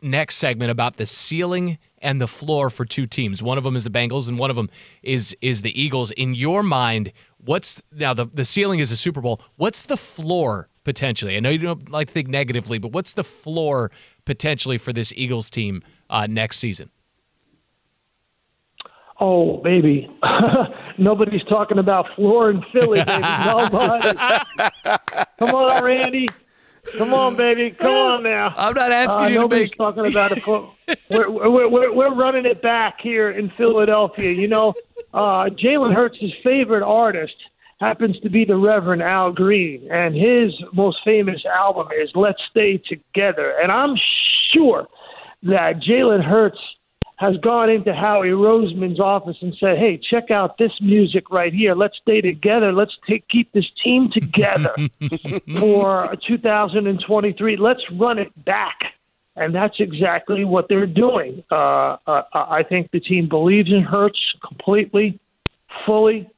next 0.00 0.36
segment 0.36 0.70
about 0.70 0.96
the 0.96 1.06
ceiling 1.06 1.76
and 1.98 2.20
the 2.20 2.28
floor 2.28 2.70
for 2.70 2.84
two 2.84 3.04
teams. 3.04 3.42
One 3.42 3.58
of 3.58 3.64
them 3.64 3.74
is 3.74 3.82
the 3.82 3.90
Bengals, 3.90 4.28
and 4.28 4.38
one 4.38 4.48
of 4.48 4.54
them 4.54 4.68
is 5.02 5.34
is 5.40 5.62
the 5.62 5.80
Eagles. 5.80 6.12
In 6.12 6.36
your 6.36 6.62
mind, 6.62 7.10
what's 7.38 7.82
now 7.90 8.14
the 8.14 8.26
the 8.26 8.44
ceiling 8.44 8.78
is 8.78 8.92
a 8.92 8.96
Super 8.96 9.20
Bowl. 9.20 9.40
What's 9.56 9.86
the 9.86 9.96
floor 9.96 10.68
potentially? 10.84 11.36
I 11.36 11.40
know 11.40 11.50
you 11.50 11.58
don't 11.58 11.90
like 11.90 12.06
to 12.06 12.14
think 12.14 12.28
negatively, 12.28 12.78
but 12.78 12.92
what's 12.92 13.14
the 13.14 13.24
floor 13.24 13.90
potentially 14.24 14.78
for 14.78 14.92
this 14.92 15.12
Eagles 15.16 15.50
team 15.50 15.82
uh, 16.08 16.28
next 16.30 16.58
season? 16.58 16.90
Oh, 19.24 19.58
baby. 19.58 20.10
Nobody's 20.98 21.44
talking 21.44 21.78
about 21.78 22.06
floor 22.16 22.50
in 22.50 22.60
Philly, 22.72 23.04
baby. 23.04 23.22
Nobody. 23.46 24.18
Come 25.38 25.54
on, 25.54 25.84
Randy. 25.84 26.28
Come 26.98 27.14
on, 27.14 27.36
baby. 27.36 27.70
Come 27.70 27.94
on 27.94 28.22
now. 28.24 28.52
I'm 28.56 28.74
not 28.74 28.90
asking 28.90 29.26
uh, 29.26 29.28
you 29.28 29.38
to 29.38 29.48
make. 29.48 29.76
talking 29.76 30.06
about 30.06 30.32
it. 30.32 30.44
We're, 30.44 31.30
we're, 31.30 31.68
we're, 31.68 31.94
we're 31.94 32.14
running 32.16 32.46
it 32.46 32.62
back 32.62 32.96
here 33.00 33.30
in 33.30 33.50
Philadelphia. 33.50 34.32
You 34.32 34.48
know, 34.48 34.74
uh, 35.14 35.50
Jalen 35.50 35.94
Hurts' 35.94 36.18
favorite 36.42 36.82
artist 36.84 37.36
happens 37.78 38.18
to 38.22 38.28
be 38.28 38.44
the 38.44 38.56
Reverend 38.56 39.02
Al 39.02 39.30
Green, 39.30 39.88
and 39.88 40.16
his 40.16 40.52
most 40.72 40.98
famous 41.04 41.44
album 41.46 41.86
is 41.96 42.10
"Let's 42.16 42.42
Stay 42.50 42.78
Together." 42.78 43.54
And 43.62 43.70
I'm 43.70 43.94
sure 44.52 44.88
that 45.44 45.80
Jalen 45.80 46.24
Hurts– 46.24 46.58
has 47.22 47.36
gone 47.36 47.70
into 47.70 47.94
Howie 47.94 48.30
Roseman's 48.30 48.98
office 48.98 49.36
and 49.40 49.54
said, 49.60 49.78
"Hey, 49.78 49.96
check 49.96 50.32
out 50.32 50.58
this 50.58 50.72
music 50.80 51.30
right 51.30 51.54
here. 51.54 51.72
Let's 51.74 51.96
stay 51.98 52.20
together. 52.20 52.72
Let's 52.72 52.96
take 53.08 53.28
keep 53.28 53.52
this 53.52 53.70
team 53.82 54.10
together 54.12 54.74
for 55.60 56.16
2023. 56.26 57.56
Let's 57.56 57.82
run 57.92 58.18
it 58.18 58.44
back." 58.44 58.76
And 59.36 59.54
that's 59.54 59.76
exactly 59.78 60.44
what 60.44 60.68
they're 60.68 60.84
doing. 60.84 61.44
Uh, 61.50 61.96
uh, 62.06 62.22
I 62.34 62.64
think 62.68 62.90
the 62.90 63.00
team 63.00 63.28
believes 63.28 63.70
in 63.70 63.82
Hurts 63.82 64.20
completely, 64.46 65.18
fully, 65.86 66.28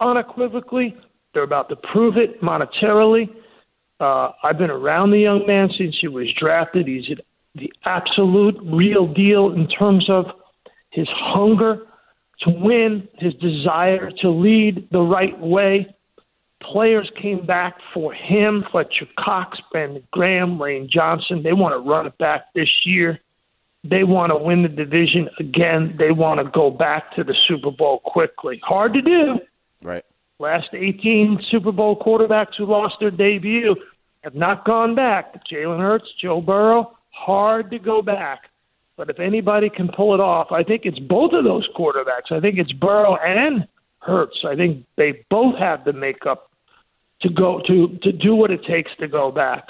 unequivocally. 0.00 0.96
They're 1.34 1.42
about 1.42 1.68
to 1.70 1.76
prove 1.76 2.16
it 2.16 2.40
monetarily. 2.40 3.28
Uh, 3.98 4.30
I've 4.44 4.56
been 4.56 4.70
around 4.70 5.10
the 5.10 5.18
young 5.18 5.46
man 5.46 5.68
since 5.76 5.96
he 6.00 6.08
was 6.08 6.28
drafted. 6.38 6.86
He's 6.86 7.08
an 7.10 7.18
the 7.54 7.72
absolute 7.84 8.56
real 8.64 9.12
deal 9.12 9.52
in 9.52 9.68
terms 9.68 10.08
of 10.08 10.26
his 10.90 11.08
hunger 11.10 11.86
to 12.40 12.50
win, 12.50 13.08
his 13.18 13.34
desire 13.34 14.10
to 14.20 14.30
lead 14.30 14.88
the 14.90 15.00
right 15.00 15.38
way. 15.38 15.94
Players 16.62 17.10
came 17.20 17.44
back 17.44 17.74
for 17.92 18.12
him, 18.12 18.64
Fletcher 18.70 19.06
Cox, 19.18 19.58
Brandon 19.70 20.02
Graham, 20.12 20.58
Lane 20.58 20.88
Johnson. 20.90 21.42
They 21.42 21.52
want 21.52 21.74
to 21.74 21.90
run 21.90 22.06
it 22.06 22.16
back 22.18 22.52
this 22.54 22.68
year. 22.84 23.20
They 23.84 24.04
want 24.04 24.30
to 24.30 24.36
win 24.36 24.62
the 24.62 24.68
division 24.68 25.28
again. 25.40 25.96
They 25.98 26.12
want 26.12 26.38
to 26.38 26.50
go 26.52 26.70
back 26.70 27.14
to 27.16 27.24
the 27.24 27.34
Super 27.48 27.72
Bowl 27.72 28.00
quickly. 28.04 28.60
Hard 28.62 28.94
to 28.94 29.02
do. 29.02 29.40
Right. 29.82 30.04
Last 30.38 30.68
18 30.72 31.40
Super 31.50 31.72
Bowl 31.72 31.98
quarterbacks 31.98 32.54
who 32.56 32.66
lost 32.66 32.94
their 33.00 33.10
debut 33.10 33.74
have 34.22 34.36
not 34.36 34.64
gone 34.64 34.94
back. 34.94 35.44
Jalen 35.50 35.80
Hurts, 35.80 36.06
Joe 36.20 36.40
Burrow, 36.40 36.96
hard 37.12 37.70
to 37.70 37.78
go 37.78 38.02
back. 38.02 38.50
But 38.96 39.08
if 39.08 39.18
anybody 39.20 39.70
can 39.70 39.88
pull 39.88 40.14
it 40.14 40.20
off, 40.20 40.52
I 40.52 40.62
think 40.62 40.82
it's 40.84 40.98
both 40.98 41.32
of 41.32 41.44
those 41.44 41.66
quarterbacks. 41.76 42.30
I 42.30 42.40
think 42.40 42.58
it's 42.58 42.72
Burrow 42.72 43.16
and 43.16 43.66
Hurts. 44.00 44.44
I 44.46 44.54
think 44.54 44.84
they 44.96 45.24
both 45.30 45.58
have 45.58 45.84
the 45.84 45.92
makeup 45.92 46.50
to 47.22 47.30
go 47.30 47.62
to 47.66 47.98
to 48.02 48.12
do 48.12 48.34
what 48.34 48.50
it 48.50 48.64
takes 48.64 48.90
to 48.98 49.08
go 49.08 49.30
back. 49.30 49.68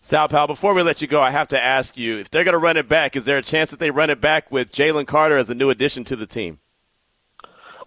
Sal 0.00 0.28
Pal, 0.28 0.46
before 0.46 0.74
we 0.74 0.82
let 0.82 1.00
you 1.00 1.08
go, 1.08 1.20
I 1.20 1.30
have 1.30 1.48
to 1.48 1.62
ask 1.62 1.96
you 1.96 2.18
if 2.18 2.30
they're 2.30 2.44
going 2.44 2.52
to 2.52 2.58
run 2.58 2.76
it 2.76 2.88
back. 2.88 3.16
Is 3.16 3.24
there 3.24 3.38
a 3.38 3.42
chance 3.42 3.70
that 3.70 3.80
they 3.80 3.90
run 3.90 4.10
it 4.10 4.20
back 4.20 4.52
with 4.52 4.70
Jalen 4.70 5.06
Carter 5.06 5.36
as 5.36 5.48
a 5.48 5.54
new 5.54 5.70
addition 5.70 6.04
to 6.04 6.16
the 6.16 6.26
team? 6.26 6.58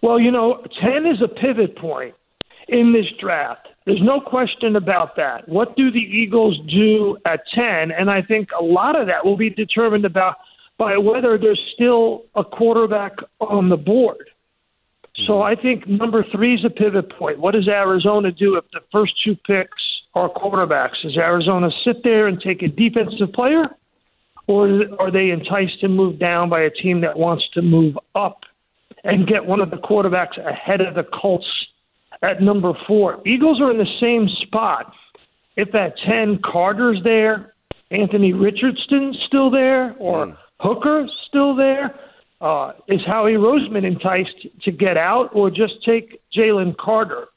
Well, 0.02 0.20
you 0.20 0.32
know, 0.32 0.64
ten 0.82 1.06
is 1.06 1.22
a 1.22 1.28
pivot 1.28 1.78
point. 1.78 2.16
In 2.70 2.94
this 2.94 3.06
draft. 3.20 3.68
There's 3.86 4.02
no 4.02 4.20
question 4.20 4.76
about 4.76 5.16
that. 5.16 5.48
What 5.48 5.76
do 5.78 5.92
the 5.92 6.00
Eagles 6.00 6.60
do 6.70 7.18
at 7.26 7.42
10? 7.56 7.92
And 7.92 8.10
I 8.10 8.22
think 8.22 8.50
a 8.60 8.64
lot 8.64 9.00
of 9.00 9.08
that 9.08 9.26
will 9.26 9.38
be 9.38 9.50
determined 9.50 10.06
about 10.06 10.36
by 10.78 10.98
whether 10.98 11.38
there's 11.38 11.62
still 11.74 12.24
a 12.36 12.44
quarterback 12.44 13.14
on 13.40 13.70
the 13.70 13.78
board. 13.78 14.30
So 15.26 15.42
I 15.42 15.56
think 15.56 15.88
number 15.88 16.24
three 16.32 16.56
is 16.56 16.66
a 16.66 16.70
pivot 16.70 17.10
point. 17.18 17.40
What 17.40 17.54
does 17.54 17.68
Arizona 17.68 18.32
do 18.32 18.56
if 18.56 18.66
the 18.72 18.82
first 18.92 19.14
two 19.24 19.36
picks 19.36 19.82
are 20.14 20.30
quarterbacks? 20.30 21.02
Does 21.02 21.18
Arizona 21.18 21.70
sit 21.84 22.04
there 22.04 22.28
and 22.28 22.40
take 22.40 22.62
a 22.62 22.68
defensive 22.68 23.34
player? 23.34 23.66
Or 24.48 24.84
are 25.00 25.12
they 25.12 25.32
enticed 25.32 25.80
to 25.82 25.88
move 25.88 26.20
down 26.20 26.50
by 26.50 26.62
a 26.62 26.70
team 26.70 27.02
that 27.02 27.18
wants 27.18 27.46
to 27.54 27.62
move 27.62 27.98
up 28.16 28.42
and 29.04 29.28
get 29.28 29.46
one 29.46 29.60
of 29.60 29.72
the 29.72 29.78
quarterbacks 29.78 30.38
ahead 30.38 30.82
of 30.82 30.96
the 30.96 31.04
Colts 31.04 31.48
at 32.22 32.42
number 32.42 32.74
four? 32.88 33.22
Eagles 33.26 33.62
are 33.62 33.72
in 33.72 33.78
the 33.78 33.86
same 34.00 34.28
spot. 34.46 34.94
If 35.56 35.74
at 35.74 35.94
10, 36.06 36.40
Carter's 36.44 37.00
there, 37.04 37.54
Anthony 37.92 38.34
Richardson's 38.34 39.18
still 39.28 39.50
there, 39.50 39.96
or 39.98 40.38
Hooker 40.60 41.08
still 41.28 41.56
there, 41.56 41.96
uh, 42.40 42.74
is 42.88 43.02
Howie 43.06 43.34
Roseman 43.34 43.86
enticed 43.86 44.48
to 44.64 44.72
get 44.72 44.98
out 44.98 45.30
or 45.34 45.50
just 45.50 45.84
take 45.84 46.22
Jalen 46.36 46.78
Carter? 46.78 47.28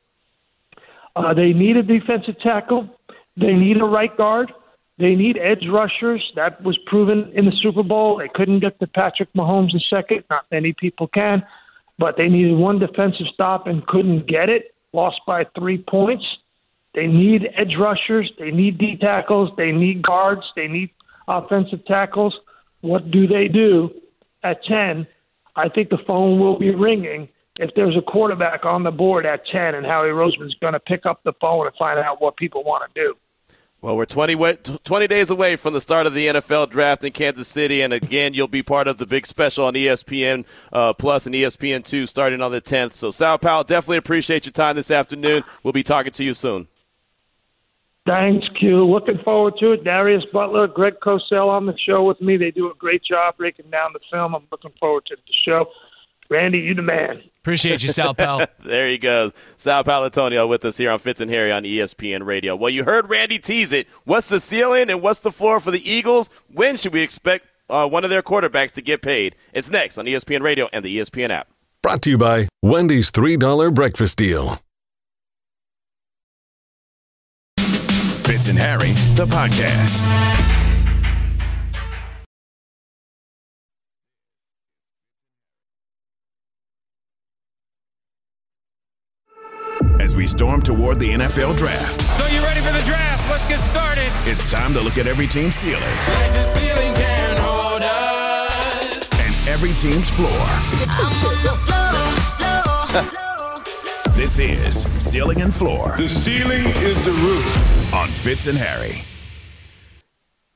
Uh, 1.16 1.32
they 1.34 1.52
need 1.52 1.76
a 1.76 1.82
defensive 1.82 2.38
tackle. 2.42 2.88
They 3.36 3.54
need 3.54 3.80
a 3.80 3.84
right 3.84 4.14
guard. 4.16 4.52
They 4.98 5.14
need 5.14 5.38
edge 5.38 5.66
rushers. 5.70 6.22
That 6.36 6.62
was 6.62 6.78
proven 6.86 7.32
in 7.34 7.46
the 7.46 7.52
Super 7.62 7.82
Bowl. 7.82 8.18
They 8.18 8.28
couldn't 8.34 8.60
get 8.60 8.78
to 8.80 8.86
Patrick 8.86 9.32
Mahomes 9.32 9.72
second. 9.88 10.24
Not 10.28 10.44
many 10.50 10.74
people 10.78 11.08
can. 11.08 11.42
But 12.00 12.16
they 12.16 12.28
needed 12.28 12.56
one 12.56 12.80
defensive 12.80 13.26
stop 13.32 13.68
and 13.68 13.86
couldn't 13.86 14.26
get 14.26 14.48
it. 14.48 14.74
Lost 14.92 15.20
by 15.24 15.44
three 15.56 15.78
points. 15.78 16.24
They 16.94 17.06
need 17.06 17.42
edge 17.56 17.76
rushers. 17.78 18.28
They 18.40 18.50
need 18.50 18.78
D 18.78 18.96
tackles. 19.00 19.50
They 19.56 19.70
need 19.70 20.02
guards. 20.02 20.42
They 20.56 20.66
need 20.66 20.90
offensive 21.28 21.84
tackles. 21.84 22.34
What 22.80 23.12
do 23.12 23.28
they 23.28 23.46
do? 23.46 23.90
at 24.42 24.62
10, 24.64 25.06
I 25.56 25.68
think 25.68 25.90
the 25.90 25.98
phone 26.06 26.38
will 26.38 26.58
be 26.58 26.74
ringing 26.74 27.28
if 27.56 27.70
there's 27.74 27.96
a 27.96 28.02
quarterback 28.02 28.64
on 28.64 28.82
the 28.82 28.90
board 28.90 29.26
at 29.26 29.44
10 29.46 29.74
and 29.74 29.84
Howie 29.84 30.08
Roseman's 30.08 30.56
going 30.60 30.72
to 30.72 30.80
pick 30.80 31.04
up 31.04 31.22
the 31.24 31.32
phone 31.40 31.66
and 31.66 31.74
find 31.76 31.98
out 31.98 32.22
what 32.22 32.36
people 32.36 32.64
want 32.64 32.90
to 32.92 33.00
do. 33.00 33.14
Well, 33.82 33.96
we're 33.96 34.04
20, 34.04 34.58
20 34.84 35.06
days 35.06 35.30
away 35.30 35.56
from 35.56 35.72
the 35.72 35.80
start 35.80 36.06
of 36.06 36.12
the 36.12 36.26
NFL 36.26 36.68
draft 36.68 37.02
in 37.02 37.12
Kansas 37.12 37.48
City, 37.48 37.80
and 37.80 37.94
again, 37.94 38.34
you'll 38.34 38.46
be 38.46 38.62
part 38.62 38.86
of 38.86 38.98
the 38.98 39.06
big 39.06 39.26
special 39.26 39.64
on 39.64 39.72
ESPN 39.72 40.44
uh, 40.70 40.92
Plus 40.92 41.24
and 41.24 41.34
ESPN 41.34 41.82
Two 41.82 42.04
starting 42.04 42.42
on 42.42 42.52
the 42.52 42.60
10th. 42.60 42.92
So, 42.92 43.10
Sal 43.10 43.38
Pal, 43.38 43.64
definitely 43.64 43.96
appreciate 43.96 44.44
your 44.44 44.52
time 44.52 44.76
this 44.76 44.90
afternoon. 44.90 45.44
We'll 45.62 45.72
be 45.72 45.82
talking 45.82 46.12
to 46.12 46.22
you 46.22 46.34
soon. 46.34 46.68
Thanks, 48.06 48.46
Q. 48.58 48.84
Looking 48.84 49.18
forward 49.24 49.54
to 49.60 49.72
it. 49.72 49.84
Darius 49.84 50.24
Butler, 50.30 50.66
Greg 50.66 50.94
Cosell 51.02 51.48
on 51.48 51.64
the 51.64 51.76
show 51.78 52.02
with 52.02 52.20
me. 52.20 52.36
They 52.36 52.50
do 52.50 52.70
a 52.70 52.74
great 52.74 53.02
job 53.02 53.38
breaking 53.38 53.70
down 53.70 53.94
the 53.94 54.00
film. 54.12 54.34
I'm 54.34 54.46
looking 54.50 54.72
forward 54.78 55.06
to 55.06 55.16
the 55.16 55.32
show. 55.42 55.66
Randy, 56.30 56.58
you 56.58 56.74
the 56.74 56.82
man. 56.82 57.22
Appreciate 57.40 57.82
you, 57.82 57.88
Sal 57.88 58.14
Pal. 58.14 58.46
there 58.64 58.88
he 58.88 58.98
goes. 58.98 59.32
Sal 59.56 59.82
Paolantonio 59.82 60.48
with 60.48 60.64
us 60.64 60.76
here 60.76 60.90
on 60.92 61.00
Fitz 61.00 61.20
and 61.20 61.30
Harry 61.30 61.50
on 61.50 61.64
ESPN 61.64 62.24
Radio. 62.24 62.54
Well, 62.54 62.70
you 62.70 62.84
heard 62.84 63.10
Randy 63.10 63.38
tease 63.38 63.72
it. 63.72 63.88
What's 64.04 64.28
the 64.28 64.38
ceiling 64.38 64.90
and 64.90 65.02
what's 65.02 65.18
the 65.18 65.32
floor 65.32 65.58
for 65.58 65.72
the 65.72 65.90
Eagles? 65.90 66.30
When 66.52 66.76
should 66.76 66.92
we 66.92 67.02
expect 67.02 67.46
uh, 67.68 67.88
one 67.88 68.04
of 68.04 68.10
their 68.10 68.22
quarterbacks 68.22 68.74
to 68.74 68.82
get 68.82 69.02
paid? 69.02 69.34
It's 69.52 69.70
next 69.70 69.98
on 69.98 70.06
ESPN 70.06 70.42
Radio 70.42 70.68
and 70.72 70.84
the 70.84 70.98
ESPN 70.98 71.30
app. 71.30 71.48
Brought 71.82 72.02
to 72.02 72.10
you 72.10 72.18
by 72.18 72.48
Wendy's 72.62 73.10
$3 73.10 73.74
breakfast 73.74 74.18
deal. 74.18 74.58
Fitz 77.56 78.48
and 78.48 78.58
Harry, 78.58 78.92
the 79.16 79.26
podcast. 79.26 80.59
As 90.10 90.16
we 90.16 90.26
storm 90.26 90.60
toward 90.60 90.98
the 90.98 91.10
NFL 91.10 91.56
draft. 91.56 92.02
So 92.18 92.26
you 92.26 92.42
ready 92.42 92.60
for 92.60 92.72
the 92.72 92.82
draft? 92.84 93.30
Let's 93.30 93.46
get 93.46 93.60
started. 93.60 94.10
It's 94.28 94.44
time 94.50 94.74
to 94.74 94.80
look 94.80 94.98
at 94.98 95.06
every 95.06 95.28
team's 95.28 95.54
ceiling. 95.54 95.82
Like 95.84 96.32
the 96.32 96.42
ceiling 96.52 96.92
can 96.94 97.36
hold 97.36 97.80
us. 97.82 99.08
And 99.20 99.48
every 99.48 99.72
team's 99.74 100.10
floor. 100.10 100.28
floor, 101.14 101.34
floor. 103.04 104.12
this 104.16 104.40
is 104.40 104.84
Ceiling 104.98 105.42
and 105.42 105.54
Floor. 105.54 105.94
The 105.96 106.08
ceiling 106.08 106.66
is 106.82 107.04
the 107.04 107.12
roof. 107.12 107.94
On 107.94 108.08
Fitz 108.08 108.48
and 108.48 108.58
Harry. 108.58 109.04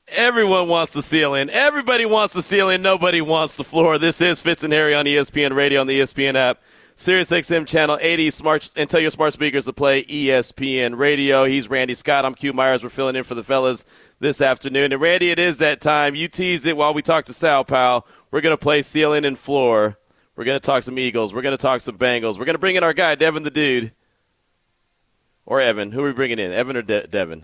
Everyone 0.09 0.67
wants 0.67 0.91
the 0.91 1.01
ceiling. 1.01 1.49
Everybody 1.49 2.05
wants 2.05 2.33
the 2.33 2.43
ceiling. 2.43 2.81
Nobody 2.81 3.21
wants 3.21 3.55
the 3.55 3.63
floor. 3.63 3.97
This 3.99 4.19
is 4.19 4.41
Fitz 4.41 4.65
and 4.65 4.73
Harry 4.73 4.93
on 4.93 5.05
ESPN 5.05 5.55
Radio 5.55 5.79
on 5.79 5.87
the 5.87 6.01
ESPN 6.01 6.35
app. 6.35 6.59
Sirius 6.97 7.29
XM 7.29 7.67
Channel 7.67 7.97
80 7.99 8.31
smart 8.31 8.71
and 8.77 8.89
tell 8.89 9.01
your 9.01 9.09
smart 9.09 9.33
speakers 9.33 9.65
to 9.65 9.73
play 9.73 10.05
ESPN 10.05 10.97
Radio. 10.97 11.43
He's 11.43 11.69
Randy 11.69 11.93
Scott. 11.93 12.23
I'm 12.23 12.33
Q 12.33 12.53
Myers. 12.53 12.83
We're 12.83 12.89
filling 12.89 13.17
in 13.17 13.23
for 13.23 13.35
the 13.35 13.43
fellas 13.43 13.85
this 14.21 14.39
afternoon. 14.39 14.93
And 14.93 15.01
Randy, 15.01 15.29
it 15.29 15.37
is 15.37 15.57
that 15.57 15.81
time. 15.81 16.15
You 16.15 16.29
teased 16.29 16.65
it 16.65 16.77
while 16.77 16.93
we 16.93 17.01
talked 17.01 17.27
to 17.27 17.33
Sal 17.33 17.65
Pal. 17.65 18.07
We're 18.31 18.39
going 18.39 18.53
to 18.53 18.57
play 18.57 18.81
ceiling 18.81 19.25
and 19.25 19.37
floor. 19.37 19.97
We're 20.37 20.45
going 20.45 20.57
to 20.57 20.65
talk 20.65 20.83
some 20.83 20.97
Eagles. 20.97 21.33
We're 21.33 21.41
going 21.41 21.57
to 21.57 21.61
talk 21.61 21.81
some 21.81 21.97
Bengals. 21.97 22.39
We're 22.39 22.45
going 22.45 22.55
to 22.55 22.59
bring 22.59 22.77
in 22.77 22.83
our 22.83 22.93
guy, 22.93 23.15
Devin 23.15 23.43
the 23.43 23.51
Dude. 23.51 23.91
Or 25.45 25.59
Evan. 25.59 25.91
Who 25.91 26.01
are 26.01 26.07
we 26.07 26.13
bringing 26.13 26.39
in? 26.39 26.53
Evan 26.53 26.77
or 26.77 26.81
De- 26.81 27.07
Devin? 27.07 27.43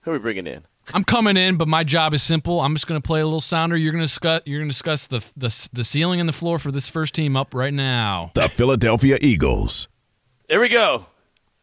Who 0.00 0.10
are 0.10 0.14
we 0.14 0.18
bringing 0.18 0.48
in? 0.48 0.64
I'm 0.94 1.04
coming 1.04 1.36
in, 1.36 1.56
but 1.56 1.68
my 1.68 1.84
job 1.84 2.14
is 2.14 2.22
simple. 2.22 2.60
I'm 2.60 2.74
just 2.74 2.86
going 2.86 3.00
to 3.00 3.06
play 3.06 3.20
a 3.20 3.24
little 3.24 3.40
sounder. 3.40 3.76
You're 3.76 3.92
going 3.92 4.02
to 4.02 4.06
discuss. 4.06 4.42
You're 4.46 4.60
going 4.60 4.68
to 4.68 4.72
discuss 4.72 5.06
the, 5.06 5.24
the 5.36 5.68
the 5.72 5.84
ceiling 5.84 6.20
and 6.20 6.28
the 6.28 6.32
floor 6.32 6.58
for 6.58 6.72
this 6.72 6.88
first 6.88 7.14
team 7.14 7.36
up 7.36 7.54
right 7.54 7.72
now. 7.74 8.30
The 8.34 8.48
Philadelphia 8.48 9.18
Eagles. 9.20 9.88
There 10.48 10.60
we 10.60 10.68
go. 10.68 11.06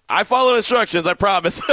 I 0.08 0.24
follow 0.24 0.56
instructions. 0.56 1.08
I 1.08 1.16
promise. 1.16 1.62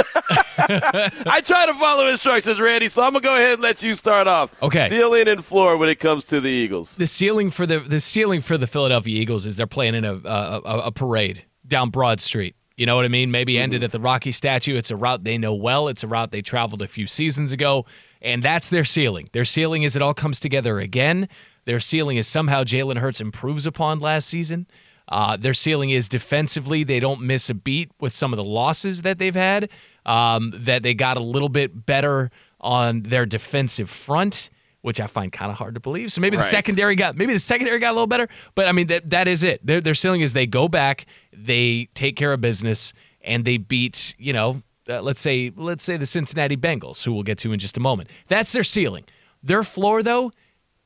I 0.57 1.41
try 1.45 1.67
to 1.67 1.73
follow 1.75 2.07
instructions, 2.07 2.59
Randy. 2.59 2.89
So 2.89 3.03
I'm 3.03 3.13
gonna 3.13 3.23
go 3.23 3.35
ahead 3.35 3.53
and 3.53 3.61
let 3.61 3.83
you 3.83 3.93
start 3.93 4.27
off. 4.27 4.59
Okay. 4.63 4.87
Ceiling 4.89 5.27
and 5.27 5.45
floor 5.45 5.77
when 5.77 5.89
it 5.89 5.99
comes 5.99 6.25
to 6.25 6.41
the 6.41 6.49
Eagles. 6.49 6.95
The 6.95 7.05
ceiling 7.05 7.51
for 7.51 7.67
the 7.67 7.79
the 7.79 7.99
ceiling 7.99 8.41
for 8.41 8.57
the 8.57 8.65
Philadelphia 8.65 9.19
Eagles 9.19 9.45
is 9.45 9.55
they're 9.55 9.67
playing 9.67 9.93
in 9.93 10.03
a 10.03 10.15
a, 10.15 10.61
a, 10.65 10.77
a 10.85 10.91
parade 10.91 11.45
down 11.67 11.91
Broad 11.91 12.19
Street. 12.19 12.55
You 12.75 12.85
know 12.87 12.95
what 12.95 13.05
I 13.05 13.09
mean? 13.09 13.29
Maybe 13.31 13.59
ended 13.59 13.79
Mm-hmm. 13.79 13.85
at 13.85 13.91
the 13.91 13.99
Rocky 13.99 14.31
statue. 14.31 14.75
It's 14.75 14.89
a 14.91 14.95
route 14.95 15.23
they 15.23 15.37
know 15.37 15.53
well. 15.53 15.87
It's 15.87 16.03
a 16.03 16.07
route 16.07 16.31
they 16.31 16.41
traveled 16.41 16.81
a 16.81 16.87
few 16.87 17.05
seasons 17.05 17.51
ago, 17.51 17.85
and 18.21 18.41
that's 18.41 18.69
their 18.69 18.83
ceiling. 18.85 19.29
Their 19.31 19.45
ceiling 19.45 19.83
is 19.83 19.95
it 19.95 20.01
all 20.01 20.13
comes 20.13 20.39
together 20.39 20.79
again. 20.79 21.29
Their 21.65 21.79
ceiling 21.79 22.17
is 22.17 22.27
somehow 22.27 22.63
Jalen 22.63 22.97
Hurts 22.97 23.21
improves 23.21 23.65
upon 23.67 23.99
last 23.99 24.27
season. 24.27 24.65
Uh, 25.07 25.37
their 25.37 25.53
ceiling 25.53 25.91
is 25.91 26.09
defensively 26.09 26.83
they 26.83 26.99
don't 26.99 27.21
miss 27.21 27.49
a 27.49 27.53
beat 27.53 27.91
with 27.99 28.13
some 28.13 28.33
of 28.33 28.37
the 28.37 28.43
losses 28.43 29.01
that 29.03 29.19
they've 29.19 29.35
had. 29.35 29.69
Um, 30.05 30.51
that 30.55 30.81
they 30.83 30.93
got 30.93 31.15
a 31.17 31.21
little 31.21 31.49
bit 31.49 31.85
better 31.85 32.31
on 32.59 33.03
their 33.03 33.25
defensive 33.25 33.89
front 33.89 34.49
which 34.83 34.99
I 34.99 35.07
find 35.07 35.31
kind 35.31 35.49
of 35.49 35.57
hard 35.57 35.73
to 35.73 35.79
believe. 35.79 36.11
So 36.11 36.21
maybe 36.21 36.35
the 36.37 36.43
secondary 36.49 36.95
got 36.95 37.15
maybe 37.15 37.33
the 37.33 37.39
secondary 37.39 37.79
got 37.79 37.91
a 37.91 37.93
little 37.93 38.05
better, 38.05 38.27
but 38.53 38.67
I 38.67 38.73
mean 38.73 38.87
that 38.87 39.09
that 39.09 39.27
is 39.27 39.43
it. 39.43 39.65
Their 39.65 39.81
their 39.81 39.95
ceiling 39.95 40.21
is 40.21 40.33
they 40.33 40.45
go 40.45 40.67
back, 40.67 41.05
they 41.31 41.87
take 41.95 42.15
care 42.15 42.33
of 42.33 42.41
business, 42.41 42.93
and 43.21 43.45
they 43.45 43.57
beat 43.57 44.13
you 44.19 44.33
know 44.33 44.61
uh, 44.89 45.01
let's 45.01 45.21
say 45.21 45.51
let's 45.55 45.83
say 45.85 45.95
the 45.97 46.05
Cincinnati 46.05 46.57
Bengals, 46.57 47.03
who 47.03 47.13
we'll 47.13 47.23
get 47.23 47.37
to 47.39 47.53
in 47.53 47.59
just 47.59 47.77
a 47.77 47.79
moment. 47.79 48.09
That's 48.27 48.51
their 48.51 48.63
ceiling. 48.63 49.05
Their 49.41 49.63
floor 49.63 50.03
though 50.03 50.31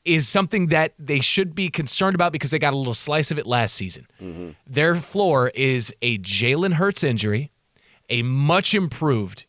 is 0.06 0.28
something 0.28 0.68
that 0.68 0.94
they 1.00 1.20
should 1.20 1.56
be 1.56 1.68
concerned 1.70 2.14
about 2.16 2.32
because 2.32 2.52
they 2.52 2.60
got 2.60 2.74
a 2.74 2.78
little 2.78 2.94
slice 2.94 3.32
of 3.32 3.40
it 3.40 3.48
last 3.48 3.74
season. 3.76 4.08
Their 4.68 4.96
floor 4.96 5.52
is 5.56 5.92
a 6.04 6.20
Jalen 6.20 6.74
Hurts 6.74 7.04
injury, 7.04 7.52
a 8.10 8.22
much 8.22 8.74
improved 8.76 9.47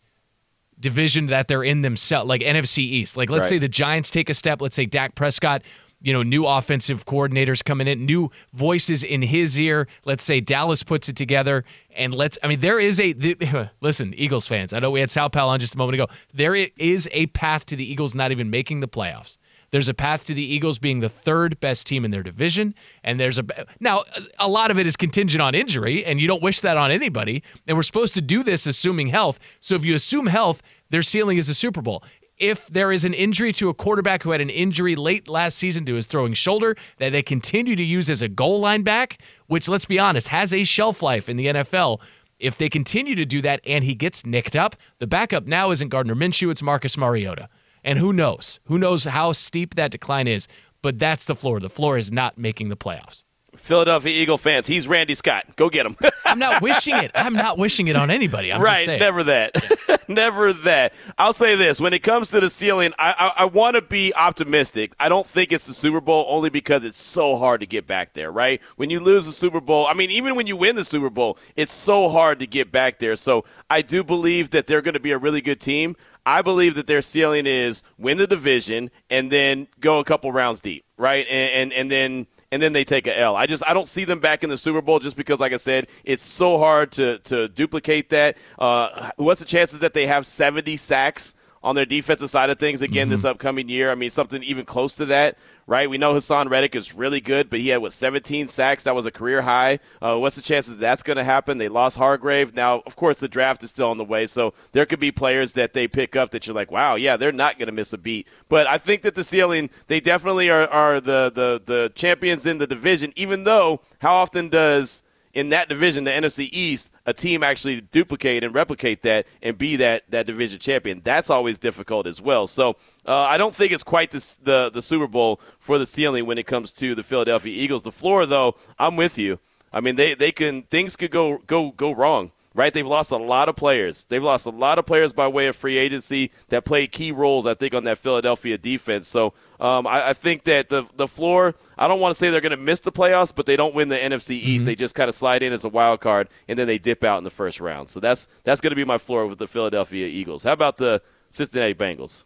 division 0.80 1.26
that 1.26 1.48
they're 1.48 1.64
in 1.64 1.82
themselves, 1.82 2.28
like 2.28 2.40
NFC 2.40 2.78
East. 2.78 3.16
Like, 3.16 3.30
let's 3.30 3.42
Right. 3.42 3.48
say 3.56 3.58
the 3.58 3.68
Giants 3.68 4.10
take 4.10 4.28
a 4.30 4.34
step. 4.34 4.60
Let's 4.62 4.76
say 4.76 4.86
Dak 4.86 5.14
Prescott, 5.14 5.62
you 6.00 6.12
know, 6.12 6.22
new 6.22 6.46
offensive 6.46 7.04
coordinators 7.06 7.64
coming 7.64 7.88
in, 7.88 8.06
new 8.06 8.30
voices 8.52 9.02
in 9.02 9.22
his 9.22 9.58
ear. 9.58 9.88
Let's 10.04 10.22
say 10.22 10.40
Dallas 10.40 10.82
puts 10.84 11.08
it 11.08 11.16
together, 11.16 11.64
and 11.96 12.14
let's. 12.14 12.38
I 12.42 12.46
mean, 12.46 12.60
there 12.60 12.78
is 12.78 13.00
a 13.00 13.12
the, 13.12 13.70
listen, 13.80 14.14
Eagles 14.16 14.46
fans. 14.46 14.72
I 14.72 14.78
know 14.78 14.90
we 14.92 15.00
had 15.00 15.10
Sal 15.10 15.28
Pal 15.30 15.48
on 15.48 15.58
just 15.58 15.74
a 15.74 15.78
moment 15.78 15.94
ago. 15.94 16.06
There 16.32 16.54
is 16.54 17.08
a 17.12 17.26
path 17.26 17.66
to 17.66 17.76
the 17.76 17.90
Eagles 17.90 18.14
not 18.14 18.30
even 18.30 18.48
making 18.50 18.80
the 18.80 18.88
playoffs. 18.88 19.38
There's 19.70 19.88
a 19.88 19.94
path 19.94 20.24
to 20.26 20.34
the 20.34 20.42
Eagles 20.42 20.78
being 20.78 21.00
the 21.00 21.08
third 21.08 21.60
best 21.60 21.86
team 21.86 22.04
in 22.04 22.10
their 22.10 22.22
division, 22.22 22.74
and 23.04 23.20
there's 23.20 23.38
a 23.38 23.44
now 23.80 24.04
a 24.38 24.48
lot 24.48 24.70
of 24.70 24.78
it 24.78 24.86
is 24.86 24.96
contingent 24.96 25.42
on 25.42 25.54
injury, 25.54 26.04
and 26.04 26.20
you 26.20 26.26
don't 26.26 26.42
wish 26.42 26.60
that 26.60 26.76
on 26.76 26.90
anybody. 26.90 27.42
And 27.66 27.76
we're 27.76 27.82
supposed 27.82 28.14
to 28.14 28.20
do 28.20 28.42
this 28.42 28.66
assuming 28.66 29.08
health. 29.08 29.38
So 29.60 29.74
if 29.74 29.84
you 29.84 29.94
assume 29.94 30.26
health, 30.26 30.62
their 30.90 31.02
ceiling 31.02 31.38
is 31.38 31.48
a 31.48 31.54
Super 31.54 31.82
Bowl. 31.82 32.02
If 32.38 32.68
there 32.68 32.92
is 32.92 33.04
an 33.04 33.14
injury 33.14 33.52
to 33.54 33.68
a 33.68 33.74
quarterback 33.74 34.22
who 34.22 34.30
had 34.30 34.40
an 34.40 34.48
injury 34.48 34.94
late 34.94 35.28
last 35.28 35.58
season 35.58 35.84
to 35.86 35.94
his 35.94 36.06
throwing 36.06 36.34
shoulder 36.34 36.76
that 36.98 37.10
they 37.10 37.22
continue 37.22 37.74
to 37.74 37.82
use 37.82 38.08
as 38.08 38.22
a 38.22 38.28
goal 38.28 38.60
line 38.60 38.82
back, 38.82 39.18
which 39.48 39.68
let's 39.68 39.86
be 39.86 39.98
honest 39.98 40.28
has 40.28 40.54
a 40.54 40.62
shelf 40.62 41.02
life 41.02 41.28
in 41.28 41.36
the 41.36 41.46
NFL. 41.46 42.00
If 42.38 42.56
they 42.56 42.68
continue 42.68 43.16
to 43.16 43.24
do 43.24 43.42
that 43.42 43.60
and 43.66 43.82
he 43.82 43.96
gets 43.96 44.24
nicked 44.24 44.54
up, 44.54 44.76
the 44.98 45.08
backup 45.08 45.46
now 45.46 45.72
isn't 45.72 45.88
Gardner 45.88 46.14
Minshew, 46.14 46.50
it's 46.50 46.62
Marcus 46.62 46.96
Mariota. 46.96 47.48
And 47.84 47.98
who 47.98 48.12
knows? 48.12 48.60
Who 48.64 48.78
knows 48.78 49.04
how 49.04 49.32
steep 49.32 49.74
that 49.74 49.90
decline 49.90 50.26
is? 50.28 50.48
But 50.82 50.98
that's 50.98 51.24
the 51.24 51.34
floor. 51.34 51.60
The 51.60 51.70
floor 51.70 51.98
is 51.98 52.12
not 52.12 52.38
making 52.38 52.68
the 52.68 52.76
playoffs. 52.76 53.24
Philadelphia 53.58 54.12
Eagle 54.12 54.38
fans, 54.38 54.66
he's 54.66 54.86
Randy 54.86 55.14
Scott. 55.14 55.44
Go 55.56 55.68
get 55.68 55.84
him. 55.84 55.96
I'm 56.24 56.38
not 56.38 56.62
wishing 56.62 56.94
it. 56.96 57.10
I'm 57.14 57.34
not 57.34 57.58
wishing 57.58 57.88
it 57.88 57.96
on 57.96 58.10
anybody. 58.10 58.52
I'm 58.52 58.60
right, 58.60 58.86
never 58.86 59.24
that. 59.24 60.04
never 60.08 60.52
that. 60.52 60.94
I'll 61.16 61.32
say 61.32 61.56
this: 61.56 61.80
when 61.80 61.92
it 61.92 62.02
comes 62.02 62.30
to 62.30 62.40
the 62.40 62.50
ceiling, 62.50 62.92
I 62.98 63.14
I, 63.18 63.42
I 63.42 63.44
want 63.46 63.76
to 63.76 63.82
be 63.82 64.14
optimistic. 64.14 64.92
I 65.00 65.08
don't 65.08 65.26
think 65.26 65.52
it's 65.52 65.66
the 65.66 65.74
Super 65.74 66.00
Bowl 66.00 66.26
only 66.28 66.50
because 66.50 66.84
it's 66.84 67.00
so 67.00 67.36
hard 67.36 67.60
to 67.60 67.66
get 67.66 67.86
back 67.86 68.12
there. 68.12 68.30
Right? 68.30 68.60
When 68.76 68.90
you 68.90 69.00
lose 69.00 69.26
the 69.26 69.32
Super 69.32 69.60
Bowl, 69.60 69.86
I 69.86 69.94
mean, 69.94 70.10
even 70.10 70.36
when 70.36 70.46
you 70.46 70.56
win 70.56 70.76
the 70.76 70.84
Super 70.84 71.10
Bowl, 71.10 71.38
it's 71.56 71.72
so 71.72 72.08
hard 72.08 72.38
to 72.40 72.46
get 72.46 72.70
back 72.70 72.98
there. 72.98 73.16
So 73.16 73.44
I 73.70 73.82
do 73.82 74.04
believe 74.04 74.50
that 74.50 74.66
they're 74.66 74.82
going 74.82 74.94
to 74.94 75.00
be 75.00 75.12
a 75.12 75.18
really 75.18 75.40
good 75.40 75.60
team. 75.60 75.96
I 76.28 76.42
believe 76.42 76.74
that 76.74 76.86
their 76.86 77.00
ceiling 77.00 77.46
is 77.46 77.82
win 77.96 78.18
the 78.18 78.26
division 78.26 78.90
and 79.08 79.32
then 79.32 79.66
go 79.80 79.98
a 79.98 80.04
couple 80.04 80.30
rounds 80.30 80.60
deep, 80.60 80.84
right? 80.98 81.26
And 81.26 81.52
and, 81.52 81.72
and 81.72 81.90
then 81.90 82.26
and 82.52 82.60
then 82.60 82.74
they 82.74 82.84
take 82.84 83.06
a 83.06 83.18
L. 83.18 83.34
I 83.34 83.46
just 83.46 83.62
I 83.66 83.72
don't 83.72 83.88
see 83.88 84.04
them 84.04 84.20
back 84.20 84.44
in 84.44 84.50
the 84.50 84.58
Super 84.58 84.82
Bowl 84.82 84.98
just 84.98 85.16
because, 85.16 85.40
like 85.40 85.54
I 85.54 85.56
said, 85.56 85.88
it's 86.04 86.22
so 86.22 86.58
hard 86.58 86.92
to 86.92 87.18
to 87.20 87.48
duplicate 87.48 88.10
that. 88.10 88.36
Uh, 88.58 89.10
what's 89.16 89.40
the 89.40 89.46
chances 89.46 89.80
that 89.80 89.94
they 89.94 90.06
have 90.06 90.26
70 90.26 90.76
sacks 90.76 91.34
on 91.62 91.74
their 91.74 91.86
defensive 91.86 92.28
side 92.28 92.50
of 92.50 92.58
things 92.58 92.82
again 92.82 93.06
mm-hmm. 93.06 93.12
this 93.12 93.24
upcoming 93.24 93.70
year? 93.70 93.90
I 93.90 93.94
mean, 93.94 94.10
something 94.10 94.42
even 94.42 94.66
close 94.66 94.96
to 94.96 95.06
that, 95.06 95.38
right? 95.68 95.88
We 95.88 95.98
know 95.98 96.14
Haason 96.14 96.50
Reddick 96.50 96.74
is 96.74 96.94
really 96.94 97.20
good, 97.20 97.50
but 97.50 97.60
he 97.60 97.68
had 97.68 97.82
what 97.82 97.92
17 97.92 98.46
sacks. 98.46 98.84
That 98.84 98.94
was 98.94 99.04
a 99.04 99.10
career 99.10 99.42
high. 99.42 99.78
Uh, 100.00 100.16
what's 100.16 100.34
the 100.34 100.42
chances 100.42 100.76
that 100.76 100.80
that's 100.80 101.02
going 101.02 101.18
to 101.18 101.24
happen? 101.24 101.58
They 101.58 101.68
lost 101.68 101.98
Hargrave. 101.98 102.54
Now, 102.54 102.82
of 102.86 102.96
course, 102.96 103.20
the 103.20 103.28
draft 103.28 103.62
is 103.62 103.70
still 103.70 103.90
on 103.90 103.98
the 103.98 104.04
way, 104.04 104.24
so 104.24 104.54
there 104.72 104.86
could 104.86 104.98
be 104.98 105.12
players 105.12 105.52
that 105.52 105.74
they 105.74 105.86
pick 105.86 106.16
up 106.16 106.30
that 106.30 106.46
you're 106.46 106.56
like, 106.56 106.72
wow, 106.72 106.94
yeah, 106.94 107.18
they're 107.18 107.32
not 107.32 107.58
going 107.58 107.66
to 107.66 107.72
miss 107.72 107.92
a 107.92 107.98
beat. 107.98 108.26
But 108.48 108.66
I 108.66 108.78
think 108.78 109.02
that 109.02 109.14
the 109.14 109.22
ceiling, 109.22 109.68
they 109.88 110.00
definitely 110.00 110.48
are, 110.48 110.66
are 110.68 111.00
the, 111.00 111.30
the 111.30 111.62
the 111.64 111.92
champions 111.94 112.46
in 112.46 112.56
the 112.56 112.66
division. 112.66 113.12
Even 113.14 113.44
though, 113.44 113.82
how 114.00 114.14
often 114.14 114.48
does 114.48 115.02
in 115.38 115.50
that 115.50 115.68
division, 115.68 116.02
the 116.02 116.10
NFC 116.10 116.48
East, 116.50 116.92
a 117.06 117.12
team 117.12 117.44
actually 117.44 117.80
duplicate 117.80 118.42
and 118.42 118.52
replicate 118.52 119.02
that 119.02 119.24
and 119.40 119.56
be 119.56 119.76
that 119.76 120.02
that 120.10 120.26
division 120.26 120.58
champion. 120.58 121.00
That's 121.04 121.30
always 121.30 121.58
difficult 121.58 122.08
as 122.08 122.20
well. 122.20 122.48
So 122.48 122.70
uh, 123.06 123.14
I 123.14 123.38
don't 123.38 123.54
think 123.54 123.72
it's 123.72 123.84
quite 123.84 124.10
the, 124.10 124.36
the 124.42 124.70
the 124.74 124.82
Super 124.82 125.06
Bowl 125.06 125.40
for 125.60 125.78
the 125.78 125.86
ceiling 125.86 126.26
when 126.26 126.38
it 126.38 126.48
comes 126.48 126.72
to 126.72 126.96
the 126.96 127.04
Philadelphia 127.04 127.54
Eagles. 127.54 127.84
The 127.84 127.92
floor, 127.92 128.26
though, 128.26 128.56
I'm 128.80 128.96
with 128.96 129.16
you. 129.16 129.38
I 129.72 129.80
mean, 129.80 129.94
they, 129.94 130.14
they 130.14 130.32
can 130.32 130.62
things 130.62 130.96
could 130.96 131.12
go 131.12 131.38
go 131.46 131.70
go 131.70 131.92
wrong 131.92 132.32
right? 132.54 132.72
They've 132.72 132.86
lost 132.86 133.10
a 133.10 133.16
lot 133.16 133.48
of 133.48 133.56
players. 133.56 134.04
They've 134.04 134.22
lost 134.22 134.46
a 134.46 134.50
lot 134.50 134.78
of 134.78 134.86
players 134.86 135.12
by 135.12 135.28
way 135.28 135.46
of 135.46 135.56
free 135.56 135.78
agency 135.78 136.30
that 136.48 136.64
played 136.64 136.92
key 136.92 137.12
roles, 137.12 137.46
I 137.46 137.54
think, 137.54 137.74
on 137.74 137.84
that 137.84 137.98
Philadelphia 137.98 138.58
defense. 138.58 139.06
So 139.08 139.34
um, 139.60 139.86
I, 139.86 140.10
I, 140.10 140.12
think 140.12 140.44
that 140.44 140.68
the 140.68 140.84
the 140.96 141.08
floor. 141.08 141.54
I 141.76 141.88
don't 141.88 142.00
want 142.00 142.12
to 142.12 142.18
say 142.18 142.30
they're 142.30 142.40
going 142.40 142.50
to 142.50 142.56
miss 142.56 142.80
the 142.80 142.92
playoffs, 142.92 143.32
but 143.34 143.46
they 143.46 143.56
don't 143.56 143.74
win 143.74 143.88
the 143.88 143.96
NFC 143.96 144.32
East. 144.32 144.60
Mm-hmm. 144.60 144.66
They 144.66 144.74
just 144.74 144.94
kind 144.94 145.08
of 145.08 145.14
slide 145.14 145.42
in 145.42 145.52
as 145.52 145.64
a 145.64 145.68
wild 145.68 146.00
card, 146.00 146.28
and 146.48 146.58
then 146.58 146.66
they 146.66 146.78
dip 146.78 147.04
out 147.04 147.18
in 147.18 147.24
the 147.24 147.30
first 147.30 147.60
round. 147.60 147.88
So 147.88 148.00
that's 148.00 148.28
that's 148.44 148.60
going 148.60 148.70
to 148.70 148.76
be 148.76 148.84
my 148.84 148.98
floor 148.98 149.26
with 149.26 149.38
the 149.38 149.46
Philadelphia 149.46 150.06
Eagles. 150.06 150.42
How 150.44 150.52
about 150.52 150.76
the 150.76 151.02
Cincinnati 151.28 151.74
Bengals? 151.74 152.24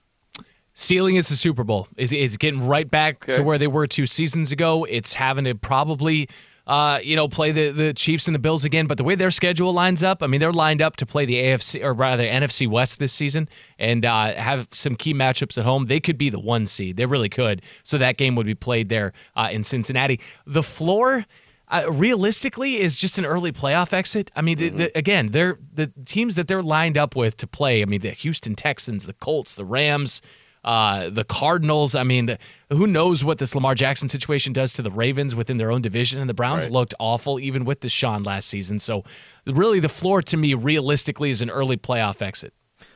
Ceiling 0.75 1.17
is 1.17 1.29
the 1.29 1.37
Super 1.37 1.65
Bowl. 1.65 1.87
It's, 1.97 2.13
it's 2.13 2.39
getting 2.39 2.67
right 2.67 2.91
back 2.91 3.29
okay. 3.29 3.37
to 3.37 3.43
where 3.43 3.59
they 3.59 3.67
were 3.67 3.87
two 3.87 4.07
seasons 4.07 4.53
ago. 4.53 4.85
It's 4.85 5.13
having 5.13 5.45
to 5.45 5.55
probably 5.55 6.31
uh, 6.73 6.99
you 7.05 7.17
know, 7.17 7.29
play 7.29 7.53
the, 7.53 7.69
the 7.69 7.93
Chiefs 7.93 8.27
and 8.27 8.35
the 8.35 8.39
Bills 8.39 8.65
again. 8.65 8.87
But 8.87 8.97
the 8.97 9.05
way 9.05 9.15
their 9.15 9.31
schedule 9.31 9.75
lines 9.75 10.03
up, 10.03 10.23
I 10.23 10.27
mean, 10.27 10.41
they're 10.41 10.53
lined 10.53 10.81
up 10.81 10.97
to 10.97 11.07
play 11.07 11.27
the 11.27 11.35
AFC 11.35 11.85
or 11.85 11.93
rather 11.93 12.25
NFC 12.25 12.67
West 12.67 12.99
this 12.99 13.13
season 13.13 13.47
and 13.79 14.07
uh, 14.07 14.33
have 14.33 14.69
some 14.71 14.97
key 14.97 15.13
matchups 15.13 15.59
at 15.59 15.67
home. 15.67 15.85
They 15.85 16.01
could 16.01 16.17
be 16.17 16.31
the 16.31 16.41
one 16.41 16.67
seed. 16.67 16.97
They 16.97 17.05
really 17.05 17.29
could. 17.29 17.61
So 17.83 17.99
that 17.99 18.17
game 18.17 18.37
would 18.37 18.47
be 18.47 18.55
played 18.55 18.89
there 18.89 19.13
uh, 19.37 19.51
in 19.53 19.65
Cincinnati. 19.65 20.19
The 20.47 20.63
floor. 20.63 21.27
Uh, 21.69 21.91
realistically, 21.91 22.77
is 22.77 22.97
just 22.97 23.19
an 23.19 23.25
early 23.25 23.51
playoff 23.51 23.95
exit. 23.95 24.31
I 24.37 24.43
mean, 24.43 24.59
mm-hmm. 24.59 24.77
the, 24.77 24.85
the, 24.89 24.99
again, 24.99 25.29
they're 25.29 25.59
the 25.73 25.91
teams 26.05 26.35
that 26.35 26.47
they're 26.47 26.63
lined 26.63 26.99
up 26.99 27.17
with 27.17 27.39
to 27.39 27.47
play. 27.47 27.81
I 27.81 27.87
mean, 27.87 28.03
the 28.03 28.11
Houston 28.11 28.55
Texans, 28.55 29.07
the 29.07 29.15
Colts, 29.15 29.55
the 29.55 29.65
Rams, 29.65 30.21
uh, 30.65 31.11
the 31.11 31.25
Cardinals. 31.25 31.95
I 31.95 32.03
mean, 32.05 32.27
the, 32.27 32.39
who 32.71 32.87
knows 32.87 33.25
what 33.25 33.39
this 33.39 33.55
Lamar 33.55 33.75
Jackson 33.75 34.09
situation 34.09 34.53
does 34.53 34.73
to 34.75 34.83
the 34.83 34.91
Ravens 34.91 35.35
within 35.35 35.57
their 35.57 35.71
own 35.71 35.83
division? 35.83 36.21
And 36.21 36.29
the 36.29 36.35
Browns 36.35 36.65
right. 36.65 36.73
looked 36.73 36.95
awful 36.99 37.41
even 37.41 37.65
with 37.65 37.81
Deshaun 37.81 38.25
last 38.25 38.49
season. 38.49 38.79
So, 38.79 39.05
really, 39.47 39.81
the 39.81 39.89
floor 39.89 40.23
to 40.23 40.37
me, 40.37 40.55
realistically, 40.55 41.31
is 41.31 41.43
an 41.43 41.51
early 41.51 41.77
playoff 41.77 42.23
exit. 42.23 42.55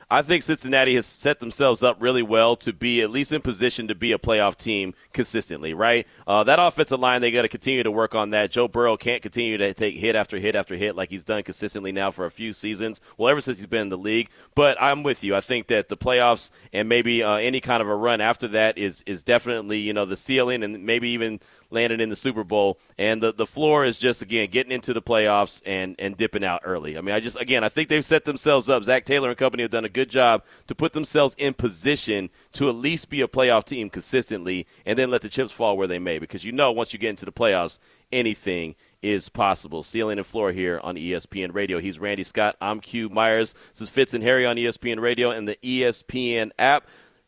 I 0.09 0.23
think 0.23 0.45
Cincinnati 0.45 0.95
has 0.95 1.05
set 1.05 1.41
themselves 1.41 1.83
up 1.83 1.97
really 1.99 2.23
well 2.23 2.55
to 2.57 2.73
be 2.73 3.03
at 3.03 3.11
least 3.11 3.33
in 3.33 3.41
position 3.41 3.89
to 3.89 3.95
be 3.97 4.13
a 4.13 4.19
playoff 4.19 4.57
team 4.57 4.95
consistently, 5.13 5.75
right? 5.75 6.07
Uh, 6.29 6.45
that 6.45 6.61
offensive 6.61 7.01
line, 7.01 7.21
they 7.21 7.33
got 7.33 7.43
to 7.43 7.49
continue 7.49 7.83
to 7.83 7.91
work 7.91 8.15
on 8.15 8.31
that. 8.31 8.53
Joe 8.53 8.69
Burrow 8.69 8.97
can't 8.97 9.21
continue 9.21 9.59
to 9.59 9.75
take 9.75 9.97
hit 9.97 10.15
after 10.15 10.39
hit 10.39 10.55
after 10.55 10.77
hit 10.77 10.95
like 10.95 11.11
he's 11.11 11.25
done 11.25 11.43
consistently 11.43 11.91
now 11.91 12.13
for 12.13 12.25
a 12.25 12.31
few 12.31 12.53
seasons. 12.53 13.01
Well, 13.17 13.29
ever 13.29 13.41
since 13.41 13.59
he's 13.59 13.67
been 13.67 13.83
in 13.83 13.89
the 13.89 13.99
league. 13.99 14.31
But 14.55 14.77
I'm 14.81 15.03
with 15.03 15.25
you. 15.25 15.35
I 15.35 15.41
think 15.41 15.67
that 15.69 15.89
the 15.89 15.97
playoffs 15.97 16.53
and 16.73 16.89
maybe 16.89 17.25
uh, 17.25 17.35
any 17.35 17.61
kind 17.61 17.83
of 17.83 17.89
a 17.89 17.97
run 17.97 18.21
after 18.21 18.47
that 18.49 18.79
is 18.79 19.03
is 19.07 19.25
definitely 19.25 19.81
you 19.81 19.93
know 19.93 20.05
the 20.05 20.17
ceiling 20.17 20.63
and 20.63 20.85
maybe 20.85 21.09
even 21.11 21.41
landing 21.71 22.01
in 22.01 22.09
the 22.09 22.17
Super 22.17 22.45
Bowl. 22.45 22.79
And 22.99 23.23
the, 23.23 23.33
the 23.33 23.47
floor 23.47 23.85
is 23.85 23.99
just, 23.99 24.23
again, 24.23 24.51
getting 24.51 24.73
into 24.73 24.93
the 24.93 25.03
playoffs 25.03 25.63
and, 25.67 25.95
and 25.99 26.17
dipping 26.17 26.45
out 26.45 26.63
early. 26.65 26.97
I 26.97 27.01
mean, 27.01 27.15
I 27.15 27.21
just, 27.21 27.41
again, 27.41 27.65
I 27.65 27.69
think 27.69 27.89
they've 27.89 28.05
set 28.05 28.25
themselves 28.25 28.69
up. 28.69 28.85
Zac 28.85 29.05
Taylor 29.05 29.29
and 29.29 29.39
company 29.39 29.63
have 29.63 29.71
done 29.71 29.85
a 29.85 29.91
good 29.91 30.11
job 30.11 30.45
to 30.67 30.75
put 30.75 30.93
themselves 30.93 31.35
in 31.39 31.55
position 31.55 32.31
to 32.53 32.69
at 32.69 32.75
least 32.75 33.11
be 33.11 33.21
a 33.21 33.29
playoff 33.29 33.65
team 33.65 33.91
consistently 33.91 34.67
and 34.85 34.99
then 34.99 35.11
let 35.11 35.23
the 35.23 35.29
chips 35.29 35.53
fall 35.53 35.77
where 35.77 35.87
they 35.87 35.99
may. 35.99 36.19
Because 36.19 36.45
you 36.45 36.53
know, 36.53 36.73
once 36.73 36.93
you 36.93 36.99
get 36.99 37.11
into 37.11 37.25
the 37.25 37.33
playoffs, 37.33 37.79
anything 38.13 38.75
is 39.03 39.29
possible. 39.29 39.83
Ceiling 39.83 40.19
and 40.19 40.27
floor 40.27 40.53
here 40.53 40.81
on 40.83 40.97
ESPN 40.97 41.55
Radio. 41.55 41.79
He's 41.79 41.99
Randy 41.99 42.23
Scott. 42.23 42.57
I'm 42.61 42.81
Q 42.81 43.09
Myers. 43.09 43.55
This 43.71 43.83
is 43.83 43.91
Fitz 43.91 44.15
and 44.15 44.23
Harry 44.23 44.47
on 44.47 44.57
ESPN 44.57 45.01
Radio 45.01 45.31
and 45.31 45.47
the 45.47 45.57
ESPN 45.63 46.51
app. 46.59 46.87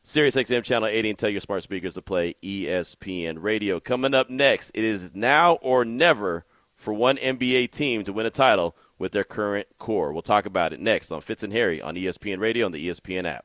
Sirius 0.09 0.37
XM 0.37 0.65
Channel 0.65 0.89
80 0.89 1.11
and 1.11 1.19
tell 1.19 1.29
your 1.29 1.41
smart 1.41 1.63
speakers 1.63 1.93
to 1.93 2.01
play 2.01 2.35
ESPN 2.43 3.43
Radio. 3.43 3.79
Coming 3.79 4.15
up 4.15 4.31
next, 4.31 4.71
it 4.71 4.83
is 4.83 5.15
now 5.15 5.57
or 5.57 5.85
never 5.85 6.47
for 6.75 6.95
one 6.95 7.19
NBA 7.19 7.71
team 7.73 8.05
to 8.05 8.13
win 8.15 8.25
a 8.25 8.31
title 8.31 8.75
with 8.99 9.13
their 9.13 9.23
current 9.23 9.69
core. 9.79 10.15
We'll 10.15 10.23
talk 10.23 10.47
about 10.47 10.73
it 10.73 10.81
next 10.81 11.13
on 11.13 11.21
Fitz 11.21 11.43
and 11.43 11.53
Harry 11.53 11.83
on 11.83 11.95
ESPN 11.95 12.41
Radio 12.41 12.65
and 12.65 12.75
the 12.75 12.89
ESPN 12.89 13.27
app. 13.27 13.45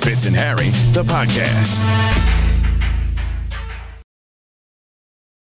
Fitz 0.00 0.24
and 0.24 0.34
Harry, 0.34 0.70
the 0.94 1.04
podcast. 1.04 2.37